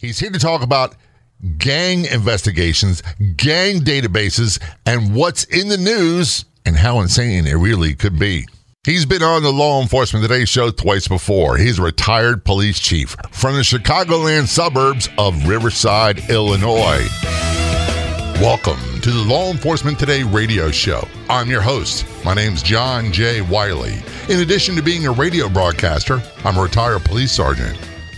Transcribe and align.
He's 0.00 0.20
here 0.20 0.30
to 0.30 0.38
talk 0.38 0.62
about 0.62 0.94
gang 1.56 2.04
investigations, 2.04 3.02
gang 3.34 3.80
databases, 3.80 4.62
and 4.86 5.12
what's 5.12 5.42
in 5.42 5.66
the 5.66 5.76
news 5.76 6.44
and 6.64 6.76
how 6.76 7.00
insane 7.00 7.48
it 7.48 7.56
really 7.56 7.96
could 7.96 8.16
be. 8.16 8.46
He's 8.86 9.06
been 9.06 9.24
on 9.24 9.42
the 9.42 9.50
Law 9.50 9.82
Enforcement 9.82 10.22
Today 10.22 10.44
show 10.44 10.70
twice 10.70 11.08
before. 11.08 11.56
He's 11.56 11.80
a 11.80 11.82
retired 11.82 12.44
police 12.44 12.78
chief 12.78 13.16
from 13.32 13.56
the 13.56 13.62
Chicagoland 13.62 14.46
suburbs 14.46 15.08
of 15.18 15.48
Riverside, 15.48 16.30
Illinois. 16.30 17.04
Welcome 18.40 19.00
to 19.00 19.10
the 19.10 19.24
Law 19.26 19.50
Enforcement 19.50 19.98
Today 19.98 20.22
radio 20.22 20.70
show. 20.70 21.08
I'm 21.28 21.50
your 21.50 21.60
host. 21.60 22.06
My 22.24 22.34
name's 22.34 22.62
John 22.62 23.10
J. 23.10 23.40
Wiley. 23.40 24.00
In 24.28 24.38
addition 24.38 24.76
to 24.76 24.82
being 24.82 25.08
a 25.08 25.10
radio 25.10 25.48
broadcaster, 25.48 26.22
I'm 26.44 26.56
a 26.56 26.62
retired 26.62 27.04
police 27.04 27.32
sergeant. 27.32 27.76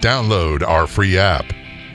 download 0.00 0.62
our 0.62 0.86
free 0.86 1.18
app. 1.18 1.44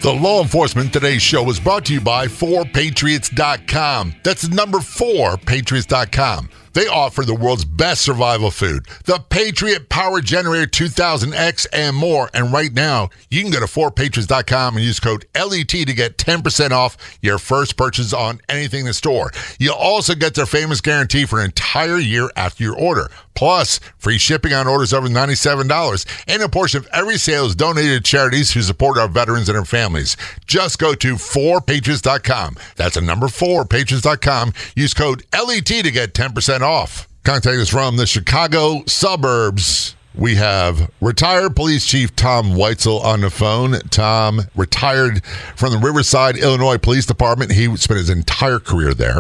The 0.02 0.14
Law 0.14 0.42
Enforcement 0.42 0.92
Today 0.92 1.18
show 1.18 1.50
is 1.50 1.60
brought 1.60 1.86
to 1.86 1.94
you 1.94 2.02
by 2.02 2.28
4patriots.com. 2.28 4.16
That's 4.24 4.50
number 4.50 4.80
4 4.82 5.38
patriots.com. 5.38 6.50
They 6.74 6.88
offer 6.88 7.24
the 7.24 7.36
world's 7.36 7.66
best 7.66 8.02
survival 8.02 8.52
food, 8.52 8.88
the 9.06 9.20
Patriot 9.30 9.90
Power 9.90 10.22
Generator 10.22 10.68
2000X, 10.68 11.68
and 11.72 11.96
more. 11.96 12.30
And 12.34 12.52
right 12.52 12.74
now, 12.74 13.10
you 13.30 13.42
can 13.42 13.52
go 13.52 13.60
to 13.60 13.66
4patriots.com 13.66 14.76
and 14.76 14.86
use 14.86 15.00
code 15.00 15.26
LET 15.36 15.68
to 15.70 15.94
get 15.94 16.18
10% 16.18 16.72
off 16.72 16.98
your 17.22 17.38
first 17.38 17.78
purchase 17.78 18.14
on 18.14 18.42
anything 18.50 18.82
in 18.82 18.86
the 18.88 18.94
store. 18.94 19.32
You'll 19.60 19.76
also 19.76 20.16
get 20.16 20.36
their 20.36 20.46
famous 20.46 20.82
guarantee 20.82 21.26
for 21.26 21.40
an 21.40 21.46
entire 21.46 21.98
year 21.98 22.30
after 22.36 22.64
your 22.64 22.78
order. 22.78 23.10
Plus, 23.36 23.80
free 23.98 24.18
shipping 24.18 24.54
on 24.54 24.68
orders 24.68 24.94
over 24.94 25.08
$97. 25.08 26.24
And 26.28 26.44
a 26.44 26.50
portion 26.50 26.80
of 26.80 26.88
every 26.94 27.18
sale 27.18 27.46
is 27.46 27.56
donated 27.56 28.04
to 28.04 28.10
charities 28.10 28.52
who 28.52 28.62
support 28.62 28.98
our 28.98 29.08
veterans 29.08 29.50
and 29.50 29.58
their 29.58 29.66
families. 29.66 30.16
Just 30.46 30.80
go 30.80 30.94
to 30.94 31.16
4patriots.com. 31.16 32.58
That's 32.76 32.98
a 32.98 33.02
number 33.02 33.28
4, 33.28 33.66
patriots.com. 33.66 34.54
Use 34.76 34.94
code 34.94 35.24
LET 35.34 35.66
to 35.66 35.92
get 35.92 36.14
10% 36.14 36.62
off. 36.64 37.08
Contact 37.24 37.58
us 37.58 37.70
from 37.70 37.98
the 37.98 38.06
Chicago 38.06 38.84
suburbs. 38.86 39.96
We 40.16 40.36
have 40.36 40.92
retired 41.02 41.56
police 41.56 41.88
chief 41.88 42.16
Tom 42.16 42.52
Weitzel 42.52 43.04
on 43.04 43.22
the 43.22 43.32
phone. 43.32 43.80
Tom 43.90 44.42
retired 44.56 45.26
from 45.56 45.72
the 45.72 45.80
Riverside, 45.80 46.38
Illinois 46.38 46.78
Police 46.78 47.08
Department. 47.08 47.52
He 47.52 47.76
spent 47.78 47.98
his 47.98 48.12
entire 48.12 48.60
career 48.60 48.94
there. 48.94 49.20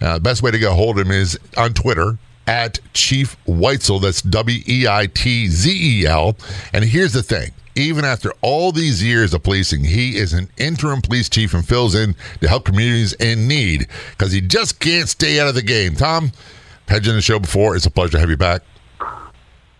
Uh, 0.00 0.14
the 0.14 0.20
best 0.20 0.42
way 0.42 0.52
to 0.52 0.58
get 0.58 0.70
a 0.70 0.74
hold 0.74 1.00
of 1.00 1.06
him 1.06 1.12
is 1.12 1.38
on 1.56 1.74
Twitter 1.74 2.16
at 2.46 2.78
Chief 2.92 3.36
Weitzel. 3.46 4.02
That's 4.02 4.22
W 4.22 4.62
E 4.68 4.86
I 4.86 5.06
T 5.06 5.48
Z 5.48 5.70
E 6.02 6.06
L. 6.06 6.36
And 6.72 6.84
here's 6.84 7.12
the 7.12 7.22
thing. 7.22 7.50
Even 7.74 8.04
after 8.04 8.32
all 8.40 8.72
these 8.72 9.02
years 9.02 9.32
of 9.32 9.42
policing, 9.42 9.84
he 9.84 10.16
is 10.16 10.32
an 10.32 10.50
interim 10.58 11.00
police 11.00 11.28
chief 11.28 11.54
and 11.54 11.66
fills 11.66 11.94
in 11.94 12.14
to 12.40 12.48
help 12.48 12.64
communities 12.64 13.14
in 13.14 13.48
need 13.48 13.86
because 14.10 14.32
he 14.32 14.40
just 14.40 14.80
can't 14.80 15.08
stay 15.08 15.40
out 15.40 15.48
of 15.48 15.54
the 15.54 15.62
game. 15.62 15.94
Tom, 15.94 16.32
had 16.90 17.06
you 17.06 17.12
on 17.12 17.16
the 17.16 17.22
show 17.22 17.38
before. 17.38 17.76
It's 17.76 17.86
a 17.86 17.90
pleasure 17.90 18.12
to 18.12 18.18
have 18.18 18.30
you 18.30 18.36
back. 18.36 18.62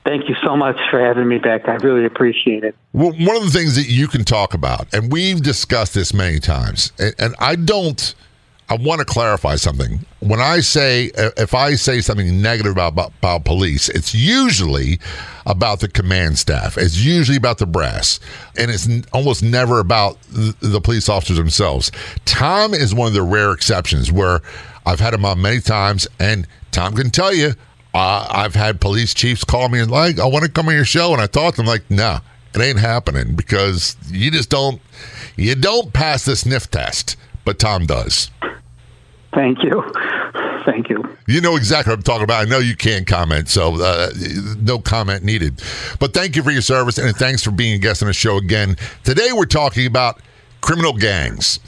Thank 0.05 0.29
you 0.29 0.37
so 0.43 0.57
much 0.57 0.79
for 0.91 0.99
having 0.99 1.29
me 1.29 1.39
back. 1.39 1.69
I 1.69 1.75
really 1.75 2.07
appreciate 2.07 2.65
it. 2.65 2.75
Well, 2.93 3.13
one 3.13 3.37
of 3.37 3.43
the 3.45 3.51
things 3.51 3.77
that 3.77 3.89
you 3.89 4.09
can 4.09 4.25
talk 4.25 4.55
about, 4.55 4.93
and 4.95 5.13
we've 5.13 5.43
discussed 5.43 5.93
this 5.93 6.15
many 6.15 6.39
times, 6.39 6.93
and, 6.99 7.15
and 7.19 7.35
I 7.39 7.57
don't. 7.57 8.15
I 8.71 8.77
want 8.77 9.01
to 9.01 9.05
clarify 9.05 9.57
something. 9.57 10.07
When 10.21 10.41
I 10.41 10.61
say, 10.61 11.11
if 11.17 11.55
I 11.55 11.75
say 11.75 12.01
something 12.01 12.41
negative 12.41 12.71
about, 12.71 12.93
about, 12.93 13.13
about, 13.19 13.45
police, 13.45 13.89
it's 13.89 14.15
usually 14.15 15.01
about 15.45 15.81
the 15.81 15.89
command 15.89 16.39
staff. 16.39 16.79
It's 16.79 17.05
usually 17.05 17.37
about 17.37 17.59
the 17.59 17.67
brass. 17.67 18.21
And 18.57 18.71
it's 18.71 18.89
almost 19.13 19.43
never 19.43 19.81
about 19.81 20.23
the, 20.31 20.55
the 20.61 20.81
police 20.81 21.09
officers 21.09 21.37
themselves. 21.37 21.91
Tom 22.27 22.73
is 22.73 22.95
one 22.95 23.09
of 23.09 23.15
the 23.15 23.25
rare 23.25 23.51
exceptions 23.51 24.13
where 24.13 24.41
I've 24.87 25.01
had 25.01 25.15
him 25.15 25.25
on 25.25 25.43
many 25.43 25.61
times, 25.61 26.07
and 26.21 26.47
Tom 26.71 26.95
can 26.95 27.11
tell 27.11 27.35
you, 27.35 27.53
uh, 27.95 28.27
I've 28.31 28.55
had 28.55 28.81
police 28.81 29.15
chiefs 29.15 29.45
call 29.45 29.69
me 29.69 29.81
and 29.81 29.91
like, 29.91 30.19
I 30.19 30.27
want 30.27 30.45
to 30.45 30.51
come 30.51 30.69
on 30.69 30.75
your 30.75 30.85
show. 30.85 31.13
And 31.13 31.21
I 31.21 31.27
thought 31.27 31.55
to 31.55 31.57
them, 31.59 31.67
like, 31.67 31.89
no, 31.91 31.97
nah, 31.97 32.21
it 32.55 32.61
ain't 32.61 32.79
happening 32.79 33.35
because 33.35 33.97
you 34.09 34.31
just 34.31 34.51
don't, 34.51 34.81
you 35.37 35.55
don't 35.55 35.93
pass 35.93 36.25
the 36.25 36.37
sniff 36.37 36.71
test. 36.71 37.17
But 37.45 37.59
Tom 37.59 37.87
does. 37.87 38.31
Thank 39.33 39.63
you. 39.63 39.83
Thank 40.65 40.91
you. 40.91 41.17
You 41.27 41.41
know 41.41 41.57
exactly 41.57 41.91
what 41.91 41.99
I'm 41.99 42.03
talking 42.03 42.25
about. 42.25 42.47
I 42.47 42.51
know 42.51 42.59
you 42.59 42.77
can't 42.77 43.07
comment, 43.07 43.49
so 43.49 43.81
uh, 43.83 44.11
no 44.59 44.79
comment 44.79 45.25
needed. 45.25 45.63
But 45.99 46.13
thank 46.13 46.37
you 46.37 46.43
for 46.43 46.51
your 46.51 46.63
service 46.63 46.99
and 46.99 47.17
thanks 47.17 47.43
for 47.43 47.51
being 47.51 47.75
a 47.75 47.79
guest 47.79 48.03
on 48.03 48.09
the 48.09 48.13
show 48.13 48.37
again. 48.37 48.77
Today 49.05 49.31
we're 49.33 49.47
talking 49.47 49.87
about 49.87 50.21
criminal 50.61 50.93
gangs. 50.93 51.61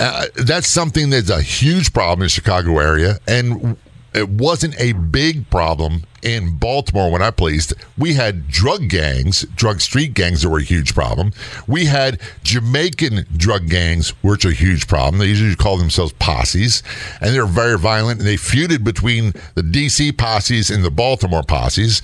Uh, 0.00 0.26
that's 0.36 0.68
something 0.68 1.10
that's 1.10 1.30
a 1.30 1.42
huge 1.42 1.92
problem 1.92 2.20
in 2.20 2.24
the 2.24 2.30
Chicago 2.30 2.78
area, 2.78 3.18
and 3.28 3.76
it 4.14 4.28
wasn't 4.28 4.78
a 4.78 4.92
big 4.92 5.48
problem 5.50 6.02
in 6.22 6.56
Baltimore 6.56 7.10
when 7.10 7.22
I 7.22 7.30
policed. 7.30 7.74
We 7.98 8.14
had 8.14 8.48
drug 8.48 8.88
gangs, 8.88 9.42
drug 9.56 9.80
street 9.80 10.14
gangs 10.14 10.42
that 10.42 10.48
were 10.48 10.58
a 10.58 10.62
huge 10.62 10.94
problem. 10.94 11.32
We 11.66 11.86
had 11.86 12.20
Jamaican 12.42 13.26
drug 13.36 13.68
gangs, 13.68 14.10
which 14.22 14.44
are 14.44 14.50
a 14.50 14.54
huge 14.54 14.86
problem. 14.86 15.18
They 15.18 15.26
usually 15.26 15.56
call 15.56 15.76
themselves 15.76 16.12
posses, 16.14 16.82
and 17.20 17.34
they're 17.34 17.46
very 17.46 17.78
violent, 17.78 18.20
and 18.20 18.28
they 18.28 18.36
feuded 18.36 18.84
between 18.84 19.32
the 19.54 19.62
DC 19.62 20.16
posses 20.16 20.70
and 20.70 20.84
the 20.84 20.90
Baltimore 20.90 21.42
posses. 21.42 22.02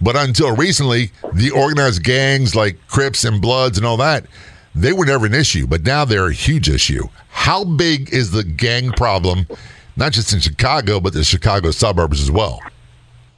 But 0.00 0.14
until 0.14 0.54
recently, 0.54 1.10
the 1.32 1.50
organized 1.50 2.04
gangs 2.04 2.54
like 2.54 2.76
Crips 2.86 3.24
and 3.24 3.40
Bloods 3.40 3.78
and 3.78 3.86
all 3.86 3.96
that, 3.96 4.26
they 4.74 4.92
were 4.92 5.06
never 5.06 5.24
an 5.24 5.34
issue, 5.34 5.66
but 5.66 5.84
now 5.84 6.04
they're 6.04 6.26
a 6.26 6.34
huge 6.34 6.68
issue. 6.68 7.08
How 7.30 7.64
big 7.64 8.12
is 8.12 8.30
the 8.30 8.44
gang 8.44 8.92
problem? 8.92 9.46
Not 9.96 10.12
just 10.12 10.32
in 10.32 10.40
Chicago, 10.40 11.00
but 11.00 11.12
the 11.12 11.24
Chicago 11.24 11.70
suburbs 11.70 12.20
as 12.20 12.30
well. 12.30 12.60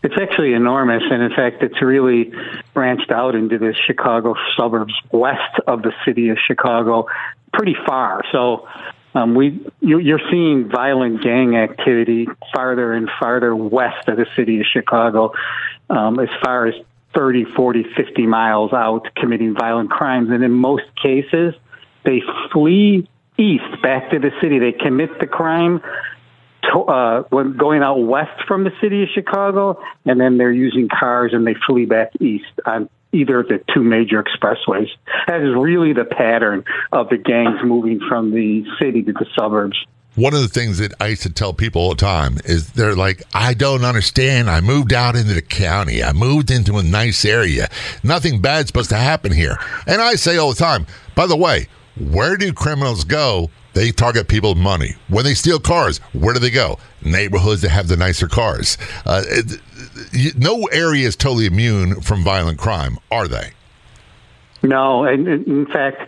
It's 0.02 0.14
actually 0.20 0.52
enormous, 0.52 1.02
and 1.10 1.22
in 1.22 1.30
fact, 1.30 1.62
it's 1.62 1.82
really 1.82 2.32
branched 2.72 3.10
out 3.10 3.34
into 3.34 3.58
the 3.58 3.74
Chicago 3.86 4.34
suburbs 4.56 4.94
west 5.10 5.58
of 5.66 5.82
the 5.82 5.92
city 6.04 6.28
of 6.28 6.38
Chicago, 6.46 7.06
pretty 7.52 7.74
far. 7.84 8.22
So 8.30 8.68
um, 9.14 9.34
we 9.34 9.60
you're 9.80 10.20
seeing 10.30 10.68
violent 10.68 11.22
gang 11.22 11.56
activity 11.56 12.28
farther 12.54 12.92
and 12.92 13.08
farther 13.18 13.56
west 13.56 14.06
of 14.08 14.16
the 14.18 14.26
city 14.36 14.60
of 14.60 14.66
Chicago, 14.72 15.32
um, 15.90 16.20
as 16.20 16.28
far 16.44 16.66
as 16.66 16.74
30, 17.14 17.46
40, 17.56 17.84
50 17.96 18.26
miles 18.26 18.72
out, 18.72 19.08
committing 19.16 19.54
violent 19.54 19.90
crimes, 19.90 20.30
and 20.30 20.44
in 20.44 20.52
most 20.52 20.84
cases, 21.02 21.54
they 22.04 22.22
flee 22.52 23.08
east 23.36 23.82
back 23.82 24.10
to 24.10 24.20
the 24.20 24.30
city. 24.40 24.60
They 24.60 24.72
commit 24.72 25.18
the 25.18 25.26
crime 25.26 25.80
uh, 26.74 27.22
when 27.30 27.56
going 27.56 27.82
out 27.82 27.96
west 27.96 28.46
from 28.46 28.64
the 28.64 28.72
city 28.80 29.02
of 29.02 29.08
Chicago, 29.14 29.82
and 30.04 30.20
then 30.20 30.38
they're 30.38 30.52
using 30.52 30.88
cars 30.88 31.32
and 31.32 31.46
they 31.46 31.54
flee 31.66 31.86
back 31.86 32.10
east 32.20 32.46
on 32.66 32.88
either 33.12 33.40
of 33.40 33.48
the 33.48 33.62
two 33.72 33.82
major 33.82 34.22
expressways. 34.22 34.88
That 35.26 35.40
is 35.40 35.54
really 35.56 35.92
the 35.92 36.04
pattern 36.04 36.64
of 36.92 37.08
the 37.08 37.16
gangs 37.16 37.60
moving 37.64 38.00
from 38.08 38.32
the 38.32 38.64
city 38.80 39.02
to 39.02 39.12
the 39.12 39.26
suburbs. 39.38 39.76
One 40.14 40.34
of 40.34 40.40
the 40.40 40.48
things 40.48 40.78
that 40.78 40.92
I 41.00 41.08
used 41.08 41.22
to 41.22 41.30
tell 41.30 41.52
people 41.52 41.80
all 41.80 41.90
the 41.90 41.96
time 41.96 42.38
is 42.44 42.72
they're 42.72 42.96
like, 42.96 43.22
I 43.34 43.54
don't 43.54 43.84
understand. 43.84 44.50
I 44.50 44.60
moved 44.60 44.92
out 44.92 45.14
into 45.14 45.32
the 45.32 45.42
county. 45.42 46.02
I 46.02 46.12
moved 46.12 46.50
into 46.50 46.76
a 46.78 46.82
nice 46.82 47.24
area. 47.24 47.68
Nothing 48.02 48.40
bad's 48.40 48.66
supposed 48.66 48.90
to 48.90 48.96
happen 48.96 49.32
here. 49.32 49.58
And 49.86 50.02
I 50.02 50.16
say 50.16 50.36
all 50.36 50.50
the 50.50 50.56
time, 50.56 50.86
by 51.14 51.26
the 51.28 51.36
way, 51.36 51.68
where 51.96 52.36
do 52.36 52.52
criminals 52.52 53.04
go 53.04 53.50
they 53.78 53.92
target 53.92 54.26
people 54.26 54.54
with 54.54 54.62
money. 54.62 54.96
When 55.06 55.24
they 55.24 55.34
steal 55.34 55.60
cars, 55.60 55.98
where 56.12 56.34
do 56.34 56.40
they 56.40 56.50
go? 56.50 56.80
Neighborhoods 57.00 57.62
that 57.62 57.68
have 57.68 57.86
the 57.86 57.96
nicer 57.96 58.26
cars. 58.26 58.76
Uh, 59.06 59.22
it, 59.24 60.36
no 60.36 60.64
area 60.72 61.06
is 61.06 61.14
totally 61.14 61.46
immune 61.46 62.00
from 62.00 62.24
violent 62.24 62.58
crime, 62.58 62.98
are 63.12 63.28
they? 63.28 63.52
No, 64.64 65.04
and 65.04 65.28
in 65.28 65.66
fact, 65.66 65.98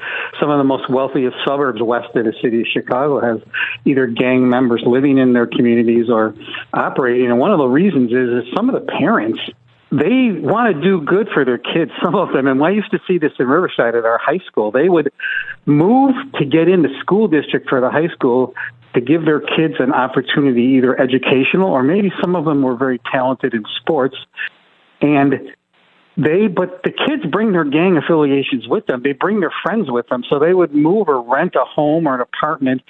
some 0.41 0.51
of 0.51 0.59
the 0.59 0.65
most 0.65 0.91
wealthiest 0.91 1.37
suburbs 1.47 1.81
west 1.81 2.09
of 2.17 2.25
the 2.25 2.33
city 2.43 2.63
of 2.63 2.67
Chicago 2.67 3.21
have 3.21 3.49
either 3.85 4.09
gang 4.09 4.49
members 4.49 4.83
living 4.85 5.19
in 5.19 5.33
their 5.33 5.47
communities 5.47 6.11
or 6.11 6.35
operating. 6.75 7.31
And 7.31 7.39
one 7.39 7.53
of 7.53 7.59
the 7.59 7.69
reasons 7.69 8.11
is, 8.11 8.45
is 8.45 8.53
some 8.57 8.69
of 8.69 8.75
the 8.75 8.93
parents 8.99 9.39
they 9.93 10.31
want 10.39 10.75
to 10.75 10.81
do 10.81 11.01
good 11.01 11.29
for 11.35 11.45
their 11.45 11.59
kids, 11.59 11.91
some 12.03 12.15
of 12.15 12.33
them. 12.33 12.47
And 12.47 12.63
I 12.63 12.71
used 12.71 12.91
to 12.93 13.01
see 13.07 13.19
this 13.19 13.33
in 13.39 13.47
Riverside 13.47 13.95
at 13.95 14.05
our 14.05 14.19
high 14.19 14.41
school. 14.47 14.71
They 14.71 14.89
would 14.89 15.13
move 15.67 16.15
to 16.39 16.45
get 16.45 16.69
in 16.69 16.83
the 16.83 16.91
school 17.01 17.29
district 17.29 17.69
for 17.69 17.81
the 17.81 17.91
high 17.91 18.09
school 18.09 18.55
to 18.95 19.01
give 19.01 19.25
their 19.25 19.41
kids 19.41 19.75
an 19.79 19.93
opportunity, 19.93 20.63
either 20.63 21.01
educational 21.01 21.71
or 21.71 21.83
maybe 21.83 22.13
some 22.21 22.35
of 22.35 22.45
them 22.45 22.63
were 22.63 22.77
very 22.77 23.01
talented 23.13 23.55
in 23.55 23.65
sports. 23.81 24.17
And 25.01 25.55
they, 26.17 26.49
but 26.49 26.83
the 26.83 26.91
kids 26.91 27.25
bring 27.31 27.53
their 27.53 27.65
gang 27.65 27.97
affiliations 27.97 28.67
with 28.67 28.87
them. 28.87 29.03
They 29.03 29.13
bring 29.13 29.41
their 29.41 29.53
friends 29.63 29.91
with 29.91 30.09
them. 30.09 30.25
So 30.29 30.39
they 30.39 30.53
would 30.53 30.75
move 30.75 31.09
or 31.09 31.23
rent 31.23 31.55
a 31.55 31.65
home 31.65 32.07
or 32.07 32.17
an 32.17 32.21
apartment 32.21 32.83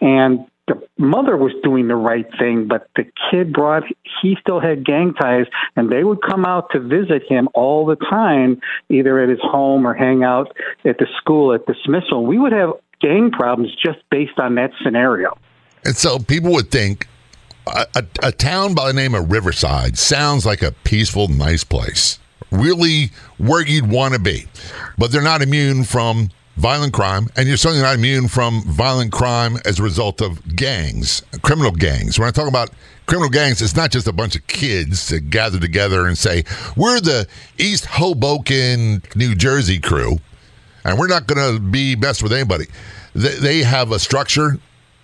and 0.00 0.46
the 0.72 1.02
mother 1.02 1.36
was 1.36 1.52
doing 1.62 1.88
the 1.88 1.96
right 1.96 2.26
thing, 2.38 2.66
but 2.68 2.88
the 2.96 3.04
kid 3.30 3.52
brought, 3.52 3.82
he 4.20 4.36
still 4.40 4.60
had 4.60 4.84
gang 4.84 5.14
ties, 5.14 5.46
and 5.76 5.90
they 5.90 6.04
would 6.04 6.22
come 6.22 6.44
out 6.44 6.70
to 6.72 6.80
visit 6.80 7.22
him 7.28 7.48
all 7.54 7.86
the 7.86 7.96
time, 7.96 8.60
either 8.88 9.20
at 9.20 9.28
his 9.28 9.40
home 9.42 9.86
or 9.86 9.94
hang 9.94 10.24
out 10.24 10.56
at 10.84 10.98
the 10.98 11.06
school 11.18 11.54
at 11.54 11.66
dismissal. 11.66 12.24
We 12.24 12.38
would 12.38 12.52
have 12.52 12.72
gang 13.00 13.30
problems 13.30 13.74
just 13.74 13.98
based 14.10 14.38
on 14.38 14.54
that 14.56 14.70
scenario. 14.82 15.36
And 15.84 15.96
so 15.96 16.18
people 16.18 16.52
would 16.52 16.70
think 16.70 17.08
a, 17.66 17.86
a, 17.96 18.04
a 18.22 18.32
town 18.32 18.74
by 18.74 18.88
the 18.88 18.94
name 18.94 19.14
of 19.14 19.30
Riverside 19.30 19.98
sounds 19.98 20.46
like 20.46 20.62
a 20.62 20.72
peaceful, 20.84 21.28
nice 21.28 21.64
place, 21.64 22.18
really 22.50 23.10
where 23.38 23.66
you'd 23.66 23.90
want 23.90 24.14
to 24.14 24.20
be, 24.20 24.46
but 24.96 25.10
they're 25.10 25.22
not 25.22 25.42
immune 25.42 25.84
from 25.84 26.30
violent 26.56 26.92
crime, 26.92 27.28
and 27.36 27.48
you're 27.48 27.56
certainly 27.56 27.82
not 27.82 27.94
immune 27.94 28.28
from 28.28 28.62
violent 28.62 29.12
crime 29.12 29.56
as 29.64 29.78
a 29.78 29.82
result 29.82 30.20
of 30.20 30.56
gangs, 30.56 31.22
criminal 31.42 31.72
gangs. 31.72 32.18
When 32.18 32.28
I 32.28 32.30
talk 32.30 32.48
about 32.48 32.70
criminal 33.06 33.30
gangs, 33.30 33.62
it's 33.62 33.76
not 33.76 33.90
just 33.90 34.06
a 34.06 34.12
bunch 34.12 34.36
of 34.36 34.46
kids 34.46 35.08
that 35.08 35.30
gather 35.30 35.58
together 35.58 36.06
and 36.06 36.16
say, 36.16 36.44
we're 36.76 37.00
the 37.00 37.26
East 37.58 37.86
Hoboken, 37.86 39.02
New 39.16 39.34
Jersey 39.34 39.80
crew, 39.80 40.18
and 40.84 40.98
we're 40.98 41.08
not 41.08 41.26
going 41.26 41.54
to 41.54 41.60
be 41.60 41.94
best 41.94 42.22
with 42.22 42.32
anybody. 42.32 42.66
They, 43.14 43.62
have 43.62 43.92
a 43.92 43.98
structure. 43.98 44.58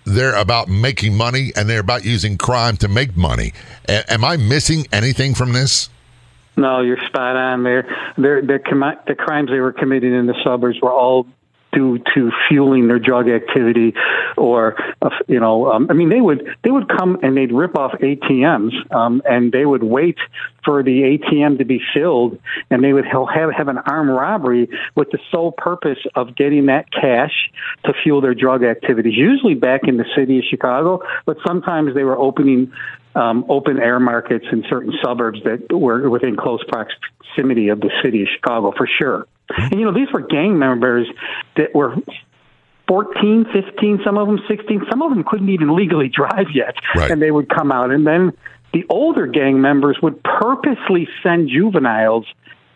They're 0.05 0.35
about 0.35 0.67
making 0.67 1.15
money, 1.15 1.51
and 1.55 1.69
they're 1.69 1.79
about 1.79 2.03
using 2.03 2.37
crime 2.37 2.77
to 2.77 2.87
make 2.87 3.15
money. 3.15 3.53
A- 3.87 4.11
am 4.11 4.23
I 4.23 4.37
missing 4.37 4.87
anything 4.91 5.35
from 5.35 5.53
this? 5.53 5.89
No, 6.57 6.81
you're 6.81 6.97
spot 7.07 7.35
on 7.35 7.63
there. 7.63 7.87
The 8.17 9.15
crimes 9.17 9.49
they 9.49 9.59
were 9.59 9.71
committing 9.71 10.13
in 10.13 10.25
the 10.25 10.35
suburbs 10.43 10.79
were 10.81 10.91
all 10.91 11.27
due 11.71 11.99
to 12.15 12.31
fueling 12.47 12.87
their 12.87 12.99
drug 12.99 13.29
activity 13.29 13.93
or 14.37 14.75
uh, 15.01 15.09
you 15.27 15.39
know 15.39 15.71
um, 15.71 15.87
i 15.89 15.93
mean 15.93 16.09
they 16.09 16.21
would 16.21 16.47
they 16.63 16.71
would 16.71 16.87
come 16.89 17.17
and 17.21 17.37
they'd 17.37 17.51
rip 17.51 17.77
off 17.77 17.91
atms 17.99 18.71
um, 18.93 19.21
and 19.29 19.51
they 19.51 19.65
would 19.65 19.83
wait 19.83 20.17
for 20.63 20.83
the 20.83 21.01
atm 21.01 21.57
to 21.57 21.65
be 21.65 21.81
filled 21.93 22.39
and 22.69 22.83
they 22.83 22.93
would 22.93 23.05
have 23.05 23.27
have 23.55 23.67
an 23.67 23.77
armed 23.77 24.09
robbery 24.09 24.69
with 24.95 25.09
the 25.11 25.19
sole 25.31 25.51
purpose 25.51 25.99
of 26.15 26.35
getting 26.35 26.67
that 26.67 26.91
cash 26.91 27.51
to 27.85 27.93
fuel 28.03 28.21
their 28.21 28.35
drug 28.35 28.63
activities 28.63 29.15
usually 29.15 29.55
back 29.55 29.81
in 29.87 29.97
the 29.97 30.05
city 30.15 30.39
of 30.39 30.43
chicago 30.49 31.01
but 31.25 31.37
sometimes 31.45 31.93
they 31.93 32.03
were 32.03 32.17
opening 32.17 32.71
um, 33.15 33.45
open 33.49 33.79
air 33.79 33.99
markets 33.99 34.45
in 34.51 34.63
certain 34.69 34.93
suburbs 35.03 35.39
that 35.43 35.71
were 35.71 36.09
within 36.09 36.35
close 36.35 36.63
proximity 36.67 37.69
of 37.69 37.79
the 37.81 37.91
city 38.03 38.21
of 38.21 38.27
Chicago 38.33 38.71
for 38.75 38.87
sure. 38.87 39.27
And 39.57 39.79
you 39.79 39.85
know, 39.85 39.93
these 39.93 40.11
were 40.13 40.21
gang 40.21 40.59
members 40.59 41.07
that 41.57 41.73
were 41.73 41.95
14, 42.87 43.45
15, 43.53 44.01
some 44.03 44.17
of 44.17 44.27
them 44.27 44.39
16, 44.47 44.81
some 44.89 45.01
of 45.01 45.11
them 45.11 45.23
couldn't 45.23 45.49
even 45.49 45.75
legally 45.75 46.09
drive 46.09 46.47
yet. 46.53 46.75
Right. 46.95 47.11
And 47.11 47.21
they 47.21 47.31
would 47.31 47.49
come 47.49 47.71
out. 47.71 47.91
And 47.91 48.05
then 48.05 48.31
the 48.73 48.85
older 48.89 49.27
gang 49.27 49.61
members 49.61 49.97
would 50.01 50.21
purposely 50.23 51.07
send 51.23 51.49
juveniles 51.49 52.25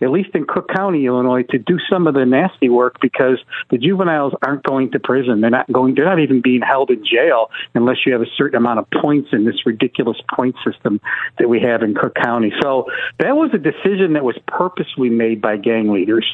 at 0.04 0.12
least 0.12 0.30
in 0.34 0.46
Cook 0.46 0.68
County, 0.70 1.06
Illinois, 1.06 1.44
to 1.50 1.58
do 1.58 1.78
some 1.90 2.08
of 2.08 2.14
the 2.14 2.26
nasty 2.26 2.70
work 2.70 2.98
because 3.02 3.40
the 3.72 3.78
juveniles 3.78 4.34
aren't 4.46 4.64
going 4.64 4.92
to 4.92 5.00
prison. 5.00 5.42
They're 5.42 5.50
not 5.50 5.72
going. 5.72 5.96
They're 5.96 6.06
not 6.06 6.20
even 6.20 6.42
being 6.42 6.62
held 6.62 6.90
in 6.90 7.06
jail 7.06 7.50
unless 7.74 7.98
you 8.06 8.12
have 8.14 8.22
a 8.22 8.30
certain 8.38 8.58
amount 8.58 8.80
of 8.80 8.88
points 9.02 9.30
in 9.32 9.46
this 9.46 9.66
ridiculous 9.66 10.18
point 10.36 10.56
system 10.66 11.00
that 11.40 11.48
we 11.48 11.62
have 11.62 11.84
in 11.84 11.96
Cook 11.96 12.16
County. 12.16 12.52
So 12.62 12.88
that 13.20 13.36
was 13.36 13.52
a 13.54 13.58
decision 13.58 14.14
that 14.14 14.24
was 14.24 14.38
purposely 14.48 15.10
made 15.10 15.42
by 15.42 15.58
gang 15.58 15.92
leaders 15.92 16.26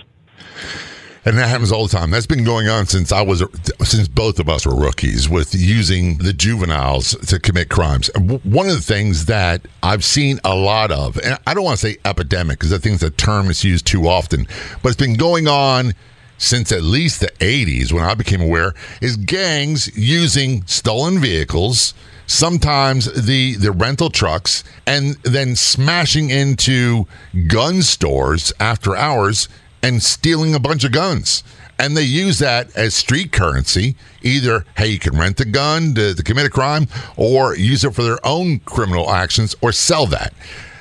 and 1.26 1.38
that 1.38 1.48
happens 1.48 1.72
all 1.72 1.86
the 1.88 1.96
time. 1.96 2.12
That's 2.12 2.26
been 2.26 2.44
going 2.44 2.68
on 2.68 2.86
since 2.86 3.12
I 3.12 3.22
was 3.22 3.44
since 3.84 4.08
both 4.08 4.40
of 4.40 4.50
us 4.50 4.66
were 4.66 4.76
rookies 4.76 5.30
with 5.30 5.54
using 5.54 6.18
the 6.18 6.34
juveniles 6.34 7.12
to 7.28 7.40
commit 7.40 7.70
crimes. 7.70 8.10
One 8.16 8.68
of 8.68 8.74
the 8.74 8.82
things 8.82 9.26
that 9.26 9.62
I've 9.84 10.04
seen 10.04 10.40
a 10.44 10.56
lot 10.56 10.92
of, 10.92 11.18
and 11.18 11.38
I 11.46 11.54
don't 11.54 11.64
want 11.64 11.80
to 11.80 11.88
say 11.88 11.98
epidemic 12.06 12.60
because 12.60 12.74
I 12.74 12.78
think 12.78 12.96
it's 12.96 13.04
a 13.04 13.12
term 13.12 13.48
that's 13.48 13.64
used 13.64 13.86
too 13.86 14.08
often, 14.08 14.48
but 14.82 14.90
it's 14.90 14.98
been 14.98 15.18
going 15.18 15.48
on 15.48 15.94
since 16.38 16.72
at 16.72 16.84
least 16.84 17.20
the 17.20 17.32
80s 17.40 17.92
when 17.92 18.04
I 18.04 18.14
became 18.14 18.42
aware 18.42 18.74
is 19.02 19.18
gangs 19.18 19.96
using 19.98 20.66
stolen 20.68 21.20
vehicles 21.20 21.94
sometimes 22.28 23.12
the 23.26 23.56
the 23.56 23.72
rental 23.72 24.10
trucks 24.10 24.64
and 24.86 25.16
then 25.24 25.56
smashing 25.56 26.30
into 26.30 27.06
gun 27.48 27.82
stores 27.82 28.54
after 28.60 28.96
hours 28.96 29.50
and 29.82 30.02
stealing 30.02 30.54
a 30.56 30.60
bunch 30.60 30.84
of 30.84 30.92
guns. 30.92 31.44
And 31.78 31.96
they 31.96 32.04
use 32.04 32.40
that 32.40 32.76
as 32.76 32.94
street 32.94 33.32
currency. 33.32 33.96
Either, 34.22 34.66
hey, 34.76 34.88
you 34.88 35.00
can 35.00 35.18
rent 35.18 35.38
the 35.38 35.46
gun 35.46 35.94
to, 35.96 36.14
to 36.14 36.24
commit 36.24 36.46
a 36.46 36.50
crime, 36.50 36.88
or 37.16 37.56
use 37.56 37.86
it 37.86 37.96
for 37.96 38.04
their 38.04 38.20
own 38.26 38.60
criminal 38.60 39.10
actions, 39.10 39.56
or 39.62 39.72
sell 39.72 40.06
that. 40.08 40.34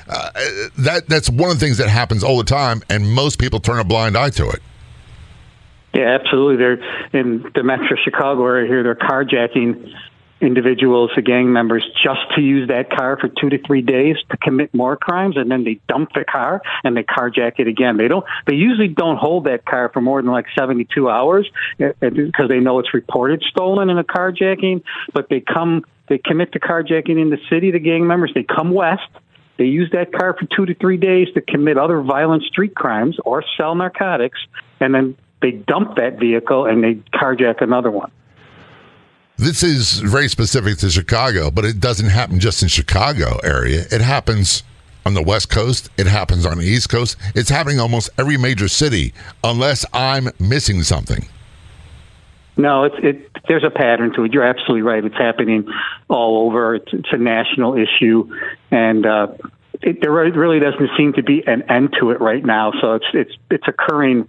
Uh, 0.09 0.31
that 0.79 1.07
that's 1.07 1.31
one 1.31 1.51
of 1.51 1.59
the 1.59 1.65
things 1.65 1.79
that 1.79 1.89
happens 1.89 2.25
all 2.25 2.39
the 2.39 2.45
time, 2.45 2.83
and 2.89 3.13
most 3.13 3.39
people 3.39 3.61
turn 3.61 3.79
a 3.79 3.85
blind 3.85 4.17
eye 4.17 4.31
to 4.31 4.49
it. 4.49 4.61
Yeah, 5.95 6.19
absolutely. 6.21 6.57
They're 6.57 7.21
in 7.21 7.51
the 7.55 7.63
Metro 7.63 7.97
Chicago 8.03 8.45
area 8.47 8.67
here. 8.67 8.83
They're 8.83 8.95
carjacking 8.95 9.93
individuals, 10.41 11.11
the 11.17 11.23
gang 11.23 11.53
members, 11.53 11.85
just 12.03 12.21
to 12.37 12.41
use 12.41 12.69
that 12.69 12.91
car 12.91 13.19
for 13.21 13.29
two 13.29 13.49
to 13.51 13.59
three 13.67 13.83
days 13.83 14.17
to 14.31 14.37
commit 14.37 14.73
more 14.73 14.97
crimes, 14.97 15.37
and 15.37 15.51
then 15.51 15.65
they 15.65 15.81
dump 15.89 16.11
the 16.15 16.25
car 16.25 16.63
and 16.85 16.97
they 16.97 17.03
carjack 17.03 17.59
it 17.59 17.67
again. 17.67 17.97
They 17.97 18.09
don't. 18.09 18.25
They 18.47 18.55
usually 18.55 18.89
don't 18.89 19.17
hold 19.17 19.45
that 19.45 19.65
car 19.65 19.91
for 19.93 20.01
more 20.01 20.23
than 20.23 20.31
like 20.31 20.47
seventy-two 20.57 21.09
hours 21.09 21.49
because 21.79 21.95
eh, 22.03 22.31
eh, 22.39 22.47
they 22.47 22.61
know 22.61 22.79
it's 22.79 22.95
reported 22.95 23.43
stolen 23.51 23.91
in 23.91 23.99
a 23.99 24.05
carjacking. 24.05 24.83
But 25.13 25.29
they 25.29 25.41
come, 25.41 25.85
they 26.09 26.19
commit 26.19 26.53
the 26.53 26.61
carjacking 26.61 27.21
in 27.21 27.31
the 27.31 27.39
city. 27.51 27.71
The 27.71 27.81
gang 27.81 28.07
members 28.07 28.33
they 28.35 28.45
come 28.45 28.71
west. 28.71 29.09
They 29.57 29.65
use 29.65 29.91
that 29.93 30.13
car 30.13 30.37
for 30.39 30.47
two 30.55 30.67
to 30.67 30.75
three 30.75 30.99
days 30.99 31.27
to 31.35 31.41
commit 31.41 31.79
other 31.79 32.01
violent 32.01 32.45
street 32.45 32.77
crimes 32.77 33.17
or 33.25 33.43
sell 33.57 33.75
narcotics, 33.75 34.39
and 34.79 34.95
then 34.95 35.17
they 35.43 35.51
dump 35.51 35.97
that 35.97 36.19
vehicle 36.19 36.67
and 36.67 36.83
they 36.83 36.95
carjack 37.13 37.61
another 37.61 37.91
one. 37.91 38.13
This 39.39 39.63
is 39.63 40.01
very 40.01 40.27
specific 40.27 40.79
to 40.79 40.91
Chicago, 40.91 41.49
but 41.53 41.65
it 41.65 41.79
doesn't 41.79 42.09
happen 42.09 42.41
just 42.41 42.61
in 42.61 42.69
Chicago 42.69 43.39
area. 43.45 43.85
It 43.93 44.01
happens 44.01 44.65
on 45.07 45.15
the 45.15 45.23
West 45.23 45.49
Coast. 45.49 45.91
It 45.97 46.09
happens 46.09 46.45
on 46.45 46.59
the 46.59 46.65
East 46.65 46.89
Coast. 46.89 47.17
It's 47.37 47.49
happening 47.49 47.79
almost 47.79 48.11
every 48.19 48.37
major 48.37 48.67
city, 48.67 49.15
unless 49.45 49.87
I'm 49.93 50.31
missing 50.41 50.83
something. 50.83 51.25
No, 52.57 52.83
it. 52.83 53.31
There's 53.47 53.63
a 53.63 53.71
pattern 53.71 54.13
to 54.15 54.25
it. 54.25 54.33
You're 54.33 54.43
absolutely 54.43 54.83
right. 54.83 55.05
It's 55.05 55.17
happening 55.17 55.69
all 56.09 56.45
over. 56.45 56.75
It's, 56.75 56.93
it's 56.93 57.09
a 57.13 57.17
national 57.17 57.77
issue, 57.77 58.29
and 58.73 59.07
uh, 59.07 59.29
it, 59.83 60.01
there 60.01 60.11
really 60.11 60.59
doesn't 60.59 60.91
seem 60.97 61.13
to 61.13 61.23
be 61.23 61.45
an 61.47 61.63
end 61.71 61.95
to 62.01 62.11
it 62.11 62.21
right 62.21 62.45
now. 62.45 62.73
So 62.81 62.95
it's 62.95 63.07
it's 63.15 63.35
it's 63.53 63.69
occurring. 63.69 64.29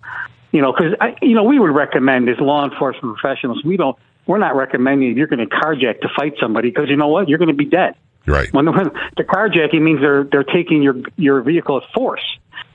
You 0.52 0.62
know, 0.62 0.72
because 0.72 0.94
you 1.24 1.34
know 1.34 1.44
we 1.44 1.58
would 1.58 1.72
recommend 1.72 2.30
as 2.30 2.40
law 2.40 2.64
enforcement 2.64 3.18
professionals, 3.18 3.64
we 3.64 3.76
don't 3.76 3.98
we're 4.30 4.38
not 4.38 4.56
recommending 4.56 5.18
you're 5.18 5.28
going 5.28 5.40
to 5.40 5.48
carjack 5.48 6.02
to 6.02 6.08
fight 6.16 6.36
somebody 6.40 6.70
because 6.70 6.88
you 6.88 6.96
know 6.96 7.08
what? 7.08 7.28
You're 7.28 7.40
going 7.40 7.50
to 7.50 7.56
be 7.56 7.66
dead. 7.66 7.96
Right. 8.28 8.54
When 8.54 8.66
the, 8.66 8.72
when 8.72 8.92
the 9.18 9.24
carjacking 9.24 9.82
means 9.82 10.02
they're 10.02 10.24
they're 10.24 10.44
taking 10.44 10.84
your 10.84 10.96
your 11.18 11.42
vehicle 11.42 11.78
at 11.78 11.92
force, 11.94 12.24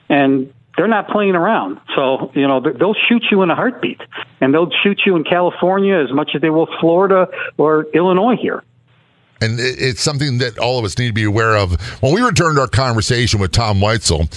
and 0.09 0.53
they're 0.77 0.89
not 0.89 1.09
playing 1.09 1.37
around. 1.37 1.81
So 1.95 2.33
you 2.35 2.49
know 2.49 2.61
they'll 2.61 2.97
shoot 3.09 3.23
you 3.31 3.43
in 3.43 3.51
a 3.51 3.55
heartbeat, 3.55 4.01
and 4.41 4.53
they'll 4.53 4.71
shoot 4.83 5.03
you 5.07 5.15
in 5.15 5.23
California 5.23 5.95
as 5.97 6.13
much 6.13 6.33
as 6.35 6.43
they 6.43 6.51
will 6.51 6.69
Florida 6.81 7.29
or 7.57 7.87
Illinois 7.95 8.37
here. 8.37 8.65
And 9.41 9.61
it's 9.61 10.01
something 10.01 10.39
that 10.39 10.59
all 10.59 10.79
of 10.79 10.85
us 10.85 10.99
need 10.99 11.09
to 11.09 11.13
be 11.13 11.25
aware 11.25 11.57
of. 11.57 11.81
When 12.03 12.15
we 12.15 12.21
return 12.21 12.57
to 12.57 12.63
our 12.63 12.67
conversation 12.67 13.39
with 13.39 13.53
Tom 13.53 13.79
Weitzel, 13.79 14.33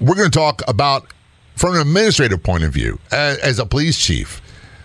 we're 0.00 0.14
going 0.14 0.30
to 0.30 0.38
talk 0.38 0.62
about, 0.68 1.12
from 1.56 1.74
an 1.74 1.80
administrative 1.80 2.42
point 2.42 2.62
of 2.62 2.72
view, 2.72 2.98
as 3.10 3.58
a 3.58 3.66
police 3.66 3.98
chief, 3.98 4.40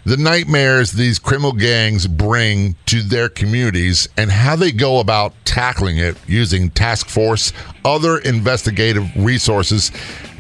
the 0.06 0.18
nightmares 0.18 0.92
these 0.92 1.20
criminal 1.20 1.54
gangs 1.54 2.08
bring 2.08 2.76
to 2.86 3.02
their 3.02 3.30
communities 3.30 4.08
and 4.18 4.32
how 4.32 4.56
they 4.56 4.72
go 4.72 5.00
about 5.00 5.34
tackling 5.46 5.98
it 5.98 6.18
using 6.28 6.70
task 6.70 7.08
force, 7.08 7.54
other 7.84 8.18
investigative 8.20 9.08
resources, 9.16 9.92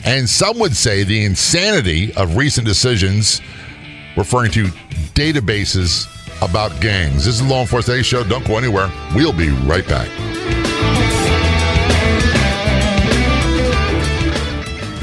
and 0.05 0.29
some 0.29 0.59
would 0.59 0.75
say 0.75 1.03
the 1.03 1.25
insanity 1.25 2.13
of 2.13 2.37
recent 2.37 2.65
decisions 2.65 3.41
referring 4.15 4.51
to 4.51 4.65
databases 5.13 6.07
about 6.41 6.79
gangs. 6.81 7.25
This 7.25 7.35
is 7.35 7.41
Law 7.41 7.61
Enforcement 7.61 8.05
Show. 8.05 8.23
Don't 8.23 8.45
go 8.47 8.57
anywhere. 8.57 8.91
We'll 9.13 9.33
be 9.33 9.49
right 9.49 9.87
back. 9.87 10.68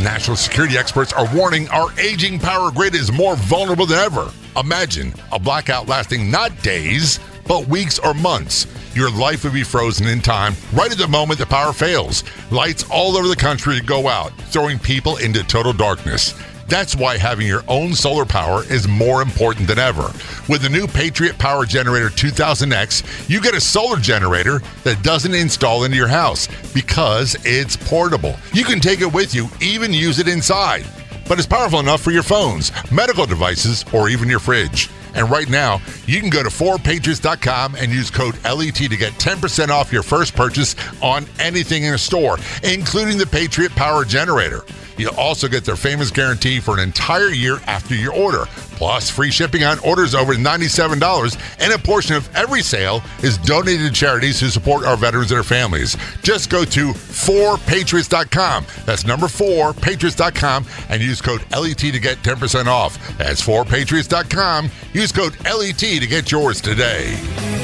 National 0.06 0.36
security 0.36 0.78
experts 0.78 1.12
are 1.12 1.26
warning 1.34 1.68
our 1.70 1.88
aging 1.98 2.38
power 2.38 2.70
grid 2.70 2.94
is 2.94 3.10
more 3.10 3.34
vulnerable 3.34 3.86
than 3.86 3.98
ever. 3.98 4.30
Imagine 4.56 5.12
a 5.32 5.38
blackout 5.38 5.88
lasting 5.88 6.30
not 6.30 6.62
days, 6.62 7.18
but 7.48 7.66
weeks 7.66 7.98
or 7.98 8.14
months. 8.14 8.68
Your 8.94 9.10
life 9.10 9.42
would 9.42 9.52
be 9.52 9.64
frozen 9.64 10.06
in 10.06 10.20
time 10.20 10.54
right 10.72 10.92
at 10.92 10.96
the 10.96 11.08
moment 11.08 11.40
the 11.40 11.46
power 11.46 11.72
fails. 11.72 12.22
Lights 12.52 12.88
all 12.88 13.16
over 13.16 13.26
the 13.26 13.34
country 13.34 13.80
go 13.80 14.06
out, 14.06 14.30
throwing 14.42 14.78
people 14.78 15.16
into 15.16 15.42
total 15.42 15.72
darkness. 15.72 16.40
That's 16.68 16.96
why 16.96 17.16
having 17.16 17.46
your 17.46 17.62
own 17.68 17.94
solar 17.94 18.24
power 18.24 18.64
is 18.64 18.88
more 18.88 19.22
important 19.22 19.68
than 19.68 19.78
ever. 19.78 20.10
With 20.48 20.62
the 20.62 20.68
new 20.68 20.86
Patriot 20.88 21.38
Power 21.38 21.64
Generator 21.64 22.08
2000X, 22.08 23.28
you 23.28 23.40
get 23.40 23.54
a 23.54 23.60
solar 23.60 23.98
generator 23.98 24.60
that 24.82 25.02
doesn't 25.02 25.34
install 25.34 25.84
into 25.84 25.96
your 25.96 26.08
house 26.08 26.48
because 26.74 27.36
it's 27.44 27.76
portable. 27.76 28.36
You 28.52 28.64
can 28.64 28.80
take 28.80 29.00
it 29.00 29.12
with 29.12 29.34
you, 29.34 29.48
even 29.60 29.92
use 29.92 30.18
it 30.18 30.28
inside. 30.28 30.84
But 31.28 31.38
it's 31.38 31.46
powerful 31.46 31.80
enough 31.80 32.02
for 32.02 32.10
your 32.10 32.22
phones, 32.22 32.72
medical 32.90 33.26
devices, 33.26 33.84
or 33.92 34.08
even 34.08 34.28
your 34.28 34.38
fridge. 34.38 34.90
And 35.14 35.30
right 35.30 35.48
now, 35.48 35.80
you 36.06 36.20
can 36.20 36.30
go 36.30 36.42
to 36.42 36.50
4patriots.com 36.50 37.76
and 37.76 37.90
use 37.90 38.10
code 38.10 38.36
LET 38.44 38.74
to 38.74 38.96
get 38.96 39.12
10% 39.14 39.68
off 39.68 39.92
your 39.92 40.02
first 40.02 40.34
purchase 40.34 40.76
on 41.00 41.26
anything 41.40 41.84
in 41.84 41.94
a 41.94 41.98
store, 41.98 42.38
including 42.62 43.16
the 43.18 43.26
Patriot 43.26 43.72
Power 43.72 44.04
Generator. 44.04 44.64
You'll 44.96 45.14
also 45.14 45.48
get 45.48 45.64
their 45.64 45.76
famous 45.76 46.10
guarantee 46.10 46.60
for 46.60 46.74
an 46.74 46.80
entire 46.80 47.28
year 47.28 47.58
after 47.66 47.94
your 47.94 48.12
order, 48.14 48.46
plus 48.72 49.10
free 49.10 49.30
shipping 49.30 49.64
on 49.64 49.78
orders 49.80 50.14
over 50.14 50.34
$97, 50.34 51.36
and 51.60 51.72
a 51.72 51.78
portion 51.78 52.16
of 52.16 52.34
every 52.34 52.62
sale 52.62 53.02
is 53.22 53.38
donated 53.38 53.86
to 53.86 53.92
charities 53.92 54.40
who 54.40 54.48
support 54.48 54.84
our 54.84 54.96
veterans 54.96 55.30
and 55.30 55.36
their 55.36 55.42
families. 55.44 55.96
Just 56.22 56.50
go 56.50 56.64
to 56.64 56.92
4patriots.com. 56.92 58.66
That's 58.84 59.06
number 59.06 59.26
4patriots.com 59.26 60.66
and 60.88 61.02
use 61.02 61.20
code 61.20 61.44
LET 61.52 61.78
to 61.78 61.98
get 61.98 62.18
10% 62.18 62.66
off. 62.66 63.18
That's 63.18 63.42
4patriots.com. 63.42 64.70
Use 64.92 65.12
code 65.12 65.36
LET 65.44 65.78
to 65.78 66.06
get 66.06 66.30
yours 66.30 66.60
today. 66.60 67.55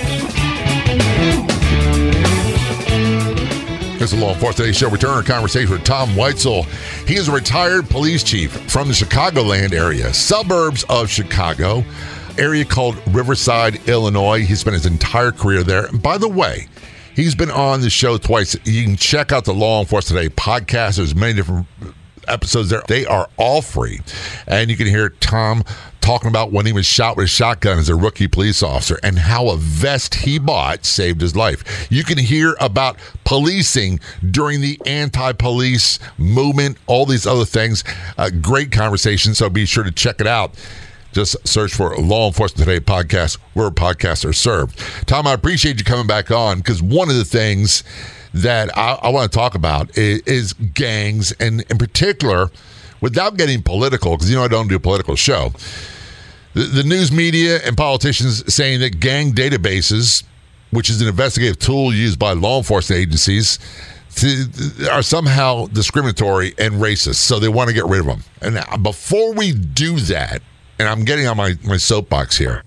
Here's 4.02 4.10
the 4.10 4.16
Law 4.16 4.32
Enforcement 4.32 4.56
Today 4.56 4.72
Show. 4.72 4.90
Return 4.90 5.22
conversation 5.22 5.70
with 5.70 5.84
Tom 5.84 6.08
Weitzel. 6.16 6.64
He 7.06 7.14
is 7.14 7.28
a 7.28 7.32
retired 7.32 7.88
police 7.88 8.24
chief 8.24 8.50
from 8.68 8.88
the 8.88 8.94
Chicagoland 8.94 9.72
area, 9.72 10.12
suburbs 10.12 10.84
of 10.88 11.08
Chicago, 11.08 11.84
area 12.36 12.64
called 12.64 13.00
Riverside, 13.14 13.88
Illinois. 13.88 14.44
He 14.44 14.56
spent 14.56 14.74
his 14.74 14.86
entire 14.86 15.30
career 15.30 15.62
there. 15.62 15.86
And 15.86 16.02
by 16.02 16.18
the 16.18 16.26
way, 16.26 16.66
he's 17.14 17.36
been 17.36 17.52
on 17.52 17.80
the 17.80 17.90
show 17.90 18.18
twice. 18.18 18.56
You 18.64 18.82
can 18.82 18.96
check 18.96 19.30
out 19.30 19.44
the 19.44 19.54
Law 19.54 19.78
Enforcement 19.78 20.20
Today 20.20 20.34
podcast. 20.34 20.96
There's 20.96 21.14
many 21.14 21.34
different 21.34 21.68
episodes 22.26 22.70
there. 22.70 22.82
They 22.88 23.06
are 23.06 23.30
all 23.36 23.62
free. 23.62 24.00
And 24.48 24.68
you 24.68 24.76
can 24.76 24.88
hear 24.88 25.10
Tom 25.10 25.62
talking 26.02 26.28
about 26.28 26.52
when 26.52 26.66
he 26.66 26.72
was 26.72 26.84
shot 26.84 27.16
with 27.16 27.24
a 27.24 27.28
shotgun 27.28 27.78
as 27.78 27.88
a 27.88 27.94
rookie 27.94 28.28
police 28.28 28.62
officer 28.62 28.98
and 29.02 29.18
how 29.18 29.48
a 29.48 29.56
vest 29.56 30.16
he 30.16 30.38
bought 30.38 30.84
saved 30.84 31.20
his 31.20 31.34
life. 31.34 31.86
You 31.90 32.04
can 32.04 32.18
hear 32.18 32.56
about 32.60 32.98
policing 33.24 34.00
during 34.30 34.60
the 34.60 34.80
anti 34.84 35.32
police 35.32 35.98
movement, 36.18 36.76
all 36.86 37.06
these 37.06 37.26
other 37.26 37.44
things. 37.44 37.84
Uh, 38.18 38.30
great 38.30 38.72
conversation. 38.72 39.34
So 39.34 39.48
be 39.48 39.64
sure 39.64 39.84
to 39.84 39.92
check 39.92 40.20
it 40.20 40.26
out. 40.26 40.54
Just 41.12 41.36
search 41.46 41.74
for 41.74 41.96
Law 41.96 42.26
Enforcement 42.26 42.66
Today 42.66 42.80
podcast 42.80 43.36
where 43.54 43.70
podcasts 43.70 44.28
are 44.28 44.32
served. 44.32 44.78
Tom, 45.06 45.26
I 45.26 45.34
appreciate 45.34 45.78
you 45.78 45.84
coming 45.84 46.06
back 46.06 46.30
on 46.30 46.58
because 46.58 46.82
one 46.82 47.10
of 47.10 47.16
the 47.16 47.24
things 47.24 47.84
that 48.34 48.76
I, 48.76 48.94
I 48.94 49.08
want 49.10 49.30
to 49.30 49.38
talk 49.38 49.54
about 49.54 49.96
is, 49.96 50.22
is 50.22 50.52
gangs 50.54 51.32
and 51.32 51.60
in 51.70 51.78
particular, 51.78 52.50
without 53.02 53.36
getting 53.36 53.62
political, 53.62 54.16
because 54.16 54.30
you 54.30 54.36
know 54.36 54.44
I 54.44 54.48
don't 54.48 54.68
do 54.68 54.76
a 54.76 54.80
political 54.80 55.16
show. 55.16 55.52
The, 56.54 56.62
the 56.62 56.82
news 56.82 57.12
media 57.12 57.60
and 57.66 57.76
politicians 57.76 58.54
saying 58.54 58.80
that 58.80 59.00
gang 59.00 59.32
databases, 59.32 60.24
which 60.70 60.88
is 60.88 61.02
an 61.02 61.08
investigative 61.08 61.58
tool 61.58 61.92
used 61.92 62.18
by 62.18 62.32
law 62.32 62.56
enforcement 62.58 63.02
agencies, 63.02 63.58
to, 64.16 64.88
are 64.90 65.02
somehow 65.02 65.66
discriminatory 65.66 66.54
and 66.58 66.74
racist. 66.74 67.16
So 67.16 67.38
they 67.38 67.48
want 67.48 67.68
to 67.68 67.74
get 67.74 67.84
rid 67.86 68.00
of 68.00 68.06
them. 68.06 68.22
And 68.40 68.82
before 68.82 69.34
we 69.34 69.52
do 69.52 69.98
that, 70.00 70.42
and 70.78 70.88
I'm 70.88 71.04
getting 71.04 71.26
on 71.26 71.36
my, 71.36 71.54
my 71.64 71.76
soapbox 71.76 72.36
here, 72.36 72.62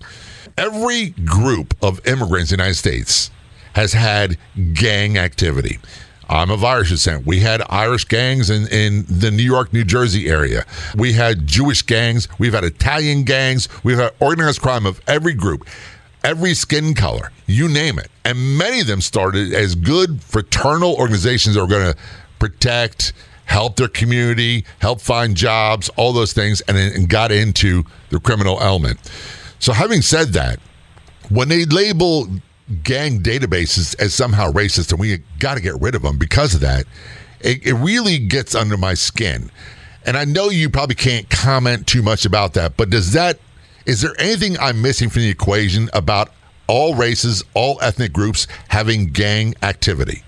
every 0.58 1.10
group 1.10 1.74
of 1.82 2.04
immigrants 2.06 2.50
in 2.50 2.58
the 2.58 2.62
United 2.64 2.78
States 2.78 3.30
has 3.74 3.92
had 3.92 4.38
gang 4.72 5.18
activity. 5.18 5.78
I'm 6.28 6.50
of 6.50 6.64
Irish 6.64 6.90
descent. 6.90 7.26
We 7.26 7.40
had 7.40 7.62
Irish 7.68 8.04
gangs 8.04 8.50
in, 8.50 8.66
in 8.68 9.04
the 9.08 9.30
New 9.30 9.42
York, 9.42 9.72
New 9.72 9.84
Jersey 9.84 10.28
area. 10.28 10.64
We 10.96 11.12
had 11.12 11.46
Jewish 11.46 11.82
gangs. 11.82 12.28
We've 12.38 12.52
had 12.52 12.64
Italian 12.64 13.24
gangs. 13.24 13.68
We've 13.84 13.98
had 13.98 14.12
organized 14.18 14.60
crime 14.60 14.86
of 14.86 15.00
every 15.06 15.34
group, 15.34 15.68
every 16.24 16.54
skin 16.54 16.94
color, 16.94 17.30
you 17.46 17.68
name 17.68 17.98
it. 17.98 18.10
And 18.24 18.58
many 18.58 18.80
of 18.80 18.88
them 18.88 19.00
started 19.00 19.52
as 19.54 19.74
good 19.74 20.20
fraternal 20.20 20.96
organizations 20.96 21.54
that 21.54 21.60
were 21.60 21.68
going 21.68 21.92
to 21.92 21.98
protect, 22.38 23.12
help 23.44 23.76
their 23.76 23.88
community, 23.88 24.64
help 24.80 25.00
find 25.00 25.36
jobs, 25.36 25.88
all 25.90 26.12
those 26.12 26.32
things, 26.32 26.60
and, 26.62 26.76
and 26.76 27.08
got 27.08 27.30
into 27.30 27.84
the 28.10 28.18
criminal 28.18 28.60
element. 28.60 28.98
So, 29.60 29.72
having 29.72 30.02
said 30.02 30.28
that, 30.30 30.58
when 31.28 31.48
they 31.48 31.64
label 31.64 32.28
gang 32.82 33.20
databases 33.20 33.98
as 34.00 34.14
somehow 34.14 34.50
racist 34.50 34.90
and 34.90 35.00
we 35.00 35.18
got 35.38 35.54
to 35.54 35.60
get 35.60 35.80
rid 35.80 35.94
of 35.94 36.02
them 36.02 36.18
because 36.18 36.54
of 36.54 36.60
that, 36.60 36.84
it, 37.40 37.64
it, 37.66 37.74
really 37.74 38.18
gets 38.18 38.54
under 38.54 38.76
my 38.76 38.94
skin. 38.94 39.50
And 40.04 40.16
I 40.16 40.24
know 40.24 40.50
you 40.50 40.70
probably 40.70 40.94
can't 40.94 41.28
comment 41.30 41.86
too 41.86 42.02
much 42.02 42.24
about 42.24 42.54
that, 42.54 42.76
but 42.76 42.90
does 42.90 43.12
that, 43.12 43.38
is 43.84 44.00
there 44.00 44.14
anything 44.18 44.58
I'm 44.58 44.82
missing 44.82 45.08
from 45.08 45.22
the 45.22 45.28
equation 45.28 45.88
about 45.92 46.32
all 46.66 46.94
races, 46.94 47.44
all 47.54 47.78
ethnic 47.82 48.12
groups 48.12 48.46
having 48.68 49.06
gang 49.06 49.54
activity? 49.62 50.22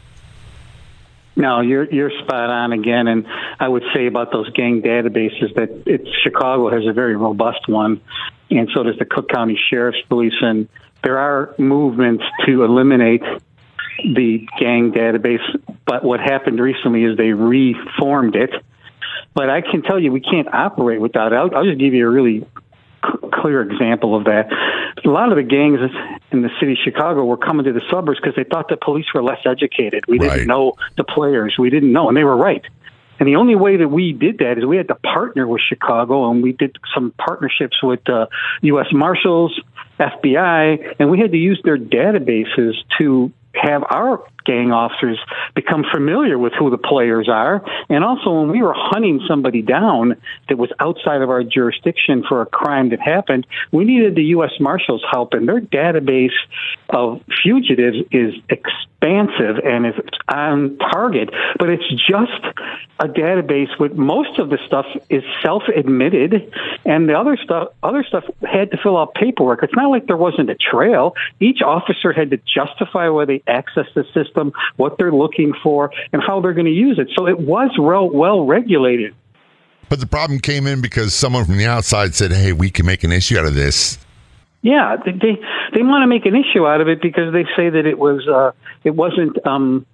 No, 1.38 1.60
you're 1.60 1.88
you're 1.92 2.10
spot 2.24 2.50
on 2.50 2.72
again, 2.72 3.06
and 3.06 3.24
I 3.60 3.68
would 3.68 3.84
say 3.94 4.06
about 4.06 4.32
those 4.32 4.50
gang 4.50 4.82
databases 4.82 5.54
that 5.54 6.02
Chicago 6.24 6.68
has 6.68 6.84
a 6.84 6.92
very 6.92 7.14
robust 7.14 7.68
one, 7.68 8.00
and 8.50 8.68
so 8.74 8.82
does 8.82 8.98
the 8.98 9.04
Cook 9.04 9.28
County 9.28 9.56
Sheriff's 9.70 10.02
Police, 10.08 10.34
and 10.40 10.68
there 11.02 11.18
are 11.18 11.54
movements 11.58 12.24
to 12.46 12.64
eliminate 12.64 13.22
the 13.98 14.46
gang 14.58 14.92
database, 14.92 15.42
but 15.84 16.04
what 16.04 16.20
happened 16.20 16.60
recently 16.60 17.04
is 17.04 17.16
they 17.16 17.32
reformed 17.32 18.36
it. 18.36 18.50
But 19.34 19.50
I 19.50 19.60
can 19.60 19.82
tell 19.82 19.98
you, 19.98 20.12
we 20.12 20.20
can't 20.20 20.52
operate 20.52 21.00
without 21.00 21.32
it. 21.32 21.36
I'll, 21.36 21.54
I'll 21.54 21.64
just 21.64 21.78
give 21.78 21.94
you 21.94 22.06
a 22.06 22.10
really 22.10 22.40
c- 22.40 23.28
clear 23.32 23.62
example 23.62 24.16
of 24.16 24.24
that. 24.24 24.50
A 25.04 25.08
lot 25.08 25.30
of 25.30 25.36
the 25.36 25.42
gangs 25.42 25.80
in 26.32 26.42
the 26.42 26.50
city 26.60 26.72
of 26.72 26.78
Chicago 26.84 27.24
were 27.24 27.36
coming 27.36 27.64
to 27.64 27.72
the 27.72 27.82
suburbs 27.90 28.20
because 28.20 28.34
they 28.36 28.44
thought 28.44 28.68
the 28.68 28.76
police 28.76 29.06
were 29.14 29.22
less 29.22 29.40
educated. 29.46 30.04
We 30.06 30.18
right. 30.18 30.30
didn't 30.30 30.48
know 30.48 30.74
the 30.96 31.04
players. 31.04 31.56
We 31.58 31.70
didn't 31.70 31.92
know, 31.92 32.08
and 32.08 32.16
they 32.16 32.24
were 32.24 32.36
right. 32.36 32.64
And 33.20 33.28
the 33.28 33.36
only 33.36 33.56
way 33.56 33.76
that 33.76 33.88
we 33.88 34.12
did 34.12 34.38
that 34.38 34.58
is 34.58 34.64
we 34.64 34.76
had 34.76 34.88
to 34.88 34.94
partner 34.94 35.46
with 35.46 35.60
Chicago, 35.68 36.30
and 36.30 36.42
we 36.42 36.52
did 36.52 36.76
some 36.94 37.12
partnerships 37.18 37.82
with 37.82 38.08
uh, 38.08 38.26
U.S. 38.62 38.86
Marshals, 38.92 39.60
FBI, 39.98 40.96
and 40.98 41.10
we 41.10 41.18
had 41.18 41.32
to 41.32 41.38
use 41.38 41.60
their 41.64 41.78
databases 41.78 42.74
to 42.98 43.32
have 43.54 43.82
our 43.88 44.24
gang 44.48 44.72
officers 44.72 45.18
become 45.54 45.84
familiar 45.92 46.38
with 46.38 46.54
who 46.58 46.70
the 46.70 46.78
players 46.78 47.28
are. 47.28 47.62
And 47.90 48.02
also, 48.02 48.40
when 48.40 48.50
we 48.50 48.62
were 48.62 48.74
hunting 48.74 49.20
somebody 49.28 49.60
down 49.60 50.16
that 50.48 50.56
was 50.56 50.70
outside 50.80 51.20
of 51.20 51.28
our 51.28 51.44
jurisdiction 51.44 52.24
for 52.26 52.40
a 52.40 52.46
crime 52.46 52.88
that 52.90 53.00
happened, 53.00 53.46
we 53.70 53.84
needed 53.84 54.14
the 54.14 54.24
U.S. 54.36 54.52
Marshals' 54.58 55.04
help, 55.10 55.34
and 55.34 55.46
their 55.46 55.60
database 55.60 56.38
of 56.88 57.20
fugitives 57.42 57.98
is 58.10 58.34
expansive 58.48 59.58
and 59.64 59.86
it's 59.86 59.98
on 60.28 60.78
target. 60.78 61.28
But 61.58 61.68
it's 61.68 61.88
just 62.08 62.42
a 62.98 63.06
database 63.06 63.78
with 63.78 63.92
most 63.92 64.38
of 64.38 64.48
the 64.48 64.58
stuff 64.66 64.86
is 65.10 65.22
self-admitted, 65.42 66.52
and 66.84 67.08
the 67.08 67.18
other 67.18 67.36
stuff, 67.36 67.68
other 67.82 68.02
stuff 68.02 68.24
had 68.42 68.70
to 68.70 68.78
fill 68.82 68.96
out 68.96 69.14
paperwork. 69.14 69.62
It's 69.62 69.74
not 69.74 69.90
like 69.90 70.06
there 70.06 70.16
wasn't 70.16 70.50
a 70.50 70.56
trail. 70.56 71.14
Each 71.38 71.60
officer 71.62 72.12
had 72.12 72.30
to 72.30 72.38
justify 72.38 73.08
why 73.08 73.26
they 73.26 73.40
accessed 73.40 73.94
the 73.94 74.04
system 74.14 74.37
system, 74.38 74.52
what 74.76 74.98
they're 74.98 75.12
looking 75.12 75.52
for, 75.62 75.90
and 76.12 76.22
how 76.22 76.40
they're 76.40 76.54
going 76.54 76.66
to 76.66 76.72
use 76.72 76.98
it. 76.98 77.08
So 77.16 77.26
it 77.26 77.38
was 77.38 77.70
well, 77.78 78.08
well 78.08 78.46
regulated. 78.46 79.14
But 79.88 80.00
the 80.00 80.06
problem 80.06 80.38
came 80.38 80.66
in 80.66 80.80
because 80.80 81.14
someone 81.14 81.44
from 81.44 81.56
the 81.56 81.66
outside 81.66 82.14
said, 82.14 82.32
"Hey, 82.32 82.52
we 82.52 82.70
can 82.70 82.86
make 82.86 83.04
an 83.04 83.12
issue 83.12 83.38
out 83.38 83.46
of 83.46 83.54
this." 83.54 83.98
Yeah, 84.60 84.96
they 85.04 85.12
they, 85.12 85.40
they 85.74 85.82
want 85.82 86.02
to 86.02 86.06
make 86.06 86.26
an 86.26 86.34
issue 86.34 86.66
out 86.66 86.80
of 86.80 86.88
it 86.88 87.00
because 87.00 87.32
they 87.32 87.44
say 87.56 87.70
that 87.70 87.86
it 87.86 87.98
was 87.98 88.26
uh, 88.28 88.52
it 88.84 88.90
wasn't 88.90 89.44
um, 89.46 89.86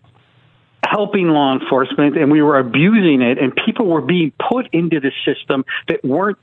helping 0.84 1.28
law 1.28 1.56
enforcement 1.56 2.18
and 2.18 2.30
we 2.32 2.42
were 2.42 2.58
abusing 2.58 3.22
it, 3.22 3.38
and 3.38 3.52
people 3.64 3.86
were 3.86 4.00
being 4.00 4.32
put 4.50 4.68
into 4.72 4.98
the 4.98 5.12
system 5.24 5.64
that 5.88 6.04
weren't 6.04 6.38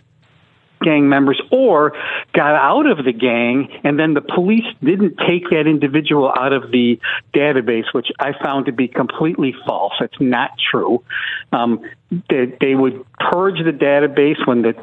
gang 0.81 1.09
members 1.09 1.41
or 1.51 1.93
got 2.33 2.55
out 2.55 2.85
of 2.85 3.03
the 3.05 3.13
gang 3.13 3.79
and 3.83 3.99
then 3.99 4.13
the 4.13 4.21
police 4.21 4.65
didn't 4.83 5.17
take 5.27 5.49
that 5.49 5.67
individual 5.67 6.31
out 6.35 6.53
of 6.53 6.71
the 6.71 6.99
database, 7.33 7.93
which 7.93 8.07
I 8.19 8.33
found 8.43 8.65
to 8.65 8.71
be 8.71 8.87
completely 8.87 9.53
false. 9.65 9.93
It's 10.01 10.19
not 10.19 10.51
true. 10.71 11.03
Um, 11.51 11.81
they, 12.29 12.57
they 12.59 12.75
would 12.75 13.05
purge 13.19 13.57
the 13.63 13.71
database 13.71 14.45
when 14.45 14.61
the 14.63 14.75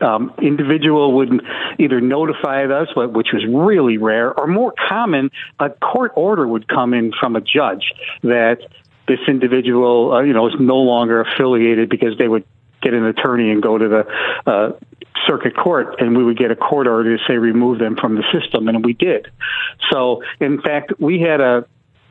um, 0.00 0.32
individual 0.42 1.12
would 1.14 1.42
either 1.78 2.00
notify 2.00 2.64
us, 2.64 2.88
which 2.94 3.28
was 3.32 3.44
really 3.48 3.96
rare, 3.96 4.38
or 4.38 4.46
more 4.46 4.74
common, 4.88 5.30
a 5.58 5.70
court 5.70 6.12
order 6.16 6.46
would 6.46 6.68
come 6.68 6.94
in 6.94 7.12
from 7.18 7.36
a 7.36 7.40
judge 7.40 7.92
that 8.22 8.58
this 9.06 9.20
individual, 9.28 10.12
uh, 10.12 10.22
you 10.22 10.32
know, 10.32 10.48
is 10.48 10.54
no 10.58 10.76
longer 10.76 11.20
affiliated 11.20 11.88
because 11.88 12.16
they 12.18 12.28
would 12.28 12.44
get 12.82 12.94
an 12.94 13.04
attorney 13.04 13.50
and 13.50 13.62
go 13.62 13.78
to 13.78 13.88
the 13.88 14.50
uh, 14.50 14.72
circuit 15.26 15.56
court, 15.56 16.00
and 16.00 16.16
we 16.16 16.24
would 16.24 16.38
get 16.38 16.50
a 16.50 16.56
court 16.56 16.86
order 16.86 17.16
to 17.16 17.24
say 17.26 17.36
remove 17.36 17.78
them 17.78 17.96
from 17.96 18.16
the 18.16 18.24
system, 18.32 18.68
and 18.68 18.84
we 18.84 18.92
did. 18.92 19.28
So, 19.90 20.22
in 20.40 20.60
fact, 20.60 20.92
we 20.98 21.20
had 21.20 21.40
a 21.40 21.66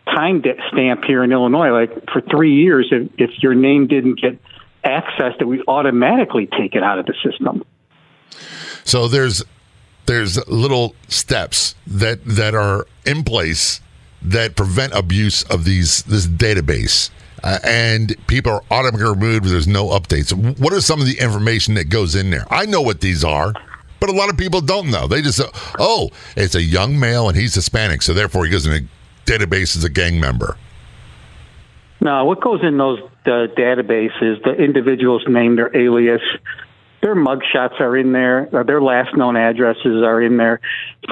time 0.05 0.43
stamp 0.71 1.03
here 1.05 1.23
in 1.23 1.31
Illinois, 1.31 1.71
like 1.71 2.11
for 2.11 2.21
three 2.21 2.55
years, 2.55 2.87
if, 2.91 3.09
if 3.17 3.31
your 3.41 3.55
name 3.55 3.87
didn't 3.87 4.19
get 4.19 4.37
access, 4.83 5.33
that 5.39 5.47
we 5.47 5.63
automatically 5.67 6.47
take 6.47 6.75
it 6.75 6.83
out 6.83 6.99
of 6.99 7.05
the 7.05 7.13
system. 7.23 7.63
So 8.83 9.07
there's 9.07 9.43
there's 10.05 10.45
little 10.49 10.95
steps 11.07 11.75
that 11.87 12.23
that 12.25 12.53
are 12.53 12.85
in 13.05 13.23
place 13.23 13.79
that 14.21 14.55
prevent 14.55 14.93
abuse 14.93 15.43
of 15.43 15.65
these 15.65 16.03
this 16.03 16.27
database. 16.27 17.09
Uh, 17.43 17.59
and 17.65 18.15
people 18.27 18.53
are 18.53 18.63
automatically 18.71 19.09
removed. 19.09 19.45
There's 19.45 19.67
no 19.67 19.87
updates. 19.87 20.31
What 20.59 20.71
are 20.71 20.79
some 20.79 21.01
of 21.01 21.07
the 21.07 21.19
information 21.19 21.73
that 21.73 21.89
goes 21.89 22.15
in 22.15 22.29
there? 22.29 22.45
I 22.49 22.65
know 22.65 22.81
what 22.81 23.01
these 23.01 23.23
are, 23.23 23.53
but 23.99 24.09
a 24.09 24.13
lot 24.13 24.29
of 24.29 24.37
people 24.37 24.61
don't 24.61 24.89
know. 24.89 25.07
They 25.07 25.21
just, 25.21 25.41
oh, 25.77 26.09
it's 26.37 26.55
a 26.55 26.61
young 26.61 26.97
male 26.97 27.27
and 27.27 27.37
he's 27.37 27.53
Hispanic, 27.53 28.01
so 28.01 28.13
therefore 28.13 28.45
he 28.45 28.51
goes 28.51 28.65
in 28.65 28.73
a 28.73 29.29
database 29.29 29.75
as 29.75 29.83
a 29.83 29.89
gang 29.89 30.19
member. 30.19 30.57
No, 31.99 32.25
what 32.25 32.41
goes 32.41 32.61
in 32.63 32.77
those 32.77 32.99
uh, 33.25 33.47
databases, 33.57 34.43
the 34.43 34.53
individual's 34.57 35.23
name, 35.27 35.55
their 35.55 35.75
alias, 35.75 36.21
their 37.03 37.15
mugshots 37.15 37.81
are 37.81 37.97
in 37.97 38.13
there, 38.13 38.49
uh, 38.55 38.63
their 38.63 38.81
last 38.81 39.15
known 39.15 39.35
addresses 39.35 40.01
are 40.03 40.21
in 40.21 40.37
there. 40.37 40.61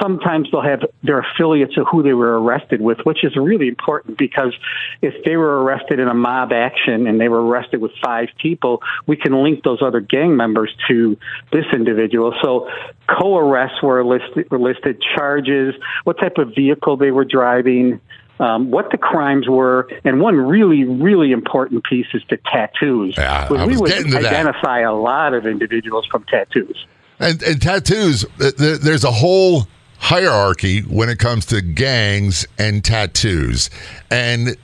Sometimes 0.00 0.48
they'll 0.50 0.62
have 0.62 0.80
their 1.02 1.20
affiliates 1.20 1.76
of 1.76 1.86
who 1.92 2.02
they 2.02 2.14
were 2.14 2.40
arrested 2.40 2.80
with, 2.80 2.98
which 3.04 3.22
is 3.22 3.36
really 3.36 3.68
important 3.68 4.16
because 4.16 4.54
if 5.02 5.12
they 5.24 5.36
were 5.36 5.62
arrested 5.62 6.00
in 6.00 6.08
a 6.08 6.14
mob 6.14 6.50
action 6.50 7.06
and 7.06 7.20
they 7.20 7.28
were 7.28 7.46
arrested 7.46 7.82
with 7.82 7.92
five 8.02 8.28
people, 8.40 8.82
we 9.06 9.16
can 9.16 9.42
link 9.42 9.62
those 9.64 9.82
other 9.82 10.00
gang 10.00 10.34
members 10.34 10.74
to 10.88 11.18
this 11.52 11.66
individual. 11.74 12.34
So 12.42 12.70
co-arrests 13.06 13.82
were 13.82 14.02
listed, 14.02 14.50
were 14.50 14.58
listed 14.58 15.02
charges, 15.14 15.74
what 16.04 16.18
type 16.18 16.38
of 16.38 16.54
vehicle 16.54 16.96
they 16.96 17.10
were 17.10 17.26
driving, 17.26 18.00
um, 18.38 18.70
what 18.70 18.90
the 18.90 18.98
crimes 18.98 19.48
were, 19.48 19.88
and 20.04 20.20
one 20.20 20.36
really, 20.36 20.84
really 20.84 21.32
important 21.32 21.84
piece 21.84 22.06
is 22.14 22.22
the 22.28 22.38
tattoos. 22.50 23.16
Yeah, 23.16 23.66
we 23.66 23.76
would 23.76 23.92
identify 23.92 24.80
that. 24.80 24.88
a 24.88 24.92
lot 24.92 25.34
of 25.34 25.46
individuals 25.46 26.06
from 26.06 26.24
tattoos. 26.24 26.86
And, 27.18 27.42
and 27.42 27.62
tattoos, 27.62 28.24
there's 28.38 29.04
a 29.04 29.12
whole 29.12 29.68
hierarchy 29.98 30.80
when 30.80 31.08
it 31.08 31.18
comes 31.18 31.46
to 31.46 31.62
gangs 31.62 32.44
and 32.58 32.84
tattoos. 32.84 33.70
And 34.10 34.56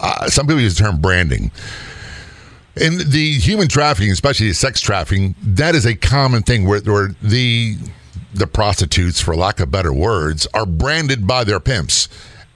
uh, 0.00 0.26
some 0.28 0.46
people 0.46 0.60
use 0.60 0.76
the 0.76 0.84
term 0.84 1.00
branding. 1.00 1.50
In 2.76 2.98
the 2.98 3.32
human 3.38 3.68
trafficking, 3.68 4.10
especially 4.10 4.52
sex 4.52 4.80
trafficking, 4.80 5.34
that 5.42 5.74
is 5.74 5.86
a 5.86 5.94
common 5.94 6.42
thing 6.42 6.66
where, 6.66 6.80
where 6.80 7.14
the 7.22 7.76
the 8.34 8.46
prostitutes, 8.46 9.20
for 9.20 9.36
lack 9.36 9.60
of 9.60 9.70
better 9.70 9.92
words, 9.92 10.46
are 10.54 10.64
branded 10.64 11.26
by 11.26 11.44
their 11.44 11.60
pimps. 11.60 12.08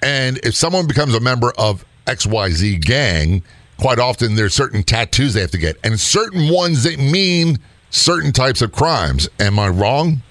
And 0.06 0.38
if 0.44 0.54
someone 0.54 0.86
becomes 0.86 1.16
a 1.16 1.20
member 1.20 1.52
of 1.58 1.84
XYZ 2.06 2.80
gang, 2.80 3.42
quite 3.76 3.98
often 3.98 4.36
there's 4.36 4.54
certain 4.54 4.84
tattoos 4.84 5.34
they 5.34 5.40
have 5.40 5.50
to 5.50 5.58
get, 5.58 5.78
and 5.82 5.98
certain 5.98 6.48
ones 6.48 6.84
that 6.84 7.00
mean 7.00 7.58
certain 7.90 8.30
types 8.30 8.62
of 8.62 8.70
crimes. 8.70 9.28
Am 9.40 9.58
I 9.58 9.66
wrong? 9.66 10.22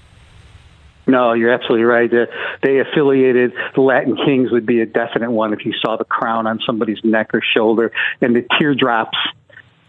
No, 1.06 1.34
you're 1.34 1.52
absolutely 1.52 1.84
right. 1.84 2.10
Uh, 2.12 2.24
they 2.62 2.78
affiliated 2.78 3.52
the 3.74 3.82
Latin 3.82 4.16
Kings 4.16 4.50
would 4.50 4.64
be 4.64 4.80
a 4.80 4.86
definite 4.86 5.30
one 5.30 5.52
if 5.52 5.66
you 5.66 5.74
saw 5.84 5.98
the 5.98 6.04
crown 6.04 6.46
on 6.46 6.58
somebody's 6.64 7.04
neck 7.04 7.34
or 7.34 7.42
shoulder, 7.42 7.92
and 8.22 8.34
the 8.34 8.46
teardrops 8.58 9.18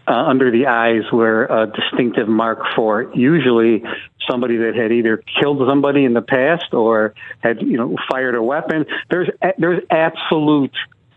uh, 0.08 0.14
under 0.14 0.50
the 0.50 0.66
eyes 0.66 1.02
were 1.12 1.44
a 1.44 1.66
distinctive 1.66 2.28
mark 2.28 2.60
for 2.74 3.10
usually 3.14 3.82
somebody 4.28 4.56
that 4.56 4.74
had 4.74 4.92
either 4.92 5.22
killed 5.40 5.60
somebody 5.68 6.04
in 6.04 6.14
the 6.14 6.22
past 6.22 6.72
or 6.72 7.14
had 7.40 7.60
you 7.62 7.76
know 7.76 7.96
fired 8.10 8.34
a 8.34 8.42
weapon. 8.42 8.86
There's 9.10 9.28
there's 9.58 9.82
absolute 9.90 10.74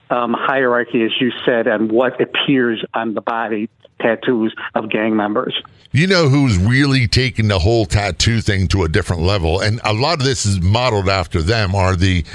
um, 0.10 0.36
hierarchy, 0.38 1.04
as 1.04 1.12
you 1.20 1.32
said, 1.46 1.68
on 1.68 1.88
what 1.88 2.20
appears 2.20 2.84
on 2.94 3.14
the 3.14 3.22
body 3.22 3.70
tattoos 4.02 4.54
of 4.76 4.90
gang 4.90 5.16
members. 5.16 5.56
You 5.92 6.08
know 6.08 6.28
who's 6.28 6.58
really 6.58 7.08
taking 7.08 7.48
the 7.48 7.60
whole 7.60 7.86
tattoo 7.86 8.42
thing 8.42 8.68
to 8.70 8.84
a 8.84 8.90
different 8.90 9.22
level, 9.22 9.62
and 9.62 9.80
a 9.86 9.94
lot 9.94 10.20
of 10.20 10.26
this 10.26 10.46
is 10.46 10.60
modeled 10.60 11.08
after 11.08 11.42
them. 11.42 11.76
Are 11.76 11.96
the 11.96 12.26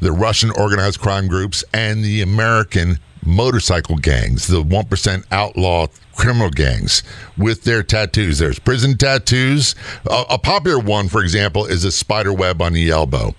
the 0.00 0.12
Russian 0.12 0.50
organized 0.50 0.98
crime 0.98 1.28
groups 1.28 1.62
and 1.72 2.02
the 2.02 2.22
American 2.22 2.98
motorcycle 3.24 3.96
gangs, 3.96 4.46
the 4.46 4.62
1% 4.62 5.24
outlaw 5.30 5.86
criminal 6.14 6.50
gangs 6.50 7.02
with 7.36 7.64
their 7.64 7.82
tattoos. 7.82 8.38
There's 8.38 8.58
prison 8.58 8.96
tattoos. 8.96 9.74
A, 10.10 10.24
a 10.30 10.38
popular 10.38 10.78
one, 10.78 11.08
for 11.08 11.22
example, 11.22 11.66
is 11.66 11.84
a 11.84 11.92
spider 11.92 12.32
web 12.32 12.60
on 12.60 12.72
the 12.72 12.90
elbow. 12.90 13.34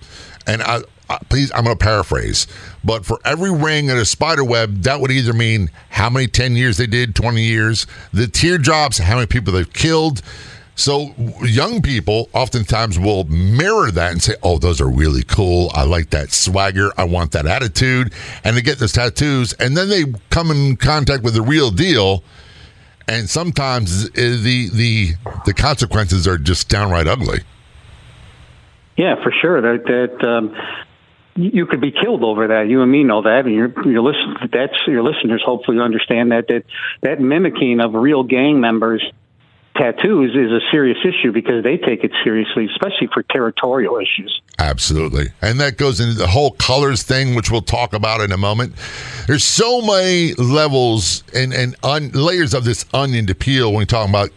And 0.46 0.62
I, 0.62 0.80
I 1.08 1.18
please, 1.28 1.52
I'm 1.52 1.64
going 1.64 1.76
to 1.76 1.84
paraphrase, 1.84 2.46
but 2.84 3.04
for 3.04 3.18
every 3.24 3.52
ring 3.52 3.90
and 3.90 3.98
a 3.98 4.04
spider 4.04 4.44
web, 4.44 4.82
that 4.82 5.00
would 5.00 5.10
either 5.10 5.32
mean 5.32 5.70
how 5.90 6.10
many 6.10 6.26
10 6.26 6.56
years 6.56 6.76
they 6.76 6.86
did, 6.86 7.14
20 7.14 7.42
years, 7.42 7.86
the 8.12 8.26
teardrops, 8.26 8.98
how 8.98 9.14
many 9.14 9.26
people 9.26 9.52
they've 9.52 9.72
killed 9.72 10.22
so 10.74 11.14
young 11.42 11.82
people 11.82 12.30
oftentimes 12.32 12.98
will 12.98 13.24
mirror 13.24 13.90
that 13.90 14.12
and 14.12 14.22
say, 14.22 14.34
"Oh, 14.42 14.58
those 14.58 14.80
are 14.80 14.88
really 14.88 15.22
cool. 15.22 15.70
I 15.74 15.84
like 15.84 16.10
that 16.10 16.32
swagger. 16.32 16.90
I 16.96 17.04
want 17.04 17.32
that 17.32 17.46
attitude." 17.46 18.12
And 18.42 18.56
they 18.56 18.62
get 18.62 18.78
those 18.78 18.92
tattoos, 18.92 19.52
and 19.54 19.76
then 19.76 19.88
they 19.88 20.04
come 20.30 20.50
in 20.50 20.76
contact 20.76 21.22
with 21.22 21.34
the 21.34 21.42
real 21.42 21.70
deal, 21.70 22.24
and 23.06 23.28
sometimes 23.28 24.10
the 24.10 24.70
the 24.72 25.10
the 25.44 25.54
consequences 25.54 26.26
are 26.26 26.38
just 26.38 26.68
downright 26.68 27.06
ugly. 27.06 27.40
Yeah, 28.96 29.22
for 29.22 29.32
sure. 29.40 29.60
That 29.60 29.84
that. 29.84 30.26
Um, 30.26 30.56
you 31.34 31.64
could 31.64 31.80
be 31.80 31.92
killed 31.92 32.22
over 32.24 32.48
that. 32.48 32.68
You 32.68 32.82
and 32.82 32.92
me 32.92 33.04
know 33.04 33.22
that, 33.22 33.46
and 33.46 33.54
your 33.54 33.72
your 33.88 34.02
listen, 34.02 34.50
that's 34.52 34.74
your 34.86 35.02
listeners 35.02 35.42
hopefully 35.42 35.78
understand 35.80 36.30
that 36.30 36.48
that 36.48 36.64
that 37.00 37.20
mimicking 37.20 37.80
of 37.80 37.94
real 37.94 38.22
gang 38.22 38.60
members 38.60 39.02
tattoos 39.76 40.34
is 40.34 40.50
a 40.50 40.60
serious 40.70 40.98
issue 41.04 41.32
because 41.32 41.64
they 41.64 41.76
take 41.76 42.04
it 42.04 42.12
seriously, 42.24 42.68
especially 42.70 43.08
for 43.12 43.22
territorial 43.22 43.98
issues. 43.98 44.40
Absolutely. 44.58 45.28
And 45.40 45.60
that 45.60 45.76
goes 45.76 46.00
into 46.00 46.14
the 46.14 46.26
whole 46.26 46.52
colors 46.52 47.02
thing, 47.02 47.34
which 47.34 47.50
we'll 47.50 47.62
talk 47.62 47.92
about 47.92 48.20
in 48.20 48.32
a 48.32 48.36
moment. 48.36 48.74
There's 49.26 49.44
so 49.44 49.80
many 49.80 50.34
levels 50.34 51.24
and, 51.34 51.52
and 51.52 51.76
un- 51.82 52.10
layers 52.12 52.54
of 52.54 52.64
this 52.64 52.84
onion 52.92 53.26
to 53.26 53.34
peel 53.34 53.70
when 53.70 53.80
we 53.80 53.86
talk 53.86 54.08
about 54.08 54.30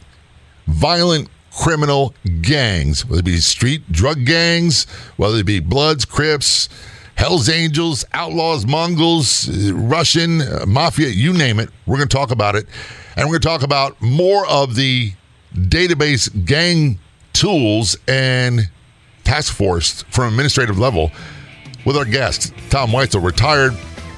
violent 0.67 1.29
criminal 1.51 2.13
gangs, 2.41 3.05
whether 3.05 3.19
it 3.19 3.25
be 3.25 3.37
street 3.37 3.91
drug 3.91 4.25
gangs, 4.25 4.85
whether 5.17 5.37
it 5.37 5.45
be 5.45 5.59
Bloods, 5.59 6.05
Crips, 6.05 6.69
Hells 7.15 7.49
Angels, 7.49 8.03
Outlaws, 8.13 8.65
Mongols, 8.65 9.49
Russian, 9.71 10.41
uh, 10.41 10.65
Mafia, 10.67 11.07
you 11.07 11.33
name 11.33 11.59
it. 11.59 11.69
We're 11.85 11.97
going 11.97 12.09
to 12.09 12.15
talk 12.15 12.31
about 12.31 12.55
it. 12.55 12.67
And 13.15 13.27
we're 13.27 13.39
going 13.39 13.41
to 13.41 13.47
talk 13.47 13.63
about 13.63 14.01
more 14.01 14.45
of 14.47 14.75
the 14.75 15.13
database 15.55 16.45
gang 16.45 16.99
tools 17.33 17.97
and 18.07 18.69
task 19.23 19.53
force 19.53 20.03
from 20.03 20.27
administrative 20.27 20.77
level 20.77 21.11
with 21.85 21.97
our 21.97 22.05
guest, 22.05 22.53
Tom 22.69 22.89
Weitzel, 22.89 23.23
retired 23.23 23.73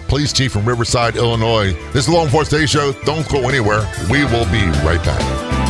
police 0.08 0.32
chief 0.34 0.52
from 0.52 0.66
Riverside, 0.66 1.16
Illinois. 1.16 1.74
This 1.92 1.96
is 1.96 2.06
the 2.08 2.14
Law 2.14 2.24
Enforcement 2.24 2.62
Today 2.62 2.66
Show. 2.66 2.94
Don't 3.04 3.28
go 3.30 3.48
anywhere. 3.50 3.90
We 4.10 4.24
will 4.26 4.46
be 4.46 4.66
right 4.86 5.04
back. 5.04 5.67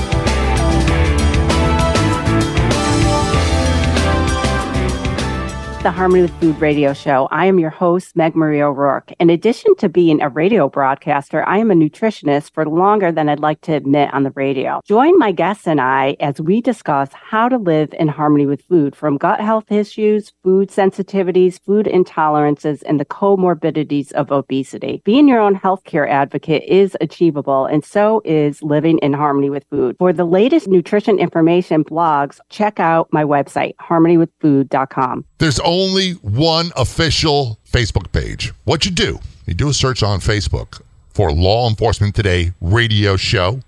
The 5.83 5.91
Harmony 5.91 6.23
with 6.23 6.39
Food 6.41 6.59
radio 6.59 6.91
show. 6.91 7.27
I 7.29 7.45
am 7.45 7.59
your 7.59 7.69
host, 7.69 8.15
Meg 8.15 8.35
Marie 8.35 8.61
O'Rourke. 8.61 9.13
In 9.19 9.29
addition 9.29 9.75
to 9.75 9.87
being 9.87 10.21
a 10.21 10.27
radio 10.27 10.67
broadcaster, 10.67 11.47
I 11.47 11.59
am 11.59 11.69
a 11.69 11.75
nutritionist 11.75 12.51
for 12.53 12.65
longer 12.65 13.11
than 13.11 13.29
I'd 13.29 13.39
like 13.39 13.61
to 13.61 13.73
admit 13.73 14.11
on 14.13 14.23
the 14.23 14.31
radio. 14.31 14.81
Join 14.85 15.19
my 15.19 15.31
guests 15.31 15.67
and 15.67 15.79
I 15.79 16.17
as 16.19 16.41
we 16.41 16.61
discuss 16.61 17.09
how 17.13 17.47
to 17.47 17.57
live 17.57 17.93
in 17.93 18.07
harmony 18.07 18.47
with 18.47 18.63
food 18.63 18.95
from 18.95 19.17
gut 19.17 19.39
health 19.39 19.71
issues, 19.71 20.33
food 20.43 20.69
sensitivities, 20.69 21.63
food 21.63 21.85
intolerances, 21.85 22.81
and 22.87 22.99
the 22.99 23.05
comorbidities 23.05 24.11
of 24.13 24.31
obesity. 24.31 25.03
Being 25.05 25.27
your 25.27 25.39
own 25.39 25.55
healthcare 25.55 26.09
advocate 26.09 26.63
is 26.63 26.97
achievable, 27.01 27.65
and 27.67 27.85
so 27.85 28.21
is 28.25 28.63
living 28.63 28.97
in 28.99 29.13
harmony 29.13 29.51
with 29.51 29.65
food. 29.69 29.95
For 29.99 30.11
the 30.11 30.25
latest 30.25 30.67
nutrition 30.67 31.19
information 31.19 31.83
blogs, 31.83 32.39
check 32.49 32.79
out 32.79 33.07
my 33.13 33.23
website, 33.23 33.75
harmonywithfood.com. 33.75 35.25
There's 35.37 35.59
only 35.67 36.13
one 36.13 36.71
official 36.77 37.59
Facebook 37.69 38.11
page. 38.11 38.53
What 38.63 38.85
you 38.85 38.91
do, 38.91 39.19
you 39.45 39.53
do 39.53 39.69
a 39.69 39.73
search 39.73 40.01
on 40.01 40.19
Facebook 40.21 40.81
for 41.09 41.31
Law 41.31 41.69
Enforcement 41.69 42.15
Today 42.15 42.53
radio 42.61 43.17
show. 43.17 43.59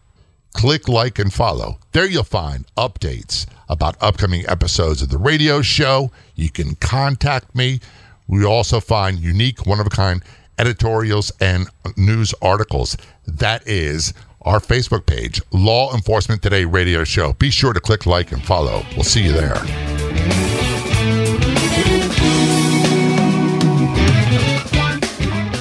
click 0.54 0.88
like 0.90 1.20
and 1.20 1.32
follow. 1.32 1.78
There 1.92 2.06
you'll 2.06 2.24
find 2.24 2.66
updates 2.76 3.46
about 3.68 3.96
upcoming 4.02 4.46
episodes 4.48 5.02
of 5.02 5.10
the 5.10 5.18
radio 5.18 5.62
show. 5.62 6.12
You 6.36 6.50
can 6.50 6.76
contact 6.76 7.54
me. 7.56 7.80
We 8.28 8.46
also 8.46 8.80
find 8.80 9.20
unique, 9.20 9.66
one 9.66 9.80
of 9.80 9.86
a 9.86 9.92
kind 9.92 10.24
editorials 10.58 11.32
and 11.40 11.68
news 11.98 12.34
articles. 12.42 12.98
That 13.28 13.68
is 13.68 14.14
our 14.42 14.60
Facebook 14.60 15.06
page, 15.06 15.42
Law 15.52 15.94
Enforcement 15.94 16.42
Today 16.42 16.66
Radio 16.66 17.04
Show. 17.04 17.34
Be 17.34 17.50
sure 17.50 17.74
to 17.74 17.80
click 17.80 18.06
like 18.06 18.32
and 18.32 18.44
follow. 18.44 18.84
We'll 18.96 19.04
see 19.04 19.24
you 19.24 19.34
there. 19.34 20.49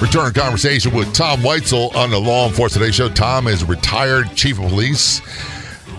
Return 0.00 0.32
conversation 0.32 0.94
with 0.94 1.12
Tom 1.12 1.40
Weitzel 1.40 1.92
on 1.96 2.10
the 2.10 2.20
Law 2.20 2.46
Enforcement 2.46 2.84
Today 2.84 2.92
Show. 2.92 3.08
Tom 3.08 3.48
is 3.48 3.62
a 3.62 3.66
retired 3.66 4.32
chief 4.36 4.60
of 4.60 4.68
police. 4.68 5.18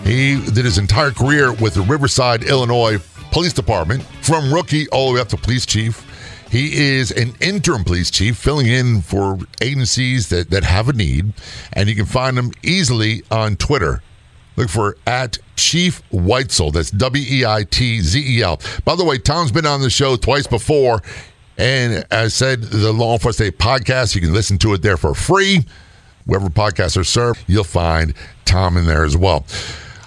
He 0.04 0.40
did 0.40 0.64
his 0.64 0.78
entire 0.78 1.10
career 1.10 1.52
with 1.52 1.74
the 1.74 1.82
Riverside, 1.82 2.42
Illinois 2.44 2.96
Police 3.30 3.52
Department, 3.52 4.02
from 4.22 4.54
rookie 4.54 4.88
all 4.88 5.08
the 5.08 5.16
way 5.16 5.20
up 5.20 5.28
to 5.28 5.36
police 5.36 5.66
chief. 5.66 6.06
He 6.50 6.96
is 6.96 7.10
an 7.10 7.34
interim 7.42 7.84
police 7.84 8.10
chief 8.10 8.38
filling 8.38 8.68
in 8.68 9.02
for 9.02 9.38
agencies 9.60 10.30
that, 10.30 10.48
that 10.48 10.64
have 10.64 10.88
a 10.88 10.94
need, 10.94 11.34
and 11.74 11.86
you 11.86 11.94
can 11.94 12.06
find 12.06 12.38
him 12.38 12.52
easily 12.62 13.22
on 13.30 13.56
Twitter. 13.56 14.02
Look 14.56 14.70
for 14.70 14.96
at 15.06 15.38
Chief 15.56 16.02
Weitzel. 16.10 16.72
That's 16.72 16.90
W 16.90 17.24
E 17.28 17.44
I 17.44 17.64
T 17.64 18.00
Z 18.00 18.38
E 18.38 18.42
L. 18.42 18.60
By 18.86 18.96
the 18.96 19.04
way, 19.04 19.18
Tom's 19.18 19.52
been 19.52 19.66
on 19.66 19.82
the 19.82 19.90
show 19.90 20.16
twice 20.16 20.46
before, 20.46 21.02
and 21.58 22.04
as 22.10 22.26
I 22.26 22.28
said, 22.28 22.62
the 22.62 22.92
Law 22.92 23.14
Enforcement 23.14 23.58
podcast, 23.58 24.14
you 24.14 24.20
can 24.20 24.32
listen 24.32 24.58
to 24.58 24.74
it 24.74 24.82
there 24.82 24.96
for 24.96 25.14
free. 25.14 25.60
Wherever 26.24 26.48
podcasts 26.48 26.96
are 26.96 27.04
served, 27.04 27.44
you'll 27.46 27.64
find 27.64 28.14
Tom 28.44 28.76
in 28.76 28.86
there 28.86 29.04
as 29.04 29.16
well. 29.16 29.44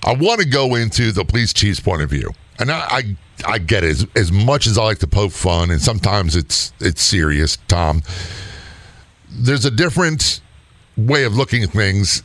I 0.06 0.14
want 0.14 0.42
to 0.42 0.48
go 0.48 0.76
into 0.76 1.12
the 1.12 1.24
police 1.24 1.54
chief's 1.54 1.80
point 1.80 2.02
of 2.02 2.10
view, 2.10 2.32
and 2.60 2.72
I, 2.72 2.88
I 2.90 3.18
I 3.46 3.58
get 3.58 3.84
it. 3.84 3.90
As, 3.90 4.08
as, 4.16 4.32
much 4.32 4.68
as 4.68 4.78
I 4.78 4.84
like 4.84 5.00
to 5.00 5.08
poke 5.08 5.32
fun, 5.32 5.72
and 5.72 5.82
sometimes 5.82 6.36
it's 6.36 6.74
it's 6.80 7.02
serious, 7.02 7.58
Tom. 7.68 8.04
There's 9.30 9.66
a 9.66 9.72
different 9.72 10.42
way 10.98 11.24
of 11.24 11.36
looking 11.36 11.64
at 11.64 11.70
things 11.70 12.24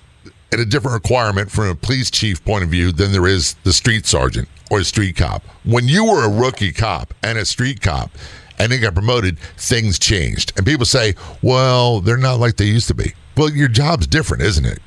and 0.53 0.61
a 0.61 0.65
different 0.65 0.95
requirement 0.95 1.51
from 1.51 1.69
a 1.69 1.75
police 1.75 2.11
chief 2.11 2.45
point 2.45 2.65
of 2.65 2.71
view 2.71 2.93
than 2.93 3.13
there 3.13 3.27
is 3.27 3.55
the 3.65 3.73
street 3.73 4.07
sergeant 4.07 4.49
or 4.71 4.79
the 4.79 4.85
street 4.85 5.17
cop. 5.17 5.43
When 5.65 5.89
you 5.89 6.05
were 6.05 6.25
a 6.25 6.29
rookie 6.29 6.73
cop 6.73 7.15
and 7.23 7.39
a 7.39 7.45
street 7.45 7.81
cop 7.81 8.11
and 8.59 8.73
then 8.73 8.81
got 8.81 8.95
promoted, 8.95 9.39
things 9.57 9.99
changed. 9.99 10.53
And 10.57 10.67
people 10.67 10.87
say, 10.87 11.15
well, 11.43 12.01
they're 12.01 12.17
not 12.17 12.41
like 12.41 12.57
they 12.57 12.65
used 12.65 12.89
to 12.89 12.95
be. 12.95 13.15
Well, 13.37 13.51
your 13.51 13.69
job's 13.69 14.07
different, 14.07 14.43
isn't 14.43 14.67
it? 14.67 14.79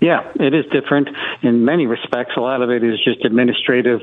Yeah, 0.00 0.30
it 0.38 0.54
is 0.54 0.64
different 0.72 1.08
in 1.42 1.64
many 1.64 1.86
respects. 1.86 2.32
A 2.36 2.40
lot 2.40 2.62
of 2.62 2.70
it 2.70 2.84
is 2.84 3.02
just 3.02 3.24
administrative 3.24 4.00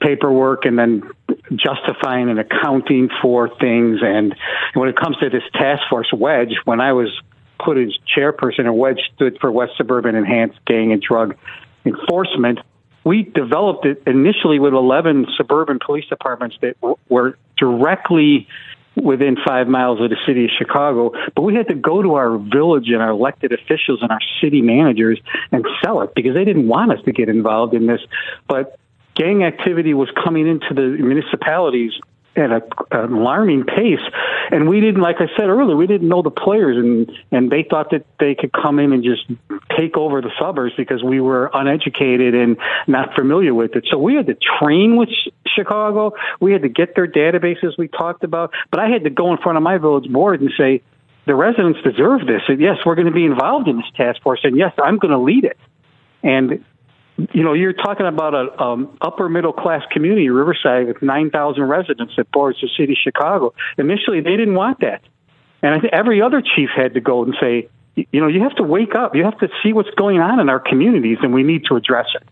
paperwork 0.00 0.64
and 0.64 0.78
then 0.78 1.10
justifying 1.56 2.28
and 2.28 2.38
accounting 2.38 3.08
for 3.20 3.48
things. 3.58 3.98
And 4.02 4.34
when 4.74 4.88
it 4.88 4.96
comes 4.96 5.16
to 5.18 5.28
this 5.28 5.42
task 5.54 5.82
force 5.90 6.12
wedge, 6.12 6.54
when 6.66 6.80
I 6.80 6.92
was 6.92 7.08
put 7.58 7.76
as 7.78 7.92
chairperson, 8.16 8.60
and 8.60 8.78
wedge 8.78 9.00
stood 9.14 9.38
for 9.40 9.50
West 9.50 9.72
Suburban 9.76 10.14
Enhanced 10.14 10.64
Gang 10.66 10.92
and 10.92 11.02
Drug 11.02 11.36
Enforcement. 11.84 12.60
We 13.08 13.22
developed 13.22 13.86
it 13.86 14.02
initially 14.06 14.58
with 14.58 14.74
11 14.74 15.28
suburban 15.38 15.78
police 15.78 16.04
departments 16.10 16.58
that 16.60 16.76
were 17.08 17.38
directly 17.56 18.46
within 18.96 19.38
five 19.46 19.66
miles 19.66 19.98
of 20.02 20.10
the 20.10 20.18
city 20.26 20.44
of 20.44 20.50
Chicago, 20.58 21.12
but 21.34 21.40
we 21.40 21.54
had 21.54 21.68
to 21.68 21.74
go 21.74 22.02
to 22.02 22.16
our 22.16 22.36
village 22.36 22.88
and 22.88 23.00
our 23.00 23.08
elected 23.08 23.52
officials 23.52 24.02
and 24.02 24.10
our 24.10 24.20
city 24.42 24.60
managers 24.60 25.18
and 25.52 25.64
sell 25.82 26.02
it 26.02 26.14
because 26.14 26.34
they 26.34 26.44
didn't 26.44 26.68
want 26.68 26.92
us 26.92 27.02
to 27.06 27.12
get 27.12 27.30
involved 27.30 27.72
in 27.72 27.86
this. 27.86 28.02
But 28.46 28.78
gang 29.14 29.42
activity 29.42 29.94
was 29.94 30.10
coming 30.22 30.46
into 30.46 30.74
the 30.74 31.02
municipalities 31.02 31.92
at 32.38 32.50
a, 32.50 32.62
an 32.92 33.12
alarming 33.12 33.64
pace. 33.64 34.00
And 34.50 34.68
we 34.68 34.80
didn't, 34.80 35.00
like 35.00 35.16
I 35.18 35.26
said 35.36 35.48
earlier, 35.48 35.76
we 35.76 35.86
didn't 35.86 36.08
know 36.08 36.22
the 36.22 36.30
players, 36.30 36.76
and 36.76 37.10
and 37.30 37.50
they 37.50 37.66
thought 37.68 37.90
that 37.90 38.06
they 38.18 38.34
could 38.34 38.52
come 38.52 38.78
in 38.78 38.92
and 38.92 39.04
just 39.04 39.26
take 39.76 39.96
over 39.96 40.22
the 40.22 40.30
suburbs 40.40 40.74
because 40.76 41.02
we 41.02 41.20
were 41.20 41.50
uneducated 41.52 42.34
and 42.34 42.56
not 42.86 43.14
familiar 43.14 43.52
with 43.52 43.76
it. 43.76 43.86
So 43.90 43.98
we 43.98 44.14
had 44.14 44.26
to 44.26 44.36
train 44.58 44.96
with 44.96 45.10
Chicago. 45.46 46.12
We 46.40 46.52
had 46.52 46.62
to 46.62 46.68
get 46.68 46.94
their 46.94 47.06
databases 47.06 47.76
we 47.76 47.88
talked 47.88 48.24
about. 48.24 48.52
But 48.70 48.80
I 48.80 48.88
had 48.88 49.04
to 49.04 49.10
go 49.10 49.32
in 49.32 49.38
front 49.38 49.58
of 49.58 49.62
my 49.62 49.78
village 49.78 50.10
board 50.10 50.40
and 50.40 50.50
say, 50.56 50.82
the 51.26 51.34
residents 51.34 51.80
deserve 51.82 52.26
this. 52.26 52.42
And 52.48 52.60
yes, 52.60 52.78
we're 52.86 52.94
going 52.94 53.06
to 53.06 53.12
be 53.12 53.26
involved 53.26 53.68
in 53.68 53.76
this 53.76 53.90
task 53.96 54.22
force, 54.22 54.40
and 54.44 54.56
yes, 54.56 54.72
I'm 54.82 54.96
going 54.98 55.12
to 55.12 55.18
lead 55.18 55.44
it. 55.44 55.58
And 56.22 56.64
you 57.32 57.42
know, 57.42 57.52
you're 57.52 57.72
talking 57.72 58.06
about 58.06 58.34
a 58.34 58.62
um, 58.62 58.96
upper 59.00 59.28
middle 59.28 59.52
class 59.52 59.82
community, 59.90 60.28
Riverside, 60.28 60.86
with 60.86 61.02
9,000 61.02 61.62
residents 61.64 62.14
that 62.16 62.30
borders 62.30 62.58
the 62.62 62.68
city 62.78 62.92
of 62.92 62.98
Chicago. 63.02 63.52
Initially, 63.76 64.20
they 64.20 64.36
didn't 64.36 64.54
want 64.54 64.80
that, 64.80 65.02
and 65.62 65.74
I 65.74 65.80
think 65.80 65.92
every 65.92 66.22
other 66.22 66.40
chief 66.40 66.70
had 66.74 66.94
to 66.94 67.00
go 67.00 67.24
and 67.24 67.34
say, 67.40 67.68
you 67.96 68.20
know, 68.20 68.28
you 68.28 68.42
have 68.42 68.54
to 68.56 68.62
wake 68.62 68.94
up. 68.94 69.16
You 69.16 69.24
have 69.24 69.38
to 69.38 69.48
see 69.62 69.72
what's 69.72 69.90
going 69.90 70.20
on 70.20 70.38
in 70.38 70.48
our 70.48 70.60
communities, 70.60 71.18
and 71.20 71.34
we 71.34 71.42
need 71.42 71.64
to 71.68 71.74
address 71.74 72.06
it. 72.14 72.22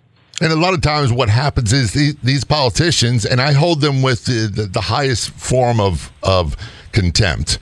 And 0.40 0.52
a 0.52 0.56
lot 0.56 0.74
of 0.74 0.82
times, 0.82 1.12
what 1.12 1.28
happens 1.28 1.72
is 1.72 1.92
these, 1.92 2.14
these 2.16 2.44
politicians, 2.44 3.26
and 3.26 3.40
I 3.40 3.52
hold 3.52 3.80
them 3.80 4.02
with 4.02 4.26
the, 4.26 4.50
the, 4.54 4.62
the 4.66 4.82
highest 4.82 5.30
form 5.30 5.80
of 5.80 6.12
of 6.22 6.56
contempt, 6.92 7.58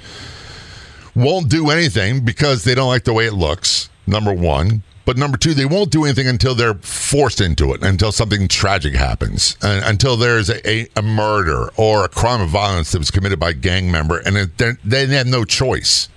won't 1.14 1.48
do 1.48 1.70
anything 1.70 2.24
because 2.24 2.64
they 2.64 2.74
don't 2.74 2.88
like 2.88 3.04
the 3.04 3.14
way 3.14 3.26
it 3.26 3.34
looks. 3.34 3.88
Number 4.06 4.32
one. 4.32 4.82
But 5.04 5.18
number 5.18 5.36
two, 5.36 5.52
they 5.54 5.66
won't 5.66 5.90
do 5.90 6.04
anything 6.04 6.26
until 6.26 6.54
they're 6.54 6.74
forced 6.74 7.40
into 7.40 7.74
it, 7.74 7.82
until 7.82 8.10
something 8.10 8.48
tragic 8.48 8.94
happens, 8.94 9.56
uh, 9.62 9.82
until 9.84 10.16
there's 10.16 10.48
a, 10.48 10.68
a, 10.68 10.88
a, 10.96 11.02
murder 11.02 11.70
or 11.76 12.04
a 12.04 12.08
crime 12.08 12.40
of 12.40 12.48
violence 12.48 12.92
that 12.92 12.98
was 12.98 13.10
committed 13.10 13.38
by 13.38 13.50
a 13.50 13.54
gang 13.54 13.90
member, 13.90 14.18
and 14.18 14.36
it, 14.36 14.78
they 14.82 15.06
have 15.06 15.26
no 15.26 15.44
choice. 15.44 16.08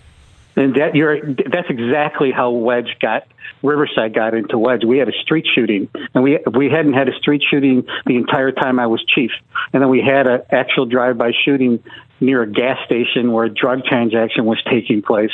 And 0.56 0.73
that 0.76 0.95
you're 0.95 1.34
that's 1.34 1.69
exactly 1.69 2.32
how 2.32 2.50
Wedge 2.50 2.97
got 3.00 3.28
Riverside 3.62 4.15
got 4.15 4.34
into 4.34 4.58
Wedge. 4.58 4.84
We 4.84 4.97
had 4.97 5.08
a 5.08 5.17
street 5.21 5.45
shooting, 5.54 5.88
and 6.15 6.23
we 6.23 6.39
we 6.52 6.69
hadn't 6.69 6.93
had 6.93 7.10
a 7.10 7.15
street 7.19 7.43
shooting 7.47 7.86
the 8.08 8.15
entire 8.15 8.52
time 8.52 8.80
I 8.80 8.88
was 8.88 9.04
chief, 9.04 9.30
and 9.73 9.84
then 9.84 9.89
we 9.89 10.02
had 10.02 10.26
an 10.26 10.41
actual 10.50 10.88
drive-by 10.88 11.34
shooting 11.45 11.84
near 12.19 12.41
a 12.41 12.47
gas 12.47 12.84
station 12.86 13.32
where 13.34 13.45
a 13.45 13.54
drug 13.54 13.86
transaction 13.86 14.45
was 14.45 14.60
taking 14.63 15.04
place, 15.04 15.30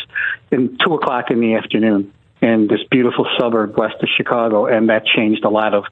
in 0.52 0.78
two 0.78 0.94
o'clock 0.96 1.32
in 1.32 1.40
the 1.40 1.56
afternoon 1.56 2.12
in 2.44 2.68
this 2.68 2.82
beautiful 2.92 3.26
suburb 3.40 3.78
west 3.78 3.96
of 4.02 4.10
Chicago, 4.16 4.66
and 4.66 4.90
that 4.90 5.06
changed 5.06 5.46
a 5.46 5.50
lot 5.50 5.74
of 5.74 5.86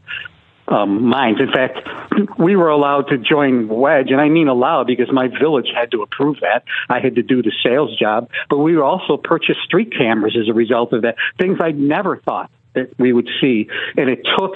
um, 0.67 1.05
minds. 1.07 1.39
In 1.39 1.51
fact, 1.51 1.79
we 2.37 2.57
were 2.57 2.67
allowed 2.67 3.07
to 3.07 3.17
join 3.17 3.69
Wedge, 3.69 4.11
and 4.11 4.19
I 4.19 4.27
mean 4.27 4.49
allowed 4.49 4.87
because 4.87 5.11
my 5.11 5.27
village 5.27 5.67
had 5.73 5.91
to 5.91 6.01
approve 6.01 6.41
that. 6.41 6.63
I 6.89 6.99
had 6.99 7.15
to 7.15 7.23
do 7.23 7.41
the 7.41 7.53
sales 7.63 7.97
job, 7.97 8.29
but 8.49 8.57
we 8.57 8.77
also 8.77 9.15
purchased 9.15 9.61
street 9.65 9.93
cameras 9.97 10.37
as 10.39 10.49
a 10.49 10.53
result 10.53 10.91
of 10.91 11.03
that. 11.03 11.15
Things 11.39 11.59
I 11.61 11.71
never 11.71 12.17
thought 12.17 12.51
that 12.73 12.99
we 12.99 13.13
would 13.13 13.29
see, 13.39 13.69
and 13.95 14.09
it 14.09 14.25
took 14.37 14.55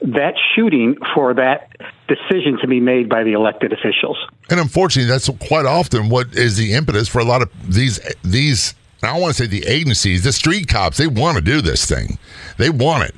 that 0.00 0.34
shooting 0.54 0.96
for 1.14 1.34
that 1.34 1.72
decision 2.06 2.58
to 2.60 2.68
be 2.68 2.80
made 2.80 3.08
by 3.08 3.24
the 3.24 3.32
elected 3.32 3.72
officials. 3.72 4.16
And 4.48 4.60
unfortunately, 4.60 5.08
that's 5.08 5.28
quite 5.46 5.66
often 5.66 6.08
what 6.08 6.34
is 6.34 6.56
the 6.56 6.72
impetus 6.72 7.08
for 7.08 7.18
a 7.18 7.24
lot 7.24 7.42
of 7.42 7.50
these 7.74 8.00
these 8.22 8.74
I 9.02 9.12
don't 9.12 9.20
want 9.20 9.36
to 9.36 9.42
say 9.42 9.48
the 9.48 9.66
agencies, 9.66 10.24
the 10.24 10.32
street 10.32 10.68
cops, 10.68 10.96
they 10.96 11.06
want 11.06 11.36
to 11.36 11.42
do 11.42 11.60
this 11.60 11.86
thing. 11.86 12.18
They 12.56 12.70
want 12.70 13.04
it. 13.04 13.14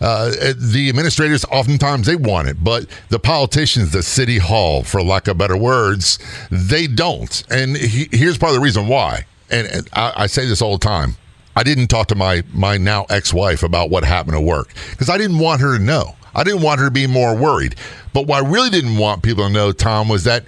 Uh, 0.00 0.30
the 0.56 0.88
administrators, 0.88 1.44
oftentimes, 1.46 2.06
they 2.06 2.16
want 2.16 2.48
it, 2.48 2.64
but 2.64 2.86
the 3.10 3.18
politicians, 3.18 3.92
the 3.92 4.02
city 4.02 4.38
hall, 4.38 4.82
for 4.82 5.02
lack 5.02 5.28
of 5.28 5.38
better 5.38 5.56
words, 5.56 6.18
they 6.50 6.86
don't. 6.86 7.44
And 7.50 7.76
he, 7.76 8.08
here's 8.10 8.38
part 8.38 8.50
of 8.50 8.54
the 8.54 8.60
reason 8.60 8.88
why. 8.88 9.26
And, 9.50 9.66
and 9.68 9.88
I, 9.92 10.12
I 10.16 10.26
say 10.26 10.46
this 10.46 10.62
all 10.62 10.72
the 10.72 10.84
time. 10.84 11.16
I 11.54 11.62
didn't 11.62 11.88
talk 11.88 12.06
to 12.08 12.14
my 12.14 12.42
my 12.52 12.78
now 12.78 13.06
ex-wife 13.10 13.62
about 13.62 13.90
what 13.90 14.04
happened 14.04 14.36
at 14.36 14.42
work 14.42 14.72
because 14.92 15.10
I 15.10 15.18
didn't 15.18 15.40
want 15.40 15.60
her 15.60 15.76
to 15.76 15.82
know. 15.82 16.14
I 16.34 16.44
didn't 16.44 16.62
want 16.62 16.78
her 16.80 16.86
to 16.86 16.92
be 16.92 17.06
more 17.06 17.36
worried. 17.36 17.74
But 18.12 18.26
what 18.26 18.44
I 18.44 18.48
really 18.48 18.70
didn't 18.70 18.96
want 18.96 19.22
people 19.22 19.46
to 19.46 19.52
know, 19.52 19.72
Tom, 19.72 20.08
was 20.08 20.24
that 20.24 20.44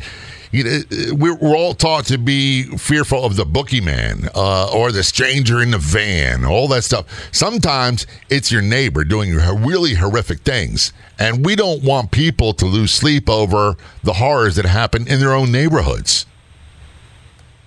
you 0.53 0.65
know, 0.65 0.81
we're, 1.15 1.57
all 1.57 1.75
taught 1.75 2.05
to 2.07 2.19
be 2.19 2.65
fearful 2.77 3.25
of 3.25 3.37
the 3.37 3.45
boogeyman 3.45 4.29
uh, 4.35 4.71
or 4.71 4.93
the 4.93 5.03
stranger 5.03 5.63
in 5.63 5.71
the 5.71 5.79
van, 5.79 6.45
all 6.45 6.69
that 6.69 6.85
stuff. 6.85 7.07
Sometimes 7.33 8.07
it's 8.29 8.53
your 8.53 8.63
neighbor 8.63 9.03
doing 9.03 9.35
really 9.35 9.95
horrific 9.95 10.41
things, 10.41 10.93
and 11.19 11.45
we 11.45 11.57
don't 11.57 11.83
want 11.83 12.11
people 12.11 12.53
to 12.55 12.67
lose 12.67 12.93
sleep 12.93 13.29
over 13.29 13.77
the 14.05 14.15
horrors 14.15 14.57
that 14.57 14.67
happen 14.67 15.09
in 15.09 15.21
their 15.21 15.33
own 15.33 15.51
neighborhoods. 15.51 16.27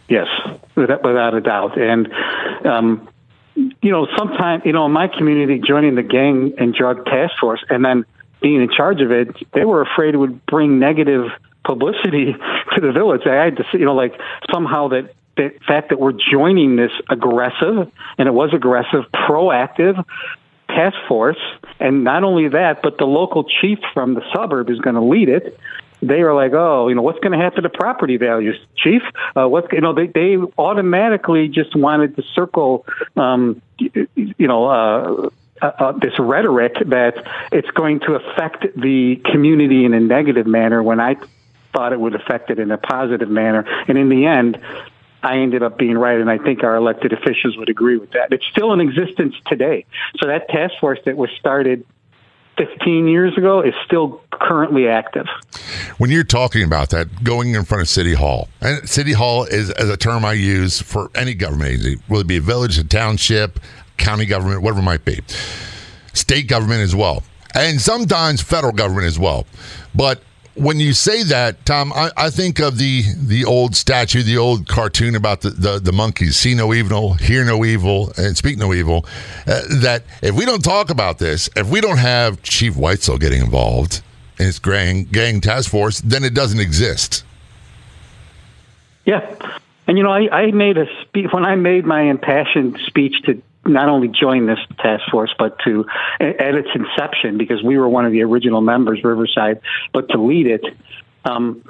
Yes, 0.07 0.27
without 0.75 1.33
a 1.33 1.41
doubt, 1.41 1.77
and. 1.77 2.07
Um, 2.65 3.09
you 3.81 3.89
know, 3.89 4.05
sometimes, 4.17 4.63
you 4.65 4.73
know, 4.73 4.85
in 4.85 4.91
my 4.91 5.07
community, 5.07 5.61
joining 5.65 5.95
the 5.95 6.03
gang 6.03 6.53
and 6.57 6.73
drug 6.73 7.05
task 7.05 7.35
force 7.39 7.63
and 7.69 7.85
then 7.85 8.05
being 8.41 8.61
in 8.61 8.69
charge 8.69 8.99
of 8.99 9.11
it, 9.11 9.29
they 9.53 9.63
were 9.63 9.81
afraid 9.81 10.13
it 10.13 10.17
would 10.17 10.45
bring 10.45 10.77
negative 10.77 11.31
publicity 11.65 12.33
to 12.75 12.81
the 12.81 12.91
village. 12.91 13.21
I 13.25 13.35
had 13.35 13.57
to, 13.57 13.65
you 13.73 13.85
know, 13.85 13.95
like 13.95 14.19
somehow 14.51 14.89
that 14.89 15.13
the 15.37 15.51
fact 15.67 15.89
that 15.89 15.99
we're 15.99 16.13
joining 16.13 16.77
this 16.77 16.91
aggressive, 17.09 17.91
and 18.17 18.27
it 18.27 18.33
was 18.33 18.53
aggressive, 18.53 19.03
proactive 19.13 20.03
task 20.69 20.95
force, 21.07 21.37
and 21.79 22.03
not 22.03 22.23
only 22.23 22.47
that, 22.49 22.81
but 22.81 22.97
the 22.97 23.05
local 23.05 23.43
chief 23.43 23.79
from 23.93 24.13
the 24.13 24.21
suburb 24.33 24.69
is 24.69 24.79
going 24.79 24.95
to 24.95 25.03
lead 25.03 25.29
it 25.29 25.59
they 26.01 26.21
are 26.21 26.33
like, 26.33 26.53
oh, 26.53 26.87
you 26.87 26.95
know, 26.95 27.01
what's 27.01 27.19
going 27.19 27.31
to 27.31 27.37
happen 27.37 27.63
to 27.63 27.69
property 27.69 28.17
values, 28.17 28.57
chief? 28.75 29.01
Uh, 29.35 29.47
what's 29.47 29.67
you 29.71 29.81
know, 29.81 29.93
they 29.93 30.07
they 30.07 30.37
automatically 30.57 31.47
just 31.47 31.75
wanted 31.75 32.15
to 32.15 32.23
circle, 32.33 32.85
um, 33.15 33.61
you, 33.79 34.07
you 34.15 34.47
know. 34.47 34.65
Uh, 34.65 35.29
uh, 35.61 35.71
uh, 35.79 35.91
this 35.93 36.11
rhetoric 36.19 36.73
that 36.87 37.13
it's 37.53 37.69
going 37.71 38.01
to 38.01 38.15
affect 38.15 38.65
the 38.75 39.15
community 39.31 39.85
in 39.85 39.93
a 39.93 40.01
negative 40.01 40.45
manner 40.45 40.83
when 40.83 40.99
I 40.99 41.15
thought 41.75 41.93
it 41.93 41.99
would 41.99 42.15
affect 42.15 42.49
it 42.49 42.59
in 42.59 42.71
a 42.71 42.77
positive 42.77 43.29
manner. 43.29 43.65
And 43.87 43.97
in 43.97 44.09
the 44.09 44.25
end, 44.25 44.59
I 45.23 45.37
ended 45.37 45.63
up 45.63 45.77
being 45.77 45.97
right, 45.97 46.19
and 46.19 46.29
I 46.29 46.37
think 46.37 46.63
our 46.63 46.75
elected 46.75 47.11
officials 47.11 47.57
would 47.57 47.69
agree 47.69 47.97
with 47.97 48.11
that. 48.11 48.31
It's 48.31 48.45
still 48.45 48.71
in 48.73 48.79
existence 48.79 49.35
today. 49.47 49.85
So 50.17 50.27
that 50.27 50.47
task 50.49 50.75
force 50.79 50.99
that 51.05 51.17
was 51.17 51.31
started 51.39 51.85
15 52.57 53.07
years 53.07 53.37
ago 53.37 53.61
is 53.61 53.73
still 53.85 54.21
currently 54.31 54.87
active. 54.87 55.25
When 55.97 56.09
you're 56.09 56.23
talking 56.23 56.63
about 56.63 56.91
that, 56.91 57.23
going 57.23 57.55
in 57.55 57.65
front 57.65 57.81
of 57.81 57.89
City 57.89 58.13
Hall, 58.13 58.49
and 58.61 58.87
City 58.87 59.13
Hall 59.13 59.45
is, 59.45 59.71
is 59.71 59.89
a 59.89 59.97
term 59.97 60.23
I 60.23 60.33
use 60.33 60.81
for 60.81 61.09
any 61.15 61.33
government 61.33 61.71
agency, 61.71 62.01
whether 62.07 62.21
it 62.21 62.27
be 62.27 62.37
a 62.37 62.41
village, 62.41 62.77
a 62.77 62.83
township, 62.83 63.59
county 63.97 64.25
government, 64.25 64.61
whatever 64.61 64.79
it 64.79 64.83
might 64.83 65.05
be, 65.05 65.21
state 66.13 66.47
government 66.47 66.81
as 66.81 66.95
well, 66.95 67.23
and 67.55 67.81
sometimes 67.81 68.41
federal 68.41 68.73
government 68.73 69.07
as 69.07 69.17
well. 69.17 69.47
But 69.93 70.21
when 70.55 70.79
you 70.79 70.93
say 70.93 71.23
that, 71.23 71.65
Tom, 71.65 71.91
I, 71.93 72.11
I, 72.15 72.29
think 72.29 72.59
of 72.59 72.77
the 72.77 73.03
the 73.17 73.45
old 73.45 73.75
statue, 73.75 74.23
the 74.23 74.37
old 74.37 74.67
cartoon 74.67 75.15
about 75.15 75.41
the, 75.41 75.49
the, 75.49 75.79
the 75.79 75.91
monkeys 75.91 76.37
see 76.37 76.55
no 76.55 76.73
evil, 76.73 77.13
hear 77.13 77.43
no 77.43 77.65
evil, 77.65 78.11
and 78.17 78.35
speak 78.35 78.57
no 78.57 78.73
evil. 78.73 79.05
Uh, 79.45 79.61
that 79.81 80.03
if 80.21 80.33
we 80.35 80.45
don't 80.45 80.63
talk 80.63 80.89
about 80.89 81.19
this, 81.19 81.49
if 81.55 81.69
we 81.69 81.81
don't 81.81 81.97
have 81.97 82.41
Chief 82.41 82.75
Weitzel 82.75 83.19
getting 83.19 83.41
involved 83.41 84.01
in 84.39 84.45
his 84.45 84.59
gang, 84.59 85.05
gang 85.05 85.41
task 85.41 85.69
force, 85.69 86.01
then 86.01 86.23
it 86.23 86.33
doesn't 86.33 86.59
exist. 86.59 87.23
Yeah. 89.05 89.35
And, 89.87 89.97
you 89.97 90.03
know, 90.03 90.11
I, 90.11 90.29
I 90.35 90.51
made 90.51 90.77
a 90.77 90.85
speech 91.03 91.27
when 91.31 91.45
I 91.45 91.55
made 91.55 91.85
my 91.85 92.01
impassioned 92.01 92.79
speech 92.87 93.15
to 93.25 93.41
not 93.65 93.89
only 93.89 94.07
join 94.07 94.45
this 94.45 94.59
task 94.79 95.03
force, 95.11 95.33
but 95.37 95.57
to 95.65 95.85
at 96.19 96.55
its 96.55 96.69
inception, 96.75 97.37
because 97.37 97.63
we 97.63 97.77
were 97.77 97.89
one 97.89 98.05
of 98.05 98.11
the 98.11 98.21
original 98.23 98.61
members, 98.61 99.03
Riverside, 99.03 99.61
but 99.93 100.09
to 100.09 100.21
lead 100.21 100.47
it. 100.47 100.63
Um, 101.23 101.63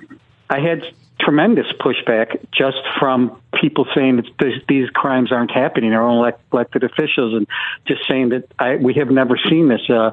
I 0.50 0.60
had 0.60 0.84
tremendous 1.20 1.68
pushback 1.80 2.46
just 2.52 2.78
from 3.00 3.42
people 3.60 3.86
saying 3.96 4.18
that 4.18 4.62
these 4.68 4.90
crimes 4.90 5.32
aren't 5.32 5.52
happening, 5.52 5.94
our 5.94 6.04
own 6.04 6.32
elected 6.52 6.84
officials, 6.84 7.34
and 7.34 7.48
just 7.88 8.08
saying 8.08 8.30
that 8.30 8.48
I, 8.60 8.76
we 8.76 8.94
have 8.96 9.10
never 9.10 9.38
seen 9.38 9.70
this. 9.70 9.82
Uh, 9.90 10.12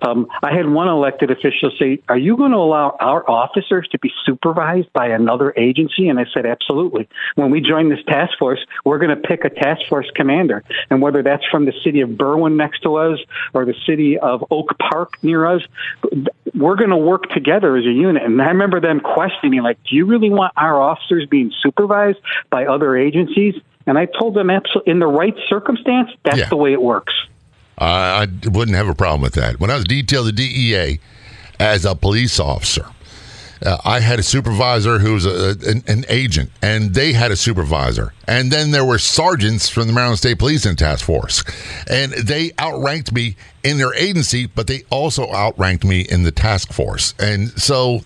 um, 0.00 0.26
I 0.42 0.54
had 0.54 0.68
one 0.68 0.88
elected 0.88 1.30
official 1.30 1.70
say, 1.78 2.00
Are 2.08 2.18
you 2.18 2.36
going 2.36 2.52
to 2.52 2.56
allow 2.56 2.96
our 2.98 3.28
officers 3.28 3.86
to 3.92 3.98
be 3.98 4.10
supervised 4.24 4.92
by 4.92 5.08
another 5.08 5.52
agency? 5.56 6.08
And 6.08 6.18
I 6.18 6.24
said, 6.32 6.46
Absolutely. 6.46 7.08
When 7.34 7.50
we 7.50 7.60
join 7.60 7.88
this 7.88 8.02
task 8.06 8.38
force, 8.38 8.60
we're 8.84 8.98
going 8.98 9.10
to 9.10 9.28
pick 9.28 9.44
a 9.44 9.50
task 9.50 9.82
force 9.88 10.10
commander. 10.14 10.64
And 10.90 11.02
whether 11.02 11.22
that's 11.22 11.44
from 11.50 11.66
the 11.66 11.74
city 11.84 12.00
of 12.00 12.10
Berwyn 12.10 12.56
next 12.56 12.80
to 12.82 12.96
us 12.96 13.18
or 13.52 13.64
the 13.64 13.74
city 13.86 14.18
of 14.18 14.44
Oak 14.50 14.76
Park 14.78 15.22
near 15.22 15.46
us, 15.46 15.62
we're 16.54 16.76
going 16.76 16.90
to 16.90 16.96
work 16.96 17.28
together 17.30 17.76
as 17.76 17.84
a 17.84 17.92
unit. 17.92 18.22
And 18.22 18.40
I 18.40 18.48
remember 18.48 18.80
them 18.80 19.00
questioning, 19.00 19.62
like, 19.62 19.78
Do 19.88 19.94
you 19.94 20.06
really 20.06 20.30
want 20.30 20.52
our 20.56 20.80
officers 20.80 21.26
being 21.30 21.52
supervised 21.62 22.18
by 22.50 22.66
other 22.66 22.81
agencies? 22.96 23.54
And 23.86 23.98
I 23.98 24.06
told 24.06 24.34
them, 24.34 24.50
absolutely, 24.50 24.92
in 24.92 24.98
the 24.98 25.06
right 25.06 25.34
circumstance, 25.48 26.10
that's 26.24 26.38
yeah. 26.38 26.48
the 26.48 26.56
way 26.56 26.72
it 26.72 26.80
works. 26.80 27.12
I 27.78 28.28
wouldn't 28.44 28.76
have 28.76 28.88
a 28.88 28.94
problem 28.94 29.22
with 29.22 29.34
that. 29.34 29.58
When 29.58 29.70
I 29.70 29.74
was 29.74 29.84
detailed 29.84 30.26
to 30.26 30.32
DEA 30.32 31.00
as 31.58 31.84
a 31.84 31.94
police 31.96 32.38
officer, 32.38 32.86
uh, 33.64 33.78
I 33.84 34.00
had 34.00 34.18
a 34.18 34.22
supervisor 34.22 34.98
who 34.98 35.14
was 35.14 35.26
a, 35.26 35.56
an, 35.68 35.84
an, 35.86 36.04
agent, 36.08 36.50
and 36.62 36.94
they 36.94 37.12
had 37.12 37.30
a 37.30 37.36
supervisor. 37.36 38.12
And 38.26 38.50
then 38.50 38.72
there 38.72 38.84
were 38.84 38.98
sergeants 38.98 39.68
from 39.68 39.86
the 39.86 39.92
Maryland 39.92 40.18
State 40.18 40.38
Police 40.38 40.66
and 40.66 40.76
Task 40.76 41.04
Force. 41.04 41.44
And 41.88 42.12
they 42.12 42.50
outranked 42.58 43.12
me 43.12 43.36
in 43.62 43.78
their 43.78 43.94
agency, 43.94 44.46
but 44.46 44.66
they 44.66 44.82
also 44.90 45.32
outranked 45.32 45.84
me 45.84 46.00
in 46.00 46.24
the 46.24 46.32
task 46.32 46.72
force. 46.72 47.14
And 47.20 47.50
so 47.50 48.00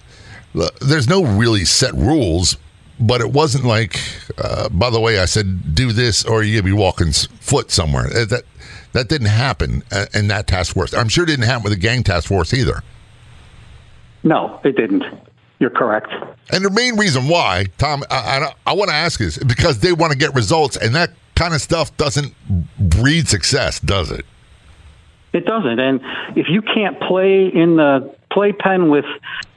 uh, 0.59 0.69
there's 0.81 1.09
no 1.09 1.25
really 1.25 1.65
set 1.65 1.95
rules, 1.95 2.59
but 2.99 3.21
it 3.21 3.31
wasn't 3.31 3.65
like, 3.65 4.01
uh, 4.39 4.69
by 4.71 4.91
the 4.91 5.01
way, 5.01 5.19
I 5.19 5.27
said, 5.27 5.75
do 5.75 5.93
this 5.93 6.25
or 6.25 6.43
you'll 6.43 6.65
be 6.65 6.73
walking 6.73 7.13
foot 7.13 7.71
somewhere. 7.71 8.07
Uh, 8.07 8.25
that, 8.27 8.43
that 8.93 9.09
didn't 9.09 9.29
happen 9.29 9.83
uh, 9.93 10.07
in 10.15 10.29
that 10.29 10.47
task 10.47 10.75
force. 10.75 10.95
I'm 10.95 11.09
sure 11.09 11.25
it 11.25 11.29
didn't 11.29 11.45
happen 11.45 11.65
with 11.65 11.73
the 11.73 11.79
gang 11.79 12.03
task 12.03 12.29
force 12.29 12.55
either. 12.55 12.83
No, 14.23 14.61
it 14.65 14.77
didn't. 14.77 15.05
You're 15.59 15.71
correct. 15.71 16.09
And 16.51 16.65
the 16.65 16.71
main 16.71 16.97
reason 16.97 17.29
why, 17.29 17.67
Tom, 17.79 18.03
I, 18.11 18.17
I, 18.17 18.55
I 18.67 18.73
want 18.75 18.91
to 18.91 18.95
ask 18.95 19.21
is 19.21 19.39
because 19.39 19.81
they 19.81 19.93
want 19.93 20.13
to 20.13 20.19
get 20.19 20.35
results, 20.35 20.77
and 20.77 20.95
that 20.95 21.11
kind 21.35 21.55
of 21.55 21.61
stuff 21.61 21.97
doesn't 21.97 22.35
breed 22.79 23.29
success, 23.29 23.81
does 23.81 24.11
it? 24.11 24.27
It 25.33 25.45
doesn't. 25.45 25.79
And 25.79 26.01
if 26.35 26.49
you 26.49 26.63
can't 26.63 26.99
play 27.01 27.47
in 27.47 27.77
the 27.77 28.15
playpen 28.31 28.91
with 28.91 29.05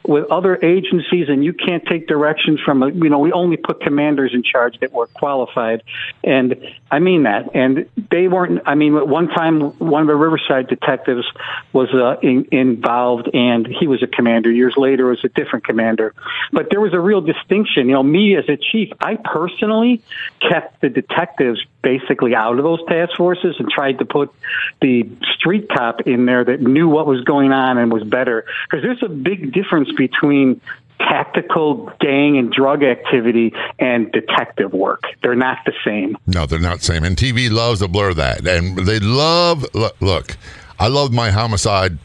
with 0.03 0.29
other 0.31 0.57
agencies 0.63 1.29
and 1.29 1.43
you 1.43 1.53
can't 1.53 1.85
take 1.85 2.07
directions 2.07 2.59
from 2.61 2.81
you 3.03 3.09
know 3.09 3.19
we 3.19 3.31
only 3.31 3.57
put 3.57 3.81
commanders 3.81 4.31
in 4.33 4.43
charge 4.43 4.79
that 4.79 4.91
were 4.91 5.07
qualified. 5.07 5.83
And 6.23 6.55
i 6.91 6.99
mean 6.99 7.23
that. 7.23 7.55
And 7.55 7.89
they 8.09 8.27
weren't 8.27 8.61
i 8.65 8.75
mean 8.75 8.93
one 9.09 9.27
time 9.27 9.61
one 9.79 10.01
of 10.01 10.07
the 10.07 10.15
riverside 10.15 10.67
detectives 10.67 11.25
was 11.73 11.93
uh, 11.93 12.19
in, 12.21 12.47
involved 12.51 13.29
and 13.33 13.67
he 13.67 13.87
was 13.87 14.01
a 14.03 14.07
commander 14.07 14.51
years 14.51 14.75
later 14.77 15.07
was 15.07 15.23
a 15.23 15.29
different 15.29 15.65
commander. 15.65 16.13
But 16.51 16.69
there 16.69 16.81
was 16.81 16.93
a 16.93 16.99
real 16.99 17.21
distinction. 17.21 17.87
You 17.87 17.93
know 17.93 18.03
me 18.03 18.35
as 18.35 18.47
a 18.49 18.57
chief 18.57 18.91
i 19.01 19.15
personally 19.15 20.01
kept 20.41 20.81
the 20.81 20.89
detectives 20.89 21.63
basically 21.81 22.35
out 22.35 22.57
of 22.57 22.63
those 22.63 22.83
task 22.87 23.15
forces 23.15 23.55
and 23.59 23.69
tried 23.69 23.99
to 23.99 24.05
put 24.05 24.33
the 24.81 25.09
street 25.35 25.69
cop 25.69 26.01
in 26.01 26.25
there 26.25 26.43
that 26.43 26.61
knew 26.61 26.87
what 26.87 27.05
was 27.05 27.23
going 27.23 27.51
on 27.51 27.77
and 27.77 27.91
was 27.91 28.03
better 28.03 28.45
because 28.69 28.83
there's 28.83 29.03
a 29.03 29.09
big 29.09 29.53
difference 29.53 29.91
between 29.93 30.59
tactical 30.99 31.91
gang 32.01 32.37
and 32.37 32.51
drug 32.51 32.83
activity 32.83 33.53
and 33.79 34.11
detective 34.11 34.73
work. 34.73 35.03
They're 35.21 35.35
not 35.35 35.59
the 35.65 35.73
same. 35.85 36.17
No, 36.27 36.45
they're 36.45 36.59
not 36.59 36.79
the 36.79 36.85
same. 36.85 37.03
And 37.03 37.15
TV 37.15 37.49
loves 37.49 37.79
to 37.79 37.87
blur 37.87 38.13
that. 38.15 38.45
And 38.45 38.77
they 38.79 38.99
love, 38.99 39.65
look, 39.73 40.37
I 40.77 40.87
love 40.87 41.13
my 41.13 41.31
homicide 41.31 41.97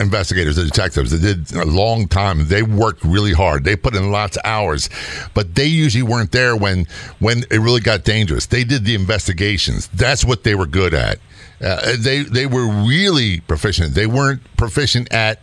investigators, 0.00 0.56
the 0.56 0.64
detectives. 0.64 1.10
They 1.10 1.34
did 1.34 1.52
a 1.52 1.64
long 1.64 2.08
time. 2.08 2.48
They 2.48 2.62
worked 2.62 3.04
really 3.04 3.32
hard. 3.32 3.64
They 3.64 3.76
put 3.76 3.94
in 3.94 4.10
lots 4.10 4.36
of 4.36 4.42
hours, 4.44 4.88
but 5.34 5.54
they 5.54 5.66
usually 5.66 6.02
weren't 6.02 6.32
there 6.32 6.56
when 6.56 6.86
when 7.18 7.44
it 7.50 7.58
really 7.58 7.80
got 7.80 8.04
dangerous. 8.04 8.46
They 8.46 8.64
did 8.64 8.84
the 8.84 8.94
investigations. 8.94 9.88
That's 9.88 10.24
what 10.24 10.44
they 10.44 10.54
were 10.54 10.66
good 10.66 10.94
at. 10.94 11.18
Uh, 11.62 11.96
they 11.98 12.22
they 12.22 12.46
were 12.46 12.66
really 12.66 13.40
proficient. 13.40 13.94
They 13.94 14.06
weren't 14.06 14.40
proficient 14.56 15.12
at 15.12 15.40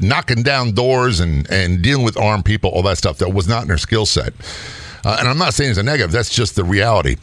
knocking 0.00 0.42
down 0.42 0.72
doors 0.72 1.20
and, 1.20 1.50
and 1.50 1.82
dealing 1.82 2.04
with 2.04 2.18
armed 2.18 2.44
people, 2.44 2.70
all 2.70 2.82
that 2.82 2.98
stuff 2.98 3.18
that 3.18 3.32
was 3.32 3.48
not 3.48 3.62
in 3.62 3.68
their 3.68 3.78
skill 3.78 4.06
set. 4.06 4.32
Uh, 5.04 5.16
and 5.20 5.28
I'm 5.28 5.38
not 5.38 5.54
saying 5.54 5.70
it's 5.70 5.78
a 5.78 5.82
negative, 5.82 6.10
that's 6.10 6.34
just 6.34 6.56
the 6.56 6.64
reality. 6.64 7.16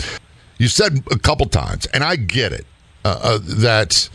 You 0.57 0.67
said 0.67 1.03
a 1.11 1.17
couple 1.17 1.47
times, 1.47 1.87
and 1.87 2.03
I 2.03 2.15
get 2.15 2.53
it, 2.53 2.65
uh, 3.03 3.19
uh, 3.21 3.39
that 3.41 4.09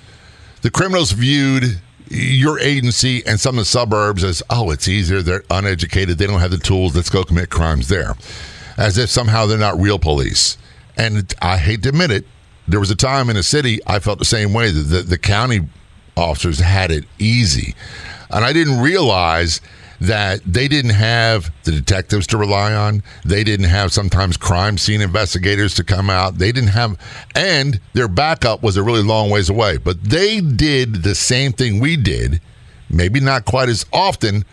the 0.62 0.70
criminals 0.70 1.12
viewed 1.12 1.80
your 2.08 2.58
agency 2.60 3.24
and 3.26 3.38
some 3.38 3.56
of 3.56 3.62
the 3.62 3.66
suburbs 3.66 4.24
as, 4.24 4.42
oh, 4.50 4.70
it's 4.70 4.88
easier. 4.88 5.22
They're 5.22 5.44
uneducated. 5.50 6.18
They 6.18 6.26
don't 6.26 6.40
have 6.40 6.50
the 6.50 6.58
tools. 6.58 6.94
Let's 6.94 7.10
go 7.10 7.24
commit 7.24 7.50
crimes 7.50 7.88
there. 7.88 8.14
As 8.76 8.98
if 8.98 9.10
somehow 9.10 9.46
they're 9.46 9.58
not 9.58 9.80
real 9.80 9.98
police. 9.98 10.58
And 10.96 11.34
I 11.42 11.58
hate 11.58 11.82
to 11.82 11.90
admit 11.90 12.10
it, 12.10 12.24
there 12.68 12.80
was 12.80 12.90
a 12.90 12.96
time 12.96 13.30
in 13.30 13.36
the 13.36 13.42
city 13.42 13.80
I 13.86 13.98
felt 13.98 14.18
the 14.18 14.24
same 14.24 14.52
way 14.52 14.70
that 14.70 14.80
the, 14.80 15.02
the 15.02 15.18
county 15.18 15.68
officers 16.16 16.58
had 16.58 16.90
it 16.90 17.04
easy. 17.18 17.74
And 18.30 18.44
I 18.44 18.52
didn't 18.52 18.80
realize 18.80 19.60
that 20.00 20.40
they 20.44 20.68
didn't 20.68 20.92
have 20.92 21.52
the 21.64 21.72
detectives 21.72 22.26
to 22.28 22.36
rely 22.36 22.74
on. 22.74 23.02
They 23.24 23.44
didn't 23.44 23.66
have 23.66 23.92
sometimes 23.92 24.36
crime 24.36 24.78
scene 24.78 25.00
investigators 25.00 25.74
to 25.74 25.84
come 25.84 26.10
out. 26.10 26.38
They 26.38 26.52
didn't 26.52 26.70
have, 26.70 26.98
and 27.34 27.80
their 27.94 28.08
backup 28.08 28.62
was 28.62 28.76
a 28.76 28.82
really 28.82 29.02
long 29.02 29.30
ways 29.30 29.48
away. 29.48 29.78
But 29.78 30.02
they 30.02 30.40
did 30.40 31.02
the 31.02 31.14
same 31.14 31.52
thing 31.52 31.80
we 31.80 31.96
did, 31.96 32.40
maybe 32.90 33.20
not 33.20 33.44
quite 33.44 33.68
as 33.68 33.86
often, 33.92 34.44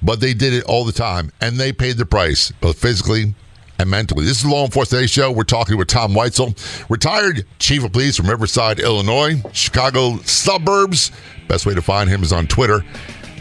but 0.00 0.20
they 0.20 0.34
did 0.34 0.52
it 0.52 0.64
all 0.64 0.84
the 0.84 0.92
time. 0.92 1.32
And 1.40 1.58
they 1.58 1.72
paid 1.72 1.96
the 1.96 2.06
price, 2.06 2.52
both 2.60 2.78
physically 2.78 3.34
and 3.78 3.90
mentally. 3.90 4.24
This 4.24 4.38
is 4.38 4.46
Law 4.46 4.64
Enforcement 4.64 5.00
Today 5.00 5.06
Show. 5.06 5.32
We're 5.32 5.44
talking 5.44 5.76
with 5.76 5.88
Tom 5.88 6.12
Weitzel, 6.12 6.56
retired 6.88 7.46
chief 7.58 7.84
of 7.84 7.92
police 7.92 8.16
from 8.16 8.30
Riverside, 8.30 8.78
Illinois, 8.78 9.42
Chicago 9.52 10.18
suburbs. 10.18 11.10
Best 11.48 11.66
way 11.66 11.74
to 11.74 11.82
find 11.82 12.08
him 12.08 12.22
is 12.22 12.32
on 12.32 12.46
Twitter 12.46 12.84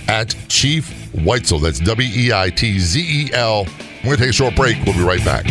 at 0.08 0.36
Chief 0.50 1.01
Weitzel. 1.14 1.62
That's 1.62 1.80
W 1.80 2.10
E 2.14 2.34
I 2.34 2.50
T 2.50 2.80
Z 2.80 3.00
E 3.00 3.32
L. 3.34 3.66
We're 4.04 4.16
going 4.16 4.18
to 4.18 4.24
take 4.24 4.30
a 4.30 4.34
short 4.34 4.56
break. 4.56 4.78
We'll 4.86 4.96
be 4.96 5.04
right 5.04 5.24
back. 5.24 5.46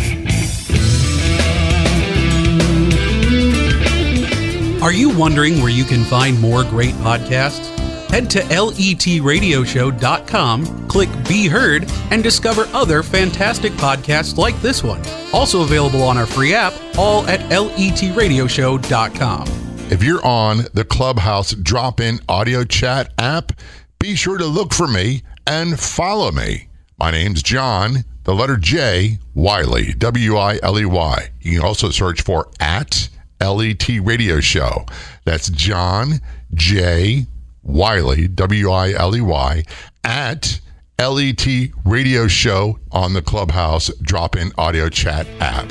Are 4.81 4.91
you 4.91 5.15
wondering 5.15 5.61
where 5.61 5.69
you 5.69 5.83
can 5.83 6.03
find 6.03 6.41
more 6.41 6.63
great 6.63 6.95
podcasts? 6.95 7.69
Head 8.09 8.29
to 8.31 8.39
letradioshow.com, 8.41 10.87
click 10.89 11.09
Be 11.29 11.47
Heard, 11.47 11.89
and 12.09 12.21
discover 12.21 12.67
other 12.73 13.01
fantastic 13.03 13.71
podcasts 13.73 14.37
like 14.37 14.59
this 14.61 14.83
one. 14.83 15.01
Also 15.31 15.61
available 15.61 16.03
on 16.03 16.17
our 16.17 16.25
free 16.25 16.53
app, 16.53 16.73
all 16.97 17.25
at 17.27 17.39
letradioshow.com. 17.51 19.47
If 19.91 20.03
you're 20.03 20.25
on 20.25 20.65
the 20.73 20.83
Clubhouse 20.83 21.51
drop 21.51 22.01
in 22.01 22.19
audio 22.27 22.63
chat 22.63 23.13
app, 23.17 23.53
be 23.99 24.15
sure 24.15 24.39
to 24.39 24.45
look 24.45 24.73
for 24.73 24.87
me 24.87 25.21
and 25.47 25.79
follow 25.79 26.31
me. 26.31 26.67
My 26.97 27.11
name's 27.11 27.41
John, 27.43 28.03
the 28.23 28.35
letter 28.35 28.57
J, 28.57 29.19
Wiley, 29.33 29.93
W 29.93 30.37
I 30.37 30.59
L 30.61 30.79
E 30.79 30.85
Y. 30.85 31.29
You 31.41 31.59
can 31.59 31.67
also 31.67 31.89
search 31.89 32.21
for 32.21 32.49
at 32.59 33.09
LET 33.39 33.87
Radio 34.01 34.39
Show. 34.39 34.85
That's 35.25 35.49
John 35.49 36.21
J. 36.53 37.25
Wiley, 37.63 38.27
W 38.27 38.71
I 38.71 38.93
L 38.93 39.15
E 39.15 39.21
Y, 39.21 39.63
at 40.03 40.59
LET 40.99 41.47
Radio 41.85 42.27
Show 42.27 42.79
on 42.91 43.13
the 43.13 43.21
Clubhouse 43.21 43.89
drop 44.01 44.35
in 44.35 44.51
audio 44.57 44.89
chat 44.89 45.27
app. 45.39 45.67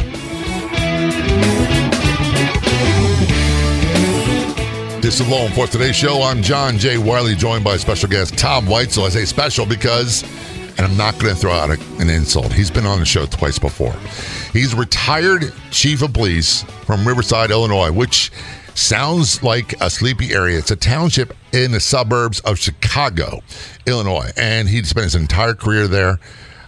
This 5.11 5.19
is 5.19 5.29
Law 5.29 5.45
Enforcement 5.45 5.73
Today 5.73 5.91
Show. 5.91 6.23
I'm 6.23 6.41
John 6.41 6.79
J. 6.79 6.97
Wiley, 6.97 7.35
joined 7.35 7.65
by 7.65 7.77
special 7.79 8.09
guest 8.09 8.39
Tom 8.39 8.67
Weitzel. 8.67 9.07
I 9.07 9.09
say 9.09 9.25
special 9.25 9.67
because, 9.67 10.23
and 10.79 10.87
I'm 10.87 10.97
not 10.97 11.19
going 11.19 11.35
to 11.35 11.41
throw 11.41 11.51
out 11.51 11.69
a, 11.69 11.81
an 11.99 12.09
insult. 12.09 12.53
He's 12.53 12.71
been 12.71 12.87
on 12.87 13.01
the 13.01 13.05
show 13.05 13.27
twice 13.27 13.59
before. 13.59 13.93
He's 14.53 14.73
retired 14.73 15.53
chief 15.73 16.03
of 16.03 16.13
police 16.13 16.63
from 16.87 17.09
Riverside, 17.09 17.51
Illinois, 17.51 17.91
which 17.91 18.31
sounds 18.77 19.43
like 19.43 19.73
a 19.81 19.91
sleepy 19.91 20.33
area. 20.33 20.59
It's 20.59 20.71
a 20.71 20.77
township 20.77 21.35
in 21.53 21.73
the 21.73 21.81
suburbs 21.81 22.39
of 22.43 22.61
Chicago, 22.61 23.41
Illinois, 23.87 24.31
and 24.37 24.69
he 24.69 24.85
spent 24.85 25.03
his 25.03 25.17
entire 25.17 25.55
career 25.55 25.89
there. 25.89 26.21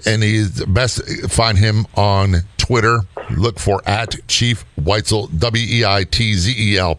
And 0.04 0.20
he's 0.20 0.64
best 0.64 1.00
find 1.30 1.58
him 1.58 1.86
on 1.94 2.38
Twitter. 2.56 3.02
Look 3.30 3.58
for 3.58 3.80
at 3.86 4.16
Chief 4.28 4.64
Weitzel, 4.80 5.38
W 5.38 5.66
E 5.68 5.84
I 5.84 6.04
T 6.04 6.34
Z 6.34 6.54
E 6.56 6.78
L. 6.78 6.98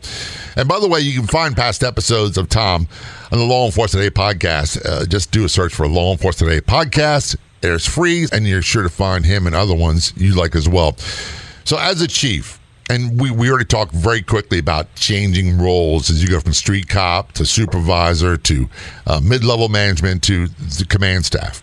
And 0.55 0.67
by 0.67 0.79
the 0.79 0.87
way, 0.87 0.99
you 1.01 1.17
can 1.17 1.27
find 1.27 1.55
past 1.55 1.83
episodes 1.83 2.37
of 2.37 2.49
Tom 2.49 2.87
on 3.31 3.37
the 3.37 3.45
Law 3.45 3.65
Enforcement 3.65 4.03
Today 4.03 4.13
podcast. 4.13 4.83
Uh, 4.85 5.05
just 5.05 5.31
do 5.31 5.45
a 5.45 5.49
search 5.49 5.73
for 5.73 5.87
Law 5.87 6.11
Enforcement 6.11 6.51
Today 6.51 6.65
podcast. 6.65 7.35
There's 7.61 7.87
free, 7.87 8.27
and 8.31 8.45
you're 8.47 8.61
sure 8.61 8.83
to 8.83 8.89
find 8.89 9.25
him 9.25 9.47
and 9.47 9.55
other 9.55 9.75
ones 9.75 10.13
you 10.17 10.35
like 10.35 10.55
as 10.55 10.67
well. 10.67 10.97
So, 11.63 11.77
as 11.77 12.01
a 12.01 12.07
chief, 12.07 12.59
and 12.89 13.19
we, 13.19 13.31
we 13.31 13.49
already 13.49 13.65
talked 13.65 13.93
very 13.93 14.21
quickly 14.21 14.59
about 14.59 14.93
changing 14.95 15.57
roles 15.57 16.09
as 16.09 16.21
you 16.21 16.29
go 16.29 16.39
from 16.39 16.53
street 16.53 16.89
cop 16.89 17.31
to 17.33 17.45
supervisor 17.45 18.35
to 18.37 18.69
uh, 19.07 19.21
mid 19.23 19.43
level 19.43 19.69
management 19.69 20.23
to 20.23 20.47
the 20.47 20.85
command 20.87 21.25
staff, 21.25 21.61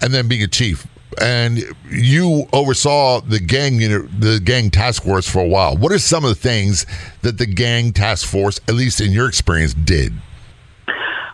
and 0.00 0.14
then 0.14 0.28
being 0.28 0.42
a 0.42 0.48
chief. 0.48 0.86
And 1.20 1.64
you 1.90 2.46
oversaw 2.52 3.20
the 3.20 3.40
gang 3.40 3.80
unit, 3.80 4.20
the 4.20 4.40
gang 4.40 4.70
task 4.70 5.04
force 5.04 5.28
for 5.28 5.40
a 5.40 5.48
while. 5.48 5.76
What 5.76 5.92
are 5.92 5.98
some 5.98 6.24
of 6.24 6.28
the 6.28 6.34
things 6.34 6.84
that 7.22 7.38
the 7.38 7.46
gang 7.46 7.92
task 7.92 8.28
force, 8.28 8.60
at 8.68 8.74
least 8.74 9.00
in 9.00 9.12
your 9.12 9.28
experience, 9.28 9.72
did? 9.72 10.12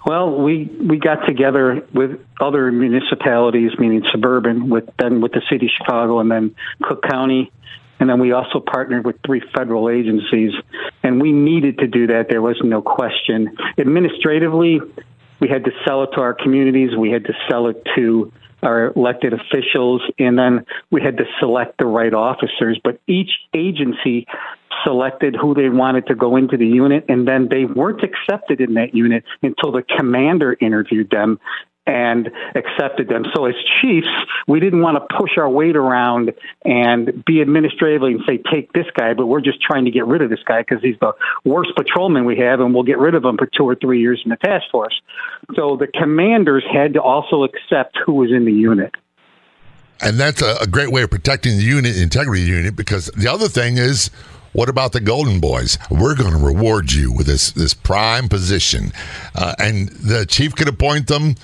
Well, 0.05 0.43
we 0.43 0.65
we 0.81 0.99
got 0.99 1.27
together 1.27 1.87
with 1.93 2.21
other 2.41 2.71
municipalities, 2.73 3.71
meaning 3.79 4.03
suburban, 4.11 4.69
with 4.69 4.89
then 4.99 5.21
with 5.21 5.33
the 5.33 5.43
city 5.51 5.67
of 5.67 5.73
Chicago 5.79 6.19
and 6.19 6.31
then 6.31 6.55
Cook 6.83 7.03
County 7.03 7.53
and 8.03 8.11
then 8.11 8.19
we 8.19 8.33
also 8.33 8.59
partnered 8.59 9.07
with 9.07 9.15
three 9.25 9.41
federal 9.55 9.89
agencies, 9.89 10.51
and 11.05 11.23
we 11.23 11.31
needed 11.31 11.79
to 11.79 11.87
do 11.87 12.09
that. 12.09 12.27
There 12.29 12.43
was 12.43 12.61
no 12.65 12.83
question. 12.83 13.57
Administratively, 13.79 14.81
we 15.39 15.49
had 15.49 15.65
to 15.67 15.71
sell 15.85 16.03
it 16.03 16.09
to 16.15 16.21
our 16.21 16.35
communities. 16.35 16.97
We 16.97 17.13
had 17.13 17.25
to 17.27 17.33
sell 17.49 17.69
it 17.69 17.81
to 17.95 18.33
our 18.63 18.93
elected 18.95 19.33
officials, 19.33 20.03
and 20.19 20.39
then 20.39 20.65
we 20.91 21.03
had 21.03 21.17
to 21.19 21.25
select 21.41 21.79
the 21.79 21.87
right 21.87 22.15
officers. 22.15 22.81
But 22.83 23.01
each 23.07 23.31
agency 23.55 24.27
selected 24.85 25.37
who 25.41 25.55
they 25.55 25.69
wanted 25.69 26.07
to 26.07 26.15
go 26.15 26.37
into 26.37 26.57
the 26.57 26.67
unit, 26.67 27.05
and 27.09 27.27
then 27.27 27.49
they 27.49 27.65
weren't 27.65 28.03
accepted 28.03 28.61
in 28.61 28.75
that 28.75 28.95
unit 28.95 29.25
until 29.43 29.73
the 29.73 29.83
commander 29.83 30.57
interviewed 30.61 31.11
them 31.11 31.39
and 31.87 32.31
accepted 32.55 33.09
them. 33.09 33.25
So 33.35 33.47
as 33.47 33.55
chiefs, 33.81 34.07
we 34.47 34.61
didn't 34.61 34.83
want 34.83 34.97
to 34.97 35.17
push 35.17 35.37
our 35.37 35.49
weight 35.49 35.77
around 35.77 36.33
and 36.65 37.25
be 37.25 37.41
administratively 37.41 38.13
and 38.13 38.23
say, 38.27 38.39
take 38.53 38.73
this 38.73 38.87
guy, 38.97 39.15
but 39.15 39.27
we're 39.27 39.41
just 39.41 39.61
trying 39.61 39.85
to 39.87 39.91
get 39.91 40.07
rid 40.07 40.23
of 40.23 40.31
this 40.31 40.43
guy 40.45 40.61
because 40.61 40.83
he's 40.83 40.99
the 41.01 41.13
worst 41.45 41.71
patrolman 41.77 42.25
we 42.25 42.39
have 42.39 42.61
and 42.61 42.73
we'll 42.73 42.85
get 42.85 42.99
rid 42.99 43.15
of 43.15 43.25
him 43.25 43.37
for 43.37 43.47
two 43.47 43.65
or 43.65 43.75
three 43.75 44.01
years 44.01 44.21
in 44.25 44.31
the 44.31 44.37
task 44.37 44.65
force. 44.71 45.01
So 45.57 45.77
the 45.77 45.89
commanders 45.89 46.65
had 46.73 46.95
to 46.95 47.03
also 47.03 47.43
accept 47.43 47.99
who 48.07 48.15
was 48.15 48.31
in 48.31 48.45
the 48.45 48.53
unit. 48.53 48.95
And 50.01 50.19
that's 50.19 50.43
a, 50.43 50.67
great 50.67 50.91
way 50.91 51.03
of 51.03 51.11
protecting 51.11 51.57
the 51.59 51.63
unit, 51.63 51.97
integrity 51.97 52.43
unit, 52.43 52.75
because 52.75 53.07
the 53.17 53.29
other 53.29 53.49
thing 53.49 53.77
is, 53.77 54.11
what 54.53 54.69
about 54.69 54.93
the 54.93 55.01
Golden 55.01 55.39
Boys? 55.41 55.79
We're 55.91 56.17
going 56.17 56.33
to 56.33 56.45
reward 56.45 56.93
you 56.93 57.13
with 57.13 57.27
this 57.27 57.53
this 57.53 57.73
prime 57.73 58.29
position, 58.29 58.93
uh, 59.35 59.55
and 59.59 59.89
the 59.89 60.27
chief 60.27 60.55
could 60.55 60.69
appoint 60.69 61.07
them 61.07 61.37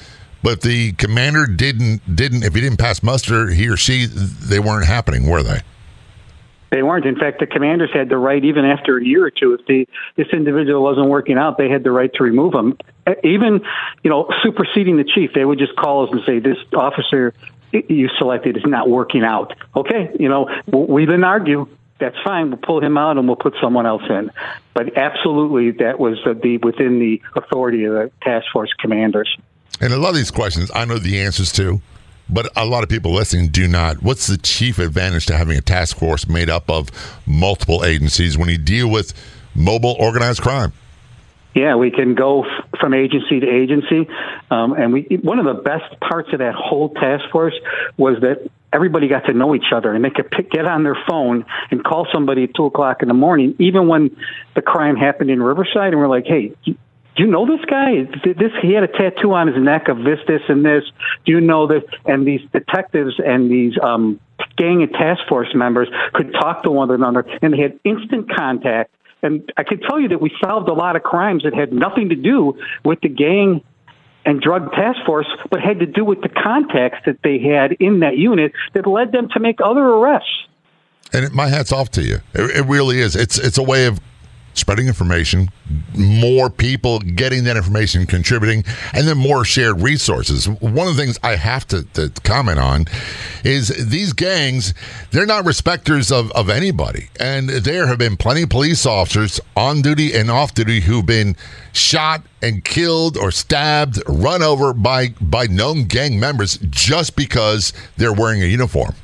but 0.42 0.62
the 0.62 0.92
commander 0.92 1.46
didn't 1.46 2.00
didn't 2.14 2.44
if 2.44 2.54
he 2.54 2.60
didn't 2.60 2.78
pass 2.78 3.02
muster, 3.02 3.48
he 3.48 3.68
or 3.68 3.76
she 3.76 4.06
they 4.06 4.58
weren't 4.58 4.86
happening, 4.86 5.28
were 5.28 5.42
they? 5.42 5.60
They 6.70 6.82
weren't. 6.82 7.06
In 7.06 7.16
fact, 7.16 7.40
the 7.40 7.46
commanders 7.46 7.90
had 7.92 8.08
the 8.08 8.18
right, 8.18 8.44
even 8.44 8.64
after 8.64 8.98
a 8.98 9.04
year 9.04 9.24
or 9.24 9.30
two, 9.30 9.54
if 9.54 9.66
the 9.66 9.88
this 10.16 10.28
individual 10.32 10.82
wasn't 10.82 11.08
working 11.08 11.38
out, 11.38 11.56
they 11.56 11.68
had 11.68 11.82
the 11.82 11.90
right 11.90 12.12
to 12.14 12.22
remove 12.22 12.54
him. 12.54 12.76
Even, 13.24 13.62
you 14.02 14.10
know, 14.10 14.28
superseding 14.42 14.98
the 14.98 15.04
chief, 15.04 15.30
they 15.34 15.44
would 15.44 15.58
just 15.58 15.74
call 15.76 16.06
us 16.06 16.12
and 16.12 16.20
say, 16.26 16.40
"This 16.40 16.58
officer 16.74 17.32
you 17.72 18.08
selected 18.18 18.56
is 18.56 18.64
not 18.66 18.88
working 18.88 19.24
out." 19.24 19.54
Okay, 19.74 20.10
you 20.20 20.28
know, 20.28 20.50
we 20.70 21.06
didn't 21.06 21.24
argue. 21.24 21.68
That's 22.00 22.16
fine. 22.22 22.50
We'll 22.50 22.58
pull 22.58 22.80
him 22.80 22.96
out 22.96 23.16
and 23.16 23.26
we'll 23.26 23.36
put 23.36 23.54
someone 23.60 23.86
else 23.86 24.04
in. 24.08 24.30
But 24.74 24.96
absolutely, 24.96 25.72
that 25.82 25.98
was 25.98 26.18
the 26.24 26.58
within 26.58 26.98
the 26.98 27.22
authority 27.34 27.84
of 27.84 27.94
the 27.94 28.10
task 28.22 28.46
force 28.52 28.72
commanders. 28.78 29.36
And 29.80 29.92
a 29.92 29.98
lot 29.98 30.10
of 30.10 30.16
these 30.16 30.30
questions 30.30 30.70
I 30.74 30.84
know 30.84 30.98
the 30.98 31.20
answers 31.20 31.52
to, 31.52 31.80
but 32.28 32.50
a 32.56 32.66
lot 32.66 32.82
of 32.82 32.88
people 32.88 33.12
listening 33.12 33.48
do 33.48 33.68
not. 33.68 34.02
What's 34.02 34.26
the 34.26 34.36
chief 34.36 34.78
advantage 34.78 35.26
to 35.26 35.36
having 35.36 35.56
a 35.56 35.62
task 35.62 35.96
force 35.96 36.28
made 36.28 36.50
up 36.50 36.68
of 36.70 36.90
multiple 37.26 37.84
agencies 37.84 38.36
when 38.36 38.48
you 38.48 38.58
deal 38.58 38.90
with 38.90 39.14
mobile 39.54 39.96
organized 39.98 40.42
crime? 40.42 40.72
Yeah, 41.54 41.76
we 41.76 41.90
can 41.90 42.14
go 42.14 42.44
f- 42.44 42.78
from 42.78 42.94
agency 42.94 43.40
to 43.40 43.48
agency, 43.48 44.08
um, 44.50 44.74
and 44.74 44.92
we. 44.92 45.18
One 45.22 45.38
of 45.38 45.46
the 45.46 45.60
best 45.60 45.98
parts 45.98 46.32
of 46.32 46.40
that 46.40 46.54
whole 46.54 46.90
task 46.90 47.24
force 47.32 47.54
was 47.96 48.20
that 48.20 48.48
everybody 48.72 49.08
got 49.08 49.24
to 49.26 49.32
know 49.32 49.54
each 49.54 49.72
other, 49.74 49.92
and 49.92 50.04
they 50.04 50.10
could 50.10 50.30
pick, 50.30 50.50
get 50.50 50.66
on 50.66 50.84
their 50.84 50.96
phone 51.08 51.46
and 51.70 51.82
call 51.82 52.06
somebody 52.12 52.44
at 52.44 52.54
two 52.54 52.66
o'clock 52.66 53.02
in 53.02 53.08
the 53.08 53.14
morning, 53.14 53.56
even 53.58 53.88
when 53.88 54.16
the 54.54 54.62
crime 54.62 54.94
happened 54.94 55.30
in 55.30 55.42
Riverside, 55.42 55.94
and 55.94 55.98
we're 55.98 56.06
like, 56.06 56.26
"Hey, 56.26 56.52
do 57.18 57.24
you 57.24 57.30
know 57.30 57.44
this 57.44 57.64
guy? 57.68 58.04
This 58.24 58.52
he 58.62 58.72
had 58.72 58.84
a 58.84 58.86
tattoo 58.86 59.34
on 59.34 59.48
his 59.48 59.56
neck 59.60 59.88
of 59.88 60.04
this, 60.04 60.20
this, 60.28 60.42
and 60.48 60.64
this. 60.64 60.84
Do 61.26 61.32
you 61.32 61.40
know 61.40 61.66
this? 61.66 61.82
And 62.06 62.24
these 62.24 62.40
detectives 62.52 63.14
and 63.18 63.50
these 63.50 63.76
um, 63.82 64.20
gang 64.56 64.82
and 64.82 64.92
task 64.92 65.22
force 65.28 65.52
members 65.52 65.88
could 66.14 66.32
talk 66.32 66.62
to 66.62 66.70
one 66.70 66.92
another, 66.92 67.26
and 67.42 67.52
they 67.52 67.58
had 67.58 67.80
instant 67.82 68.30
contact. 68.32 68.94
And 69.20 69.52
I 69.56 69.64
can 69.64 69.80
tell 69.80 69.98
you 69.98 70.06
that 70.10 70.20
we 70.20 70.30
solved 70.40 70.68
a 70.68 70.72
lot 70.72 70.94
of 70.94 71.02
crimes 71.02 71.42
that 71.42 71.54
had 71.54 71.72
nothing 71.72 72.10
to 72.10 72.14
do 72.14 72.56
with 72.84 73.00
the 73.00 73.08
gang 73.08 73.64
and 74.24 74.40
drug 74.40 74.70
task 74.72 74.98
force, 75.04 75.26
but 75.50 75.60
had 75.60 75.80
to 75.80 75.86
do 75.86 76.04
with 76.04 76.20
the 76.22 76.28
contacts 76.28 76.98
that 77.06 77.18
they 77.24 77.40
had 77.40 77.72
in 77.80 77.98
that 78.00 78.16
unit 78.16 78.52
that 78.74 78.86
led 78.86 79.10
them 79.10 79.28
to 79.30 79.40
make 79.40 79.58
other 79.60 79.82
arrests. 79.82 80.46
And 81.12 81.32
my 81.32 81.48
hat's 81.48 81.72
off 81.72 81.90
to 81.92 82.02
you. 82.04 82.20
It, 82.32 82.58
it 82.58 82.66
really 82.66 83.00
is. 83.00 83.16
It's 83.16 83.38
it's 83.38 83.58
a 83.58 83.62
way 83.62 83.86
of 83.86 83.98
spreading 84.58 84.86
information, 84.86 85.50
more 85.96 86.50
people 86.50 86.98
getting 86.98 87.44
that 87.44 87.56
information, 87.56 88.06
contributing, 88.06 88.64
and 88.92 89.06
then 89.06 89.16
more 89.16 89.44
shared 89.44 89.80
resources. 89.80 90.48
One 90.48 90.88
of 90.88 90.96
the 90.96 91.02
things 91.02 91.18
I 91.22 91.36
have 91.36 91.66
to, 91.68 91.84
to 91.94 92.10
comment 92.22 92.58
on 92.58 92.86
is 93.44 93.68
these 93.88 94.12
gangs, 94.12 94.74
they're 95.10 95.26
not 95.26 95.44
respecters 95.44 96.12
of, 96.12 96.30
of 96.32 96.50
anybody. 96.50 97.08
And 97.18 97.48
there 97.48 97.86
have 97.86 97.98
been 97.98 98.16
plenty 98.16 98.42
of 98.42 98.50
police 98.50 98.86
officers 98.86 99.40
on 99.56 99.82
duty 99.82 100.14
and 100.14 100.30
off 100.30 100.54
duty 100.54 100.80
who've 100.80 101.06
been 101.06 101.36
shot 101.72 102.22
and 102.42 102.64
killed 102.64 103.16
or 103.16 103.30
stabbed, 103.30 104.02
run 104.06 104.42
over 104.42 104.72
by, 104.72 105.08
by 105.20 105.46
known 105.46 105.84
gang 105.84 106.20
members 106.20 106.58
just 106.70 107.16
because 107.16 107.72
they're 107.96 108.12
wearing 108.12 108.42
a 108.42 108.46
uniform. 108.46 108.94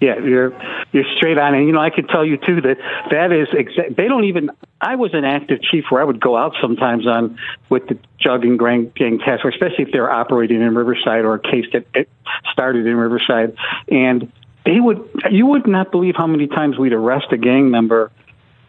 Yeah, 0.00 0.18
you're 0.18 0.50
you're 0.92 1.04
straight 1.16 1.38
on, 1.38 1.54
and 1.54 1.66
you 1.66 1.72
know 1.72 1.80
I 1.80 1.90
could 1.90 2.08
tell 2.08 2.24
you 2.24 2.36
too 2.36 2.60
that 2.60 2.76
that 3.10 3.32
is 3.32 3.48
exa- 3.48 3.96
they 3.96 4.08
don't 4.08 4.24
even. 4.24 4.50
I 4.80 4.96
was 4.96 5.14
an 5.14 5.24
active 5.24 5.60
chief 5.62 5.84
where 5.90 6.02
I 6.02 6.04
would 6.04 6.20
go 6.20 6.36
out 6.36 6.54
sometimes 6.60 7.06
on 7.06 7.38
with 7.70 7.86
the 7.88 7.98
drug 8.20 8.44
and 8.44 8.58
gang, 8.58 8.92
gang 8.94 9.18
task 9.18 9.42
force, 9.42 9.54
especially 9.54 9.84
if 9.84 9.92
they 9.92 10.00
were 10.00 10.10
operating 10.10 10.60
in 10.60 10.74
Riverside 10.74 11.24
or 11.24 11.34
a 11.34 11.40
case 11.40 11.66
that 11.72 12.06
started 12.52 12.86
in 12.86 12.96
Riverside, 12.96 13.56
and 13.88 14.30
they 14.66 14.80
would. 14.80 15.08
You 15.30 15.46
would 15.46 15.66
not 15.66 15.90
believe 15.90 16.14
how 16.16 16.26
many 16.26 16.46
times 16.46 16.78
we'd 16.78 16.92
arrest 16.92 17.26
a 17.32 17.38
gang 17.38 17.70
member, 17.70 18.10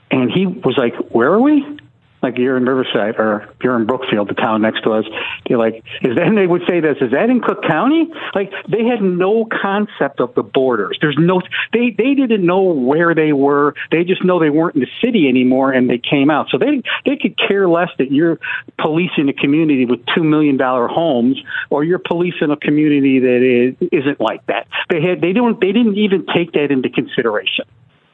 and 0.09 0.31
he 0.31 0.45
was 0.45 0.77
like, 0.77 0.95
"Where 1.11 1.33
are 1.33 1.41
we?" 1.41 1.79
Like 2.23 2.37
you're 2.37 2.57
in 2.57 2.65
Riverside 2.65 3.15
or 3.19 3.49
you're 3.61 3.75
in 3.75 3.85
Brookfield, 3.85 4.29
the 4.29 4.33
town 4.33 4.61
next 4.61 4.81
to 4.83 4.91
us. 4.93 5.05
They're 5.47 5.57
like, 5.57 5.83
is 6.01 6.15
that, 6.15 6.27
and 6.27 6.37
they 6.37 6.47
would 6.47 6.63
say 6.67 6.79
this, 6.79 6.97
is 7.01 7.11
that 7.11 7.29
in 7.29 7.41
Cook 7.41 7.63
County? 7.63 8.09
Like 8.33 8.51
they 8.69 8.85
had 8.85 9.01
no 9.01 9.45
concept 9.45 10.19
of 10.19 10.33
the 10.35 10.43
borders. 10.43 10.97
There's 11.01 11.17
no, 11.19 11.41
they, 11.73 11.93
they 11.95 12.15
didn't 12.15 12.45
know 12.45 12.61
where 12.61 13.13
they 13.13 13.33
were. 13.33 13.75
They 13.91 14.03
just 14.03 14.23
know 14.23 14.39
they 14.39 14.49
weren't 14.49 14.75
in 14.75 14.81
the 14.81 15.05
city 15.05 15.27
anymore 15.27 15.71
and 15.71 15.89
they 15.89 15.99
came 15.99 16.31
out. 16.31 16.47
So 16.49 16.57
they, 16.57 16.81
they 17.05 17.17
could 17.17 17.37
care 17.37 17.67
less 17.67 17.89
that 17.97 18.11
you're 18.11 18.39
policing 18.79 19.29
a 19.29 19.33
community 19.33 19.85
with 19.85 20.05
$2 20.07 20.23
million 20.23 20.57
homes 20.59 21.41
or 21.69 21.83
you're 21.83 21.99
policing 21.99 22.51
a 22.51 22.57
community 22.57 23.19
that 23.19 23.75
is, 23.81 23.89
isn't 23.91 24.21
like 24.21 24.45
that. 24.47 24.67
They 24.89 25.01
had, 25.01 25.21
they 25.21 25.33
don't, 25.33 25.59
they 25.59 25.71
didn't 25.71 25.97
even 25.97 26.25
take 26.33 26.53
that 26.53 26.71
into 26.71 26.89
consideration 26.89 27.65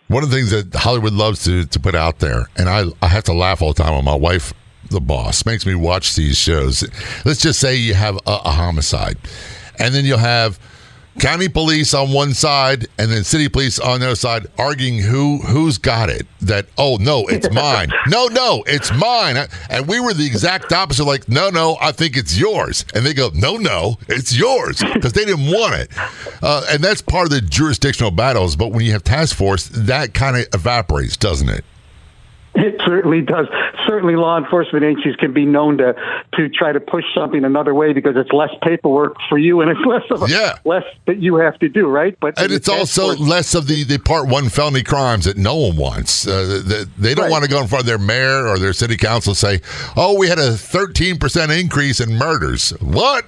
one 0.10 0.24
of 0.24 0.32
the 0.32 0.36
things 0.36 0.50
that 0.50 0.74
Hollywood 0.78 1.14
loves 1.14 1.46
to, 1.46 1.66
to 1.66 1.80
put 1.80 1.96
out 1.96 2.20
there, 2.20 2.48
and 2.58 2.68
I, 2.68 2.86
I 3.02 3.08
have 3.08 3.24
to 3.26 3.34
laugh 3.34 3.62
all 3.62 3.74
the 3.74 3.82
time 3.82 3.94
when 3.94 4.04
my 4.04 4.16
wife, 4.16 4.54
the 4.90 5.00
boss, 5.00 5.46
makes 5.46 5.66
me 5.66 5.76
watch 5.76 6.16
these 6.16 6.36
shows. 6.36 6.84
Let's 7.26 7.42
just 7.42 7.60
say 7.60 7.76
you 7.76 7.94
have 7.94 8.18
a, 8.18 8.40
a 8.46 8.52
homicide, 8.52 9.18
and 9.78 9.94
then 9.94 10.06
you'll 10.06 10.18
have 10.18 10.60
county 11.18 11.50
police 11.50 11.94
on 11.94 12.12
one 12.12 12.34
side 12.34 12.88
and 12.98 13.12
then 13.12 13.24
city 13.24 13.50
police 13.50 13.80
on 13.80 14.00
the 14.00 14.06
other 14.06 14.16
side 14.16 14.48
arguing 14.58 15.00
who 15.00 15.40
who's 15.40 15.78
got 15.78 16.10
it 16.10 16.26
that 16.42 16.66
oh 16.78 16.98
no 17.00 17.26
it's 17.28 17.50
mine. 17.54 17.92
No 18.08 18.28
no 18.28 18.64
it's 18.68 18.92
mine. 18.94 19.48
And 19.70 19.88
we 19.88 20.00
were 20.00 20.14
the 20.14 20.26
exact 20.26 20.72
opposite 20.72 21.06
like 21.06 21.28
no 21.28 21.50
no 21.50 21.78
i 21.82 21.92
think 21.92 22.16
it's 22.16 22.38
yours. 22.38 22.86
And 22.94 23.06
they 23.06 23.14
go 23.14 23.32
no 23.34 23.58
no 23.58 23.98
it's 24.08 24.38
yours 24.38 24.82
because 24.94 25.14
they 25.14 25.26
didn't 25.26 25.52
want 25.52 25.74
it. 25.76 25.90
Uh, 26.42 26.66
and 26.70 26.84
that's 26.84 27.02
part 27.02 27.26
of 27.26 27.32
the 27.32 27.42
jurisdictional 27.42 28.12
battles 28.12 28.56
but 28.56 28.72
when 28.72 28.86
you 28.86 28.92
have 28.92 29.04
task 29.04 29.36
force 29.36 29.68
that 29.70 30.14
kind 30.14 30.38
of 30.38 30.48
evaporates 30.54 31.18
doesn't 31.18 31.50
it 31.50 31.66
it 32.60 32.82
certainly 32.86 33.22
does. 33.22 33.48
Certainly, 33.88 34.16
law 34.16 34.38
enforcement 34.38 34.84
agencies 34.84 35.16
can 35.16 35.34
be 35.34 35.46
known 35.46 35.78
to 35.78 35.94
to 36.34 36.50
try 36.50 36.72
to 36.72 36.80
push 36.80 37.04
something 37.16 37.44
another 37.44 37.74
way 37.74 37.94
because 37.94 38.16
it's 38.16 38.32
less 38.32 38.50
paperwork 38.62 39.16
for 39.28 39.38
you 39.38 39.62
and 39.62 39.72
it's 39.72 39.80
less 39.86 40.04
of 40.12 40.24
a, 40.24 40.32
yeah. 40.32 40.58
less 40.66 40.84
that 41.08 41.20
you 41.20 41.36
have 41.36 41.58
to 41.60 41.70
do, 41.70 41.88
right? 41.88 42.18
But 42.20 42.40
and 42.40 42.52
it's 42.52 42.70
also 42.70 43.16
force, 43.16 43.20
less 43.20 43.56
of 43.56 43.68
the, 43.68 43.84
the 43.84 43.98
part 43.98 44.28
one 44.28 44.50
felony 44.50 44.84
crimes 44.84 45.26
that 45.26 45.38
no 45.38 45.56
one 45.56 45.78
wants. 45.78 46.28
Uh, 46.28 46.62
they, 46.66 46.84
they 46.98 47.16
don't 47.16 47.26
right. 47.26 47.32
want 47.32 47.44
to 47.44 47.50
go 47.50 47.62
in 47.62 47.68
front 47.68 47.84
of 47.84 47.88
their 47.88 47.98
mayor 47.98 48.48
or 48.48 48.60
their 48.60 48.74
city 48.74 48.98
council 48.98 49.32
and 49.32 49.38
say, 49.38 49.62
"Oh, 49.96 50.18
we 50.18 50.28
had 50.28 50.40
a 50.40 50.54
thirteen 50.54 51.18
percent 51.18 51.52
increase 51.52 52.00
in 52.00 52.16
murders." 52.16 52.72
What? 52.82 53.26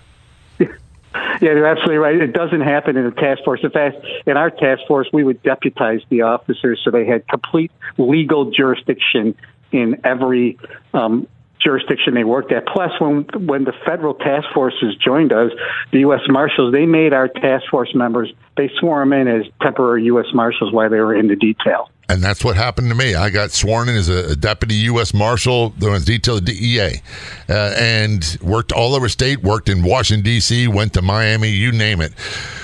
Yeah, 1.13 1.51
you're 1.53 1.67
absolutely 1.67 1.97
right. 1.97 2.15
It 2.15 2.33
doesn't 2.33 2.61
happen 2.61 2.95
in 2.97 3.05
a 3.05 3.11
task 3.11 3.43
force. 3.43 3.59
In 3.63 3.71
fact, 3.71 3.97
in 4.25 4.37
our 4.37 4.49
task 4.49 4.81
force, 4.87 5.09
we 5.11 5.23
would 5.23 5.41
deputize 5.43 6.01
the 6.09 6.21
officers 6.21 6.79
so 6.83 6.91
they 6.91 7.05
had 7.05 7.27
complete 7.27 7.71
legal 7.97 8.51
jurisdiction 8.51 9.35
in 9.71 9.99
every 10.05 10.57
um, 10.93 11.27
jurisdiction 11.59 12.13
they 12.13 12.23
worked 12.23 12.51
at. 12.51 12.65
Plus, 12.65 12.91
when 12.99 13.23
when 13.45 13.63
the 13.63 13.73
federal 13.85 14.13
task 14.13 14.47
forces 14.53 14.95
joined 14.95 15.33
us, 15.33 15.51
the 15.91 15.99
U.S. 15.99 16.21
Marshals, 16.27 16.73
they 16.73 16.85
made 16.85 17.13
our 17.13 17.27
task 17.27 17.65
force 17.69 17.93
members. 17.93 18.31
They 18.61 18.69
swore 18.79 18.99
them 18.99 19.11
in 19.11 19.27
as 19.27 19.47
temporary 19.59 20.03
U.S. 20.03 20.27
Marshals 20.35 20.71
while 20.71 20.87
they 20.87 20.99
were 20.99 21.15
in 21.15 21.27
the 21.27 21.35
detail. 21.35 21.89
And 22.07 22.21
that's 22.21 22.45
what 22.45 22.55
happened 22.55 22.89
to 22.89 22.95
me. 22.95 23.15
I 23.15 23.31
got 23.31 23.49
sworn 23.49 23.89
in 23.89 23.95
as 23.95 24.07
a, 24.07 24.35
deputy 24.35 24.75
U.S. 24.75 25.15
Marshal, 25.15 25.73
was 25.79 26.05
detailed 26.05 26.45
DEA, 26.45 27.01
uh, 27.49 27.73
and 27.75 28.37
worked 28.39 28.71
all 28.71 28.93
over 28.93 29.09
state. 29.09 29.41
Worked 29.41 29.67
in 29.67 29.81
Washington 29.81 30.23
D.C., 30.23 30.67
went 30.67 30.93
to 30.93 31.01
Miami, 31.01 31.49
you 31.49 31.71
name 31.71 32.01
it. 32.01 32.13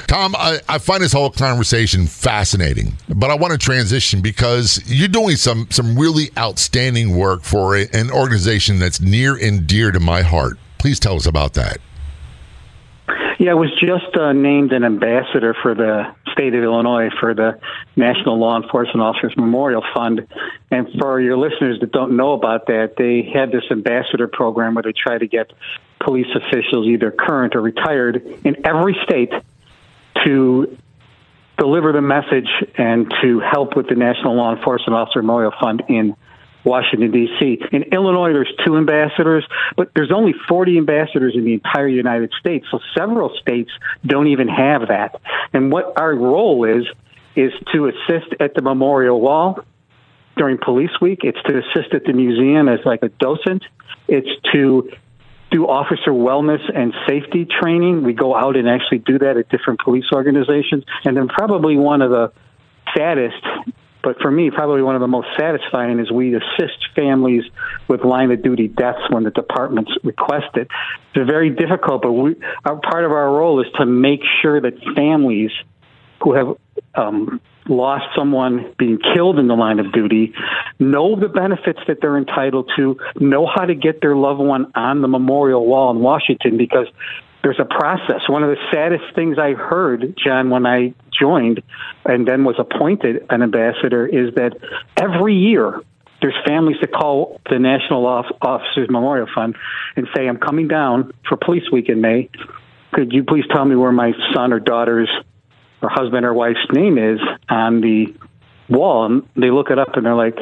Tom, 0.05 0.35
I, 0.37 0.59
I, 0.69 0.77
find 0.77 1.01
this 1.01 1.13
whole 1.13 1.31
conversation 1.31 2.05
fascinating, 2.05 2.93
but 3.09 3.31
I 3.31 3.35
want 3.35 3.53
to 3.53 3.57
transition 3.57 4.21
because 4.21 4.79
you're 4.85 5.07
doing 5.07 5.35
some 5.35 5.67
some 5.71 5.97
really 5.97 6.29
outstanding 6.37 7.17
work 7.17 7.41
for 7.41 7.75
a, 7.75 7.87
an 7.93 8.11
organization 8.11 8.77
that's 8.77 9.01
near 9.01 9.35
and 9.35 9.65
dear 9.65 9.91
to 9.91 9.99
my 9.99 10.21
heart. 10.21 10.59
Please 10.77 10.99
tell 10.99 11.15
us 11.15 11.25
about 11.25 11.55
that. 11.55 11.79
Yeah, 13.39 13.51
I 13.51 13.53
was 13.53 13.69
just 13.79 14.17
uh, 14.17 14.33
named 14.33 14.71
an 14.73 14.83
ambassador 14.83 15.55
for 15.61 15.75
the 15.75 16.15
state 16.31 16.55
of 16.55 16.63
Illinois 16.63 17.09
for 17.19 17.35
the 17.35 17.59
National 17.95 18.39
Law 18.39 18.59
Enforcement 18.59 19.01
Officers 19.01 19.33
Memorial 19.37 19.83
Fund. 19.93 20.27
And 20.71 20.87
for 20.99 21.21
your 21.21 21.37
listeners 21.37 21.79
that 21.81 21.91
don't 21.91 22.17
know 22.17 22.33
about 22.33 22.65
that, 22.67 22.95
they 22.97 23.29
have 23.33 23.51
this 23.51 23.63
ambassador 23.69 24.27
program 24.27 24.73
where 24.73 24.83
they 24.83 24.93
try 24.93 25.19
to 25.19 25.27
get 25.27 25.51
police 26.03 26.27
officials, 26.35 26.87
either 26.87 27.11
current 27.11 27.55
or 27.55 27.61
retired, 27.61 28.23
in 28.43 28.65
every 28.65 28.97
state 29.03 29.31
to 30.25 30.77
deliver 31.59 31.91
the 31.91 32.01
message 32.01 32.49
and 32.75 33.13
to 33.21 33.39
help 33.39 33.75
with 33.75 33.87
the 33.87 33.95
National 33.95 34.35
Law 34.35 34.55
Enforcement 34.55 34.95
Officer 34.95 35.21
Memorial 35.21 35.53
Fund 35.59 35.83
in 35.89 36.15
Washington, 36.67 37.11
D.C. 37.11 37.59
In 37.71 37.83
Illinois, 37.93 38.33
there's 38.33 38.51
two 38.65 38.77
ambassadors, 38.77 39.47
but 39.75 39.91
there's 39.95 40.11
only 40.11 40.33
40 40.47 40.77
ambassadors 40.77 41.33
in 41.35 41.45
the 41.45 41.53
entire 41.53 41.87
United 41.87 42.31
States. 42.39 42.65
So 42.69 42.79
several 42.95 43.35
states 43.39 43.71
don't 44.05 44.27
even 44.27 44.47
have 44.47 44.89
that. 44.89 45.21
And 45.53 45.71
what 45.71 45.99
our 45.99 46.13
role 46.13 46.65
is, 46.65 46.85
is 47.35 47.51
to 47.71 47.87
assist 47.87 48.33
at 48.39 48.55
the 48.55 48.61
memorial 48.61 49.21
wall 49.21 49.63
during 50.37 50.57
police 50.57 50.91
week. 51.01 51.19
It's 51.23 51.41
to 51.43 51.59
assist 51.59 51.93
at 51.93 52.03
the 52.03 52.13
museum 52.13 52.67
as 52.67 52.79
like 52.85 53.03
a 53.03 53.09
docent. 53.09 53.63
It's 54.07 54.29
to 54.53 54.91
do 55.51 55.67
officer 55.67 56.11
wellness 56.11 56.61
and 56.73 56.93
safety 57.07 57.45
training. 57.45 58.03
We 58.03 58.13
go 58.13 58.35
out 58.35 58.57
and 58.57 58.67
actually 58.67 58.99
do 58.99 59.19
that 59.19 59.37
at 59.37 59.49
different 59.49 59.79
police 59.81 60.05
organizations. 60.13 60.83
And 61.05 61.15
then 61.15 61.27
probably 61.27 61.77
one 61.77 62.01
of 62.01 62.11
the 62.11 62.31
saddest, 62.95 63.43
but 64.07 64.21
for 64.21 64.31
me, 64.31 64.49
probably 64.49 64.81
one 64.81 64.95
of 64.95 65.01
the 65.01 65.07
most 65.07 65.27
satisfying 65.37 65.99
is 65.99 66.09
we 66.09 66.33
assist 66.33 66.77
families 66.95 67.43
with 67.89 68.05
line 68.05 68.31
of 68.31 68.41
duty 68.41 68.69
deaths 68.69 69.01
when 69.09 69.25
the 69.25 69.31
departments 69.31 69.91
request 70.01 70.55
it. 70.55 70.69
It's 71.13 71.29
very 71.29 71.49
difficult, 71.49 72.03
but 72.03 72.13
we, 72.13 72.37
our, 72.63 72.77
part 72.77 73.03
of 73.03 73.11
our 73.11 73.29
role 73.29 73.59
is 73.59 73.67
to 73.77 73.85
make 73.85 74.21
sure 74.41 74.61
that 74.61 74.75
families 74.95 75.51
who 76.23 76.35
have 76.35 76.55
um, 76.95 77.41
lost 77.67 78.05
someone 78.15 78.73
being 78.79 78.97
killed 79.13 79.39
in 79.39 79.49
the 79.49 79.55
line 79.55 79.79
of 79.79 79.91
duty 79.91 80.33
know 80.79 81.19
the 81.19 81.27
benefits 81.27 81.79
that 81.89 81.97
they're 81.99 82.17
entitled 82.17 82.71
to, 82.77 82.97
know 83.19 83.45
how 83.45 83.65
to 83.65 83.75
get 83.75 83.99
their 83.99 84.15
loved 84.15 84.39
one 84.39 84.71
on 84.73 85.01
the 85.01 85.09
memorial 85.09 85.65
wall 85.65 85.91
in 85.91 85.99
Washington 85.99 86.55
because 86.55 86.87
there's 87.47 87.59
a 87.61 87.65
process. 87.65 88.27
One 88.27 88.43
of 88.43 88.49
the 88.49 88.57
saddest 88.73 89.15
things 89.15 89.37
I 89.39 89.53
heard, 89.53 90.19
John, 90.21 90.49
when 90.49 90.65
I 90.65 90.93
joined 91.17 91.63
and 92.03 92.27
then 92.27 92.43
was 92.43 92.57
appointed 92.59 93.25
an 93.29 93.41
ambassador 93.41 94.05
is 94.05 94.35
that 94.35 94.57
every 94.97 95.35
year 95.35 95.81
there's 96.21 96.35
families 96.45 96.75
that 96.81 96.91
call 96.91 97.39
the 97.49 97.57
National 97.57 98.05
Officers 98.05 98.89
Memorial 98.89 99.27
Fund 99.33 99.55
and 99.95 100.09
say, 100.13 100.27
I'm 100.27 100.39
coming 100.39 100.67
down 100.67 101.13
for 101.25 101.37
Police 101.37 101.71
Week 101.71 101.87
in 101.87 102.01
May. 102.01 102.29
Could 102.91 103.13
you 103.13 103.23
please 103.23 103.45
tell 103.49 103.63
me 103.63 103.77
where 103.77 103.93
my 103.93 104.11
son 104.33 104.51
or 104.51 104.59
daughter's 104.59 105.09
or 105.81 105.87
husband 105.87 106.25
or 106.25 106.33
wife's 106.33 106.67
name 106.73 106.97
is 106.97 107.21
on 107.47 107.79
the 107.79 108.13
wall? 108.67 109.05
And 109.05 109.25
they 109.37 109.51
look 109.51 109.69
it 109.69 109.79
up 109.79 109.95
and 109.95 110.05
they're 110.05 110.15
like, 110.15 110.35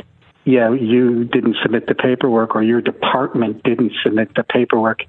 yeah, 0.44 0.74
you 0.74 1.24
didn't 1.24 1.58
submit 1.62 1.86
the 1.86 1.94
paperwork 1.94 2.56
or 2.56 2.64
your 2.64 2.82
department 2.82 3.62
didn't 3.62 3.92
submit 4.04 4.34
the 4.36 4.44
paperwork. 4.44 5.02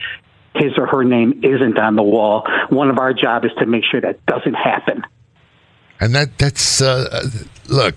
His 0.59 0.73
or 0.79 0.87
her 0.87 1.05
name 1.05 1.41
isn't 1.43 1.79
on 1.79 1.97
the 1.97 2.03
wall. 2.03 2.47
One 2.69 2.91
of 2.91 2.99
our 2.99 3.13
job 3.13 3.45
is 3.45 3.51
to 3.59 3.67
make 3.67 3.85
sure 3.91 4.01
that 4.01 4.25
doesn't 4.27 4.55
happen. 4.55 5.03
And 6.01 6.15
that 6.15 6.37
that's 6.39 6.81
uh, 6.81 7.29
look, 7.69 7.95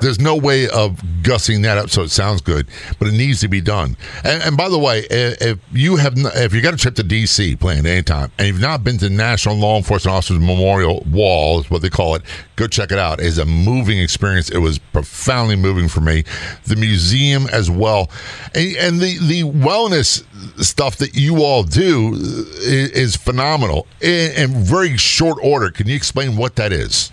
there's 0.00 0.20
no 0.20 0.36
way 0.36 0.68
of 0.68 1.02
gussing 1.22 1.62
that 1.62 1.78
up 1.78 1.90
so 1.90 2.02
it 2.02 2.10
sounds 2.10 2.40
good, 2.40 2.66
but 2.98 3.08
it 3.08 3.12
needs 3.12 3.40
to 3.40 3.48
be 3.48 3.60
done. 3.60 3.96
And, 4.24 4.42
and 4.42 4.56
by 4.56 4.68
the 4.68 4.78
way, 4.78 5.04
if 5.10 5.58
you 5.72 5.96
have 5.96 6.14
if 6.16 6.54
you 6.54 6.60
got 6.60 6.74
a 6.74 6.76
trip 6.76 6.94
to 6.96 7.04
DC 7.04 7.58
planned 7.60 7.86
anytime, 7.86 8.30
and 8.38 8.46
you've 8.46 8.60
not 8.60 8.84
been 8.84 8.98
to 8.98 9.10
National 9.10 9.56
Law 9.56 9.76
Enforcement 9.76 10.16
Officers 10.16 10.38
Memorial 10.38 11.04
Wall, 11.10 11.60
is 11.60 11.70
what 11.70 11.82
they 11.82 11.90
call 11.90 12.14
it, 12.14 12.22
go 12.56 12.66
check 12.66 12.92
it 12.92 12.98
out. 12.98 13.20
It's 13.20 13.38
a 13.38 13.44
moving 13.44 13.98
experience. 13.98 14.50
It 14.50 14.58
was 14.58 14.78
profoundly 14.78 15.56
moving 15.56 15.88
for 15.88 16.00
me. 16.00 16.24
The 16.64 16.76
museum 16.76 17.46
as 17.52 17.70
well, 17.70 18.10
and, 18.54 18.76
and 18.76 19.00
the 19.00 19.18
the 19.18 19.42
wellness 19.42 20.24
stuff 20.62 20.96
that 20.96 21.14
you 21.14 21.42
all 21.42 21.62
do 21.62 22.14
uh, 22.14 22.18
is, 22.60 22.90
is 22.90 23.16
phenomenal 23.16 23.86
in, 24.00 24.32
in 24.32 24.64
very 24.64 24.96
short 24.96 25.38
order. 25.42 25.70
Can 25.70 25.88
you 25.88 25.96
explain 25.96 26.36
what 26.36 26.56
that 26.56 26.72
is? 26.72 27.12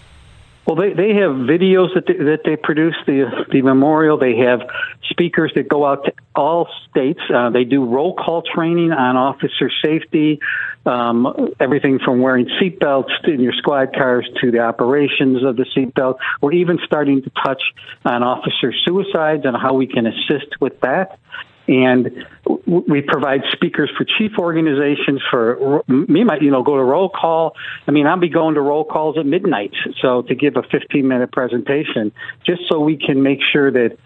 Well, 0.65 0.75
they, 0.75 0.93
they 0.93 1.13
have 1.15 1.31
videos 1.31 1.93
that 1.93 2.07
they, 2.07 2.15
that 2.15 2.39
they 2.43 2.55
produce 2.55 2.95
the 3.05 3.45
the 3.51 3.61
memorial. 3.61 4.17
They 4.17 4.37
have 4.37 4.61
speakers 5.09 5.51
that 5.55 5.69
go 5.69 5.85
out 5.85 6.05
to 6.05 6.13
all 6.35 6.67
states. 6.89 7.19
Uh, 7.33 7.51
they 7.51 7.65
do 7.65 7.85
roll 7.85 8.15
call 8.15 8.41
training 8.41 8.91
on 8.91 9.15
officer 9.15 9.69
safety, 9.83 10.39
um, 10.85 11.53
everything 11.59 11.99
from 11.99 12.19
wearing 12.19 12.47
seatbelts 12.59 13.27
in 13.27 13.41
your 13.41 13.53
squad 13.53 13.93
cars 13.93 14.27
to 14.41 14.49
the 14.49 14.59
operations 14.59 15.43
of 15.43 15.55
the 15.55 15.65
seatbelt. 15.75 16.17
We're 16.41 16.53
even 16.53 16.79
starting 16.83 17.21
to 17.21 17.29
touch 17.45 17.61
on 18.03 18.23
officer 18.23 18.73
suicides 18.85 19.45
and 19.45 19.55
how 19.55 19.73
we 19.73 19.85
can 19.85 20.07
assist 20.07 20.59
with 20.59 20.79
that 20.81 21.19
and 21.67 22.25
we 22.65 23.01
provide 23.01 23.41
speakers 23.51 23.91
for 23.97 24.05
chief 24.17 24.33
organizations 24.37 25.21
for 25.29 25.83
me 25.87 26.23
might 26.23 26.41
you 26.41 26.51
know 26.51 26.63
go 26.63 26.75
to 26.75 26.83
roll 26.83 27.09
call 27.09 27.55
i 27.87 27.91
mean 27.91 28.05
i'll 28.05 28.19
be 28.19 28.29
going 28.29 28.55
to 28.55 28.61
roll 28.61 28.83
calls 28.83 29.17
at 29.17 29.25
midnight 29.25 29.73
so 30.01 30.21
to 30.21 30.35
give 30.35 30.55
a 30.57 30.63
15 30.63 31.07
minute 31.07 31.31
presentation 31.31 32.11
just 32.45 32.61
so 32.69 32.79
we 32.79 32.97
can 32.97 33.23
make 33.23 33.39
sure 33.51 33.71
that 33.71 33.97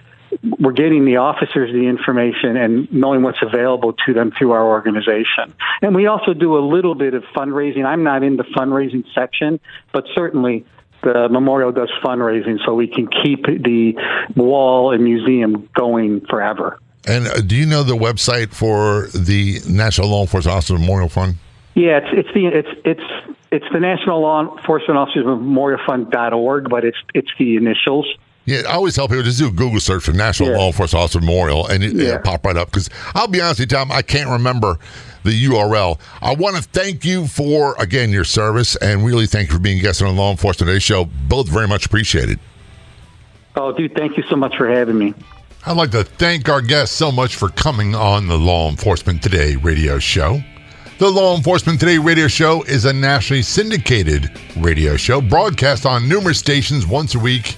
we're 0.60 0.74
getting 0.74 1.06
the 1.06 1.18
officers 1.18 1.72
the 1.72 1.88
information 1.88 2.56
and 2.56 2.92
knowing 2.94 3.24
what's 3.24 3.42
available 3.42 3.94
to 4.06 4.14
them 4.14 4.32
through 4.38 4.52
our 4.52 4.64
organization. 4.64 5.54
And 5.82 5.96
we 5.96 6.06
also 6.06 6.34
do 6.34 6.58
a 6.58 6.64
little 6.64 6.96
bit 6.96 7.14
of 7.14 7.24
fundraising. 7.36 7.86
I'm 7.86 8.04
not 8.04 8.24
in 8.24 8.38
the 8.38 8.44
fundraising 8.44 9.06
section, 9.16 9.60
but 9.92 10.06
certainly 10.14 10.66
the 11.02 11.30
memorial 11.30 11.72
does 11.72 11.92
fundraising 12.04 12.58
so 12.66 12.74
we 12.74 12.88
can 12.88 13.08
keep 13.08 13.46
the 13.46 13.94
wall 14.36 14.94
and 14.94 15.04
museum 15.04 15.70
going 15.74 16.22
forever. 16.30 16.80
And 17.08 17.28
uh, 17.28 17.42
do 17.42 17.56
you 17.56 17.66
know 17.66 17.84
the 17.84 17.96
website 17.96 18.54
for 18.54 19.08
the 19.18 19.60
National 19.68 20.10
Law 20.10 20.22
Enforcement 20.22 20.56
Officer 20.58 20.74
Memorial 20.78 21.10
Fund? 21.10 21.36
Yeah, 21.76 22.00
it's 22.04 22.08
it's 22.12 22.30
the 22.34 22.48
it's 22.48 22.68
it's 22.86 23.36
it's 23.52 23.66
the 23.72 23.80
National 23.80 24.22
Law 24.22 24.58
Enforcement 24.58 24.98
Officers 24.98 25.26
Memorial 25.26 25.80
Fund 25.88 26.12
dot 26.12 26.34
org, 26.34 26.70
but 26.70 26.84
it's 26.84 26.98
it's 27.14 27.30
the 27.40 27.56
initials. 27.56 28.06
Yeah, 28.46 28.62
I 28.68 28.74
always 28.74 28.96
tell 28.96 29.08
people 29.08 29.24
just 29.24 29.38
do 29.40 29.48
a 29.48 29.52
Google 29.52 29.80
search 29.80 30.04
for 30.04 30.12
National 30.12 30.50
Yeah. 30.50 30.58
Law 30.58 30.68
Enforcement 30.68 31.04
Officer 31.04 31.20
Memorial, 31.20 31.68
and 31.68 31.84
it, 31.84 31.94
Yeah. 31.94 32.04
it'll 32.16 32.20
pop 32.20 32.46
right 32.46 32.58
up. 32.58 32.68
Because 32.72 32.90
I'll 33.14 33.28
be 33.28 33.40
honest 33.40 33.60
with 33.60 33.72
you, 33.72 33.78
Tom, 33.78 33.92
I 33.92 34.02
can't 34.02 34.30
remember 34.30 34.78
the 35.24 35.32
URL. 35.46 36.00
I 36.22 36.34
want 36.34 36.56
to 36.58 36.64
thank 36.64 37.06
you 37.06 37.28
for 37.28 37.76
again 37.80 38.10
your 38.10 38.24
service, 38.24 38.76
and 38.78 39.06
really 39.06 39.28
thank 39.28 39.50
you 39.50 39.54
for 39.56 39.62
being 39.62 39.80
a 39.80 39.82
guest 39.82 40.02
on 40.02 40.14
the 40.16 40.20
Law 40.22 40.32
Enforcement 40.32 40.68
Today 40.68 40.80
Show. 40.80 41.06
Both 41.28 41.48
very 41.48 41.68
much 41.68 41.86
appreciated. 41.86 42.40
Oh, 43.56 43.72
dude, 43.72 43.94
thank 43.96 44.18
you 44.18 44.24
so 44.30 44.36
much 44.36 44.56
for 44.58 44.68
having 44.70 44.98
me. 44.98 45.14
I'd 45.66 45.78
like 45.78 45.92
to 45.92 46.04
thank 46.04 46.48
our 46.50 46.62
guests 46.62 46.96
so 46.96 47.12
much 47.12 47.36
for 47.36 47.50
coming 47.50 47.94
on 47.94 48.28
the 48.28 48.38
Law 48.38 48.70
Enforcement 48.70 49.22
Today 49.22 49.56
radio 49.58 50.00
show. 50.00 50.40
The 51.00 51.10
Law 51.10 51.36
Enforcement 51.36 51.80
Today 51.80 51.98
radio 51.98 52.28
show 52.28 52.64
is 52.64 52.86
a 52.86 52.94
nationally 52.94 53.42
syndicated 53.42 54.32
radio 54.58 54.96
show 54.96 55.22
broadcast 55.22 55.86
on 55.86 56.08
numerous 56.08 56.40
stations 56.40 56.88
once 56.88 57.16
a 57.16 57.20
week 57.20 57.56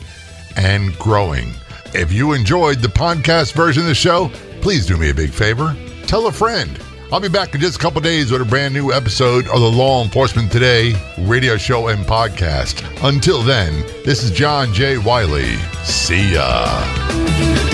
and 0.58 0.98
growing. 0.98 1.52
If 1.94 2.12
you 2.12 2.34
enjoyed 2.34 2.80
the 2.80 2.88
podcast 2.88 3.54
version 3.54 3.84
of 3.84 3.88
the 3.88 3.96
show, 3.96 4.30
please 4.62 4.86
do 4.86 4.98
me 4.98 5.12
a 5.12 5.14
big 5.14 5.32
favor. 5.32 5.76
Tell 6.08 6.28
a 6.28 6.32
friend. 6.32 6.80
I'll 7.12 7.20
be 7.20 7.30
back 7.30 7.54
in 7.54 7.62
just 7.62 7.76
a 7.76 7.80
couple 7.80 8.02
days 8.02 8.32
with 8.32 8.42
a 8.42 8.46
brand 8.46 8.74
new 8.74 8.92
episode 8.94 9.46
of 9.48 9.60
the 9.60 9.72
Law 9.72 10.04
Enforcement 10.04 10.52
Today 10.52 10.94
radio 11.20 11.56
show 11.56 11.90
and 11.90 12.06
podcast. 12.06 12.84
Until 13.08 13.44
then, 13.44 13.82
this 14.06 14.24
is 14.24 14.32
John 14.32 14.74
J. 14.74 14.98
Wiley. 14.98 15.56
See 15.84 16.34
ya. 16.34 17.71